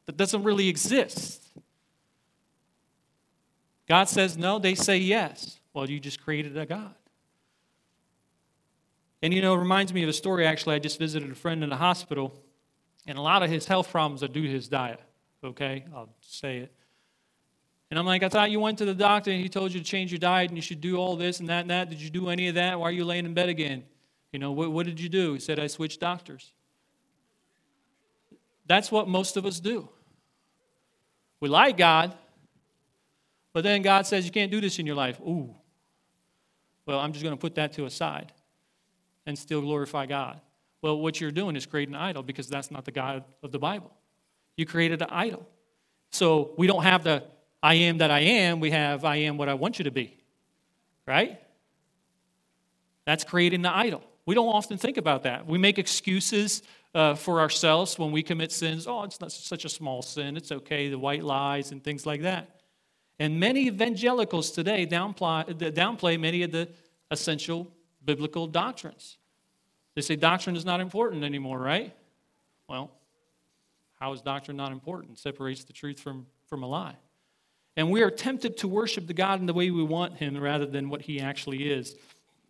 that 0.05 0.17
doesn't 0.17 0.43
really 0.43 0.69
exist. 0.69 1.43
God 3.87 4.07
says 4.09 4.37
no, 4.37 4.59
they 4.59 4.75
say 4.75 4.97
yes. 4.97 5.59
Well, 5.73 5.89
you 5.89 5.99
just 5.99 6.21
created 6.23 6.57
a 6.57 6.65
God. 6.65 6.93
And 9.21 9.33
you 9.33 9.41
know, 9.41 9.55
it 9.55 9.57
reminds 9.57 9.93
me 9.93 10.03
of 10.03 10.09
a 10.09 10.13
story 10.13 10.45
actually. 10.45 10.75
I 10.75 10.79
just 10.79 10.99
visited 10.99 11.31
a 11.31 11.35
friend 11.35 11.63
in 11.63 11.69
the 11.69 11.75
hospital, 11.75 12.33
and 13.07 13.17
a 13.17 13.21
lot 13.21 13.43
of 13.43 13.49
his 13.49 13.65
health 13.65 13.89
problems 13.89 14.23
are 14.23 14.27
due 14.27 14.43
to 14.43 14.49
his 14.49 14.67
diet. 14.67 14.99
Okay, 15.43 15.85
I'll 15.95 16.09
say 16.21 16.57
it. 16.57 16.73
And 17.89 17.97
I'm 17.97 18.05
like, 18.05 18.21
I 18.21 18.29
thought 18.29 18.51
you 18.51 18.59
went 18.59 18.79
to 18.79 18.85
the 18.85 18.93
doctor 18.93 19.31
and 19.31 19.41
he 19.41 19.47
told 19.47 19.73
you 19.73 19.79
to 19.79 19.85
change 19.85 20.11
your 20.11 20.19
diet 20.19 20.49
and 20.49 20.57
you 20.57 20.61
should 20.61 20.81
do 20.81 20.97
all 20.97 21.15
this 21.15 21.39
and 21.39 21.47
that 21.47 21.61
and 21.61 21.69
that. 21.69 21.89
Did 21.89 22.01
you 22.01 22.09
do 22.09 22.29
any 22.29 22.49
of 22.49 22.55
that? 22.55 22.77
Why 22.77 22.89
are 22.89 22.91
you 22.91 23.05
laying 23.05 23.25
in 23.25 23.33
bed 23.33 23.47
again? 23.47 23.83
You 24.33 24.39
know, 24.39 24.51
what, 24.51 24.71
what 24.73 24.85
did 24.85 24.99
you 24.99 25.07
do? 25.07 25.33
He 25.33 25.39
said, 25.39 25.57
I 25.57 25.67
switched 25.67 26.01
doctors. 26.01 26.51
That's 28.65 28.91
what 28.91 29.07
most 29.07 29.37
of 29.37 29.45
us 29.45 29.61
do. 29.61 29.87
We 31.39 31.47
like 31.47 31.77
God, 31.77 32.13
but 33.53 33.63
then 33.63 33.81
God 33.81 34.05
says, 34.05 34.25
You 34.25 34.31
can't 34.31 34.51
do 34.51 34.59
this 34.59 34.79
in 34.79 34.85
your 34.85 34.95
life. 34.95 35.19
Ooh. 35.21 35.55
Well, 36.85 36.99
I'm 36.99 37.13
just 37.13 37.23
going 37.23 37.35
to 37.35 37.39
put 37.39 37.55
that 37.55 37.73
to 37.73 37.85
a 37.85 37.89
side 37.89 38.33
and 39.27 39.37
still 39.37 39.61
glorify 39.61 40.07
God. 40.07 40.41
Well, 40.81 40.99
what 40.99 41.21
you're 41.21 41.31
doing 41.31 41.55
is 41.55 41.65
creating 41.65 41.93
an 41.93 42.01
idol 42.01 42.23
because 42.23 42.47
that's 42.47 42.71
not 42.71 42.85
the 42.85 42.91
God 42.91 43.23
of 43.43 43.51
the 43.51 43.59
Bible. 43.59 43.91
You 44.55 44.65
created 44.65 45.01
an 45.01 45.09
idol. 45.11 45.47
So 46.11 46.53
we 46.57 46.65
don't 46.65 46.83
have 46.83 47.03
the 47.03 47.23
I 47.61 47.73
am 47.75 47.97
that 47.99 48.09
I 48.09 48.21
am, 48.21 48.59
we 48.59 48.71
have 48.71 49.03
I 49.03 49.17
am 49.17 49.37
what 49.37 49.49
I 49.49 49.53
want 49.53 49.79
you 49.79 49.83
to 49.83 49.91
be. 49.91 50.17
Right? 51.05 51.39
That's 53.05 53.23
creating 53.23 53.61
the 53.61 53.75
idol. 53.75 54.03
We 54.25 54.35
don't 54.35 54.47
often 54.47 54.77
think 54.77 54.97
about 54.97 55.23
that. 55.23 55.45
We 55.45 55.57
make 55.57 55.77
excuses 55.77 56.63
uh, 56.93 57.15
for 57.15 57.39
ourselves 57.39 57.97
when 57.97 58.11
we 58.11 58.23
commit 58.23 58.51
sins. 58.51 58.87
Oh, 58.87 59.03
it's 59.03 59.19
not 59.19 59.31
such 59.31 59.65
a 59.65 59.69
small 59.69 60.01
sin. 60.01 60.37
It's 60.37 60.51
okay. 60.51 60.89
The 60.89 60.99
white 60.99 61.23
lies 61.23 61.71
and 61.71 61.83
things 61.83 62.05
like 62.05 62.21
that. 62.21 62.61
And 63.19 63.39
many 63.39 63.67
evangelicals 63.67 64.51
today 64.51 64.85
downplay, 64.85 65.45
downplay 65.73 66.19
many 66.19 66.43
of 66.43 66.51
the 66.51 66.69
essential 67.09 67.71
biblical 68.07 68.47
doctrines. 68.47 69.17
They 69.93 70.01
say 70.01 70.15
doctrine 70.15 70.55
is 70.55 70.65
not 70.65 70.79
important 70.79 71.23
anymore, 71.23 71.59
right? 71.59 71.93
Well, 72.67 72.89
how 73.99 74.13
is 74.13 74.21
doctrine 74.21 74.57
not 74.57 74.71
important? 74.71 75.13
It 75.13 75.19
separates 75.19 75.65
the 75.65 75.73
truth 75.73 75.99
from, 75.99 76.25
from 76.47 76.63
a 76.63 76.67
lie. 76.67 76.95
And 77.75 77.91
we 77.91 78.01
are 78.01 78.09
tempted 78.09 78.57
to 78.57 78.67
worship 78.67 79.05
the 79.05 79.13
God 79.13 79.39
in 79.39 79.45
the 79.45 79.53
way 79.53 79.69
we 79.69 79.83
want 79.83 80.15
him 80.15 80.35
rather 80.39 80.65
than 80.65 80.89
what 80.89 81.01
he 81.01 81.19
actually 81.19 81.69
is. 81.69 81.95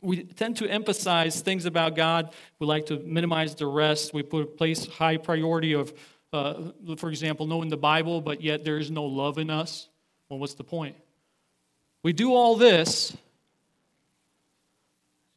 We 0.01 0.23
tend 0.23 0.57
to 0.57 0.69
emphasize 0.69 1.41
things 1.41 1.65
about 1.65 1.95
God. 1.95 2.33
We 2.59 2.67
like 2.67 2.85
to 2.87 2.99
minimize 2.99 3.55
the 3.55 3.65
rest. 3.65 4.13
We 4.13 4.23
put 4.23 4.57
place 4.57 4.85
high 4.85 5.17
priority 5.17 5.73
of, 5.73 5.91
uh, 6.31 6.71
for 6.97 7.09
example, 7.09 7.47
knowing 7.47 7.69
the 7.69 7.77
Bible, 7.77 8.21
but 8.21 8.41
yet 8.41 8.63
there 8.63 8.77
is 8.77 8.91
no 8.91 9.03
love 9.03 9.37
in 9.37 9.49
us. 9.49 9.89
Well, 10.29 10.39
what's 10.39 10.53
the 10.53 10.63
point? 10.63 10.95
We 12.03 12.13
do 12.13 12.33
all 12.33 12.55
this 12.55 13.17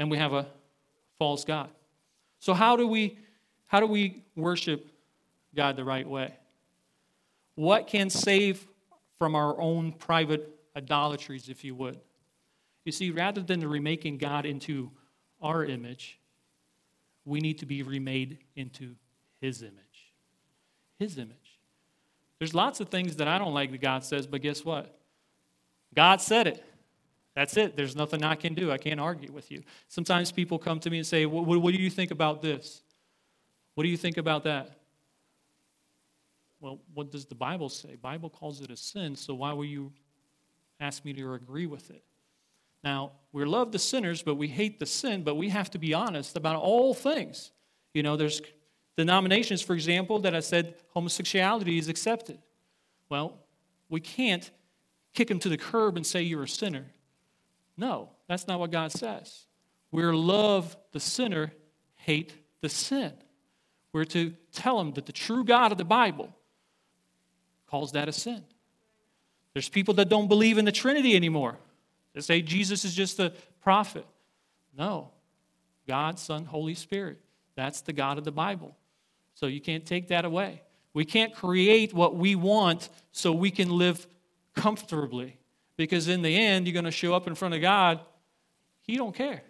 and 0.00 0.10
we 0.10 0.16
have 0.16 0.32
a 0.32 0.46
false 1.18 1.44
God. 1.44 1.68
So 2.40 2.54
how 2.54 2.74
do 2.74 2.88
we 2.88 3.18
how 3.66 3.78
do 3.78 3.86
we 3.86 4.24
worship 4.34 4.90
God 5.54 5.76
the 5.76 5.84
right 5.84 6.08
way? 6.08 6.34
What 7.54 7.86
can 7.86 8.10
save 8.10 8.66
from 9.18 9.36
our 9.36 9.60
own 9.60 9.92
private 9.92 10.58
idolatries, 10.74 11.48
if 11.48 11.62
you 11.62 11.74
would? 11.76 12.00
You 12.84 12.90
see, 12.90 13.10
rather 13.10 13.42
than 13.42 13.60
remaking 13.68 14.16
God 14.16 14.46
into 14.46 14.90
our 15.40 15.64
image, 15.64 16.18
we 17.24 17.38
need 17.38 17.58
to 17.58 17.66
be 17.66 17.82
remade 17.82 18.38
into 18.56 18.96
His 19.40 19.62
image. 19.62 20.14
His 20.98 21.18
image. 21.18 21.36
There's 22.38 22.54
lots 22.54 22.80
of 22.80 22.88
things 22.88 23.16
that 23.16 23.28
I 23.28 23.38
don't 23.38 23.52
like 23.52 23.70
that 23.70 23.82
God 23.82 24.02
says, 24.02 24.26
but 24.26 24.40
guess 24.40 24.64
what? 24.64 24.98
God 25.94 26.22
said 26.22 26.46
it. 26.46 26.64
That's 27.34 27.56
it. 27.56 27.76
There's 27.76 27.94
nothing 27.94 28.24
I 28.24 28.34
can 28.34 28.54
do. 28.54 28.72
I 28.72 28.78
can't 28.78 29.00
argue 29.00 29.32
with 29.32 29.50
you. 29.50 29.62
Sometimes 29.88 30.32
people 30.32 30.58
come 30.58 30.80
to 30.80 30.90
me 30.90 30.98
and 30.98 31.06
say, 31.06 31.26
What, 31.26 31.46
what, 31.46 31.72
do 31.72 31.80
you 31.80 31.90
think 31.90 32.10
about 32.10 32.42
this? 32.42 32.82
What 33.74 33.84
do 33.84 33.88
you 33.88 33.96
think 33.96 34.16
about 34.16 34.44
that? 34.44 34.78
Well, 36.60 36.80
what 36.92 37.10
does 37.10 37.24
the 37.24 37.34
Bible 37.34 37.68
say? 37.68 37.96
Bible 37.96 38.28
calls 38.28 38.60
it 38.60 38.70
a 38.70 38.76
sin, 38.76 39.16
so 39.16 39.34
why 39.34 39.52
will 39.52 39.64
you 39.64 39.92
ask 40.78 41.04
me 41.04 41.12
to 41.14 41.34
agree 41.34 41.66
with 41.66 41.90
it? 41.90 42.02
Now, 42.82 43.12
we 43.32 43.44
love 43.44 43.72
the 43.72 43.78
sinners, 43.78 44.22
but 44.22 44.34
we 44.34 44.48
hate 44.48 44.78
the 44.78 44.86
sin, 44.86 45.22
but 45.22 45.36
we 45.36 45.48
have 45.50 45.70
to 45.70 45.78
be 45.78 45.94
honest 45.94 46.36
about 46.36 46.56
all 46.56 46.92
things. 46.94 47.52
You 47.94 48.02
know, 48.02 48.16
there's 48.16 48.42
denominations, 48.96 49.62
for 49.62 49.74
example, 49.74 50.18
that 50.20 50.34
have 50.34 50.44
said 50.44 50.74
homosexuality 50.94 51.78
is 51.78 51.88
accepted. 51.88 52.38
Well, 53.08 53.38
we 53.88 54.00
can't 54.00 54.50
kick 55.14 55.28
them 55.28 55.38
to 55.40 55.48
the 55.48 55.56
curb 55.56 55.96
and 55.96 56.06
say 56.06 56.22
you're 56.22 56.44
a 56.44 56.48
sinner. 56.48 56.86
No, 57.76 58.10
that's 58.28 58.46
not 58.46 58.60
what 58.60 58.70
God 58.70 58.92
says. 58.92 59.46
We're 59.90 60.14
love 60.14 60.76
the 60.92 61.00
sinner, 61.00 61.52
hate 61.96 62.32
the 62.60 62.68
sin. 62.68 63.12
We're 63.92 64.04
to 64.06 64.34
tell 64.52 64.78
them 64.78 64.92
that 64.92 65.06
the 65.06 65.12
true 65.12 65.44
God 65.44 65.72
of 65.72 65.78
the 65.78 65.84
Bible 65.84 66.34
calls 67.66 67.92
that 67.92 68.08
a 68.08 68.12
sin. 68.12 68.44
There's 69.52 69.68
people 69.68 69.94
that 69.94 70.08
don't 70.08 70.28
believe 70.28 70.58
in 70.58 70.64
the 70.64 70.72
Trinity 70.72 71.16
anymore. 71.16 71.56
They 72.14 72.20
say 72.20 72.42
Jesus 72.42 72.84
is 72.84 72.94
just 72.94 73.18
a 73.18 73.32
prophet. 73.62 74.06
No. 74.76 75.10
God, 75.88 76.18
Son, 76.18 76.44
Holy 76.44 76.74
Spirit. 76.74 77.18
That's 77.56 77.80
the 77.80 77.92
God 77.92 78.18
of 78.18 78.24
the 78.24 78.32
Bible. 78.32 78.76
So 79.34 79.46
you 79.46 79.60
can't 79.60 79.84
take 79.84 80.08
that 80.08 80.24
away. 80.24 80.62
We 80.92 81.04
can't 81.04 81.34
create 81.34 81.92
what 81.92 82.16
we 82.16 82.34
want 82.34 82.88
so 83.12 83.32
we 83.32 83.50
can 83.50 83.70
live 83.70 84.06
comfortably. 84.54 85.39
Because 85.80 86.08
in 86.08 86.20
the 86.20 86.36
end, 86.36 86.66
you're 86.66 86.74
going 86.74 86.84
to 86.84 86.90
show 86.90 87.14
up 87.14 87.26
in 87.26 87.34
front 87.34 87.54
of 87.54 87.62
God. 87.62 88.00
He 88.82 88.98
don't 88.98 89.14
care. 89.14 89.40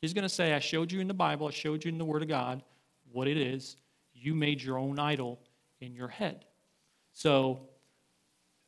He's 0.00 0.14
going 0.14 0.22
to 0.22 0.28
say, 0.28 0.54
I 0.54 0.60
showed 0.60 0.92
you 0.92 1.00
in 1.00 1.08
the 1.08 1.14
Bible, 1.14 1.48
I 1.48 1.50
showed 1.50 1.84
you 1.84 1.88
in 1.88 1.98
the 1.98 2.04
Word 2.04 2.22
of 2.22 2.28
God 2.28 2.62
what 3.10 3.26
it 3.26 3.36
is. 3.36 3.76
You 4.14 4.36
made 4.36 4.62
your 4.62 4.78
own 4.78 5.00
idol 5.00 5.40
in 5.80 5.96
your 5.96 6.06
head. 6.06 6.44
So 7.12 7.58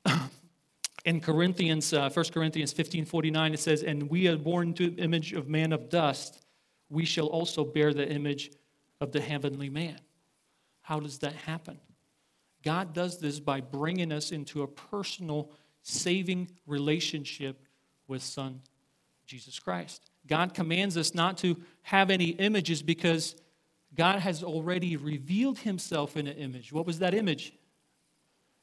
in 1.04 1.20
Corinthians, 1.20 1.92
uh, 1.92 2.10
1 2.10 2.24
Corinthians 2.34 2.72
15 2.72 3.04
49, 3.04 3.54
it 3.54 3.60
says, 3.60 3.84
And 3.84 4.10
we 4.10 4.26
are 4.26 4.36
born 4.36 4.74
to 4.74 4.90
the 4.90 5.00
image 5.00 5.34
of 5.34 5.48
man 5.48 5.72
of 5.72 5.90
dust, 5.90 6.42
we 6.90 7.04
shall 7.04 7.28
also 7.28 7.64
bear 7.64 7.94
the 7.94 8.10
image 8.10 8.50
of 9.00 9.12
the 9.12 9.20
heavenly 9.20 9.70
man. 9.70 10.00
How 10.80 10.98
does 10.98 11.20
that 11.20 11.34
happen? 11.34 11.78
God 12.64 12.94
does 12.94 13.20
this 13.20 13.38
by 13.38 13.60
bringing 13.60 14.10
us 14.10 14.32
into 14.32 14.62
a 14.62 14.66
personal 14.66 15.52
saving 15.82 16.50
relationship 16.66 17.62
with 18.06 18.22
Son 18.22 18.60
Jesus 19.26 19.58
Christ. 19.58 20.10
God 20.26 20.54
commands 20.54 20.96
us 20.96 21.14
not 21.14 21.38
to 21.38 21.56
have 21.82 22.10
any 22.10 22.30
images 22.30 22.82
because 22.82 23.34
God 23.94 24.20
has 24.20 24.42
already 24.42 24.96
revealed 24.96 25.58
himself 25.58 26.16
in 26.16 26.26
an 26.26 26.36
image. 26.36 26.72
What 26.72 26.86
was 26.86 27.00
that 27.00 27.14
image? 27.14 27.52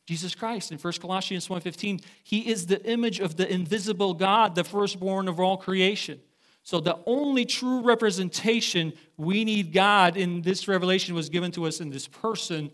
Jesus 0.05 0.33
Christ. 0.33 0.71
In 0.71 0.79
1 0.79 1.01
Colossians 1.01 1.47
1:15, 1.49 2.01
he 2.23 2.49
is 2.49 2.65
the 2.65 2.83
image 2.89 3.19
of 3.19 3.35
the 3.35 3.51
invisible 3.51 4.15
God, 4.15 4.55
the 4.55 4.63
firstborn 4.63 5.27
of 5.27 5.39
all 5.39 5.57
creation. 5.57 6.19
So, 6.63 6.79
the 6.79 6.99
only 7.05 7.45
true 7.45 7.81
representation 7.81 8.93
we 9.17 9.45
need 9.45 9.71
God 9.71 10.17
in 10.17 10.41
this 10.41 10.67
revelation 10.67 11.15
was 11.15 11.29
given 11.29 11.51
to 11.51 11.65
us 11.65 11.79
in 11.79 11.89
this 11.89 12.07
person 12.07 12.71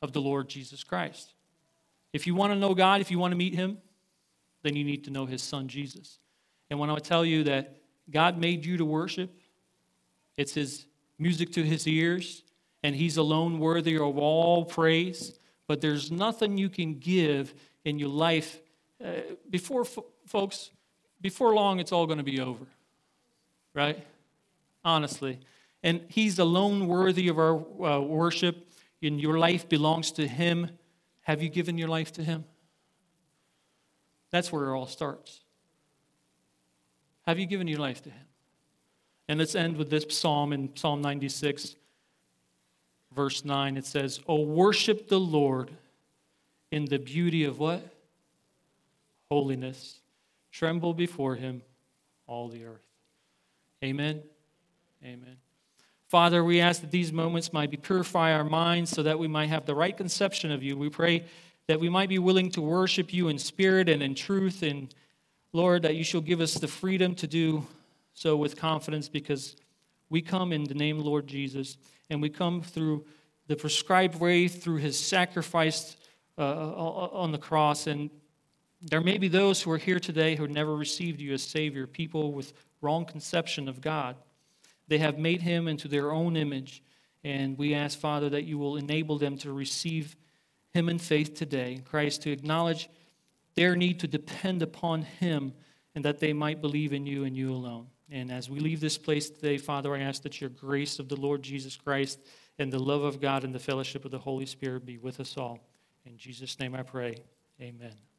of 0.00 0.12
the 0.12 0.20
Lord 0.20 0.48
Jesus 0.48 0.82
Christ. 0.82 1.34
If 2.14 2.28
you 2.28 2.36
want 2.36 2.52
to 2.52 2.58
know 2.58 2.74
God, 2.74 3.00
if 3.00 3.10
you 3.10 3.18
want 3.18 3.32
to 3.32 3.36
meet 3.36 3.54
Him, 3.54 3.78
then 4.62 4.76
you 4.76 4.84
need 4.84 5.02
to 5.04 5.10
know 5.10 5.26
His 5.26 5.42
Son, 5.42 5.66
Jesus. 5.66 6.20
And 6.70 6.78
when 6.78 6.88
I 6.88 6.96
tell 7.00 7.24
you 7.24 7.42
that 7.44 7.76
God 8.08 8.38
made 8.38 8.64
you 8.64 8.76
to 8.76 8.84
worship, 8.84 9.36
it's 10.36 10.54
His 10.54 10.86
music 11.18 11.52
to 11.54 11.64
His 11.64 11.88
ears, 11.88 12.44
and 12.84 12.94
He's 12.94 13.16
alone 13.16 13.58
worthy 13.58 13.96
of 13.96 14.16
all 14.16 14.64
praise. 14.64 15.40
But 15.66 15.80
there's 15.80 16.12
nothing 16.12 16.56
you 16.56 16.68
can 16.68 17.00
give 17.00 17.52
in 17.84 17.98
your 17.98 18.10
life. 18.10 18.60
Uh, 19.04 19.14
before, 19.50 19.84
folks, 19.84 20.70
before 21.20 21.52
long, 21.52 21.80
it's 21.80 21.90
all 21.90 22.06
going 22.06 22.18
to 22.18 22.24
be 22.24 22.40
over, 22.40 22.64
right? 23.74 24.06
Honestly. 24.84 25.40
And 25.82 26.00
He's 26.08 26.38
alone 26.38 26.86
worthy 26.86 27.26
of 27.26 27.38
our 27.40 27.56
uh, 27.84 28.00
worship, 28.00 28.68
and 29.02 29.20
your 29.20 29.36
life 29.36 29.68
belongs 29.68 30.12
to 30.12 30.28
Him. 30.28 30.70
Have 31.24 31.42
you 31.42 31.48
given 31.48 31.76
your 31.76 31.88
life 31.88 32.12
to 32.12 32.22
Him? 32.22 32.44
That's 34.30 34.50
where 34.50 34.66
it 34.66 34.74
all 34.74 34.86
starts. 34.86 35.40
Have 37.26 37.38
you 37.38 37.46
given 37.46 37.66
your 37.66 37.80
life 37.80 38.02
to 38.02 38.10
Him? 38.10 38.26
And 39.28 39.38
let's 39.38 39.54
end 39.54 39.76
with 39.76 39.90
this 39.90 40.04
psalm 40.10 40.52
in 40.52 40.76
Psalm 40.76 41.00
96, 41.00 41.76
verse 43.14 43.44
9. 43.44 43.76
It 43.76 43.86
says, 43.86 44.20
Oh, 44.26 44.42
worship 44.42 45.08
the 45.08 45.20
Lord 45.20 45.70
in 46.70 46.84
the 46.86 46.98
beauty 46.98 47.44
of 47.44 47.58
what? 47.58 47.82
Holiness. 49.30 50.00
Tremble 50.52 50.94
before 50.94 51.34
him, 51.34 51.62
all 52.26 52.48
the 52.48 52.64
earth. 52.64 52.86
Amen. 53.82 54.22
Amen. 55.02 55.36
Father, 56.08 56.44
we 56.44 56.60
ask 56.60 56.80
that 56.80 56.90
these 56.90 57.12
moments 57.12 57.52
might 57.52 57.70
be 57.70 57.76
purify 57.76 58.32
our 58.32 58.44
minds 58.44 58.90
so 58.90 59.02
that 59.02 59.18
we 59.18 59.26
might 59.26 59.48
have 59.48 59.66
the 59.66 59.74
right 59.74 59.96
conception 59.96 60.50
of 60.50 60.62
you. 60.62 60.76
We 60.76 60.90
pray 60.90 61.24
that 61.66 61.80
we 61.80 61.88
might 61.88 62.08
be 62.08 62.18
willing 62.18 62.50
to 62.50 62.60
worship 62.60 63.12
you 63.12 63.28
in 63.28 63.38
spirit 63.38 63.88
and 63.88 64.02
in 64.02 64.14
truth. 64.14 64.62
And 64.62 64.94
Lord, 65.52 65.82
that 65.82 65.96
you 65.96 66.04
shall 66.04 66.20
give 66.20 66.40
us 66.40 66.54
the 66.54 66.68
freedom 66.68 67.14
to 67.16 67.26
do 67.26 67.66
so 68.12 68.36
with 68.36 68.56
confidence 68.56 69.08
because 69.08 69.56
we 70.10 70.20
come 70.20 70.52
in 70.52 70.64
the 70.64 70.74
name 70.74 70.98
of 70.98 71.06
Lord 71.06 71.26
Jesus 71.26 71.76
and 72.10 72.20
we 72.20 72.28
come 72.28 72.60
through 72.62 73.04
the 73.46 73.56
prescribed 73.56 74.20
way 74.20 74.46
through 74.48 74.76
his 74.76 74.98
sacrifice 74.98 75.96
uh, 76.38 76.42
on 76.42 77.32
the 77.32 77.38
cross. 77.38 77.86
And 77.86 78.10
there 78.82 79.00
may 79.00 79.18
be 79.18 79.28
those 79.28 79.62
who 79.62 79.70
are 79.70 79.78
here 79.78 80.00
today 80.00 80.36
who 80.36 80.46
never 80.46 80.76
received 80.76 81.20
you 81.20 81.32
as 81.32 81.42
Savior, 81.42 81.86
people 81.86 82.32
with 82.32 82.52
wrong 82.80 83.04
conception 83.04 83.68
of 83.68 83.80
God. 83.80 84.16
They 84.88 84.98
have 84.98 85.18
made 85.18 85.42
him 85.42 85.68
into 85.68 85.88
their 85.88 86.12
own 86.12 86.36
image. 86.36 86.82
And 87.22 87.56
we 87.56 87.74
ask, 87.74 87.98
Father, 87.98 88.28
that 88.30 88.44
you 88.44 88.58
will 88.58 88.76
enable 88.76 89.18
them 89.18 89.38
to 89.38 89.52
receive 89.52 90.16
him 90.72 90.88
in 90.88 90.98
faith 90.98 91.34
today, 91.34 91.80
Christ, 91.84 92.22
to 92.22 92.30
acknowledge 92.30 92.90
their 93.54 93.76
need 93.76 94.00
to 94.00 94.08
depend 94.08 94.62
upon 94.62 95.02
him 95.02 95.52
and 95.94 96.04
that 96.04 96.18
they 96.18 96.32
might 96.32 96.60
believe 96.60 96.92
in 96.92 97.06
you 97.06 97.24
and 97.24 97.36
you 97.36 97.52
alone. 97.52 97.86
And 98.10 98.30
as 98.30 98.50
we 98.50 98.60
leave 98.60 98.80
this 98.80 98.98
place 98.98 99.30
today, 99.30 99.56
Father, 99.56 99.94
I 99.94 100.00
ask 100.00 100.22
that 100.22 100.40
your 100.40 100.50
grace 100.50 100.98
of 100.98 101.08
the 101.08 101.16
Lord 101.16 101.42
Jesus 101.42 101.76
Christ 101.76 102.20
and 102.58 102.72
the 102.72 102.78
love 102.78 103.02
of 103.02 103.20
God 103.20 103.44
and 103.44 103.54
the 103.54 103.58
fellowship 103.58 104.04
of 104.04 104.10
the 104.10 104.18
Holy 104.18 104.46
Spirit 104.46 104.84
be 104.84 104.98
with 104.98 105.20
us 105.20 105.36
all. 105.36 105.60
In 106.04 106.16
Jesus' 106.16 106.58
name 106.58 106.74
I 106.74 106.82
pray. 106.82 107.16
Amen. 107.60 108.13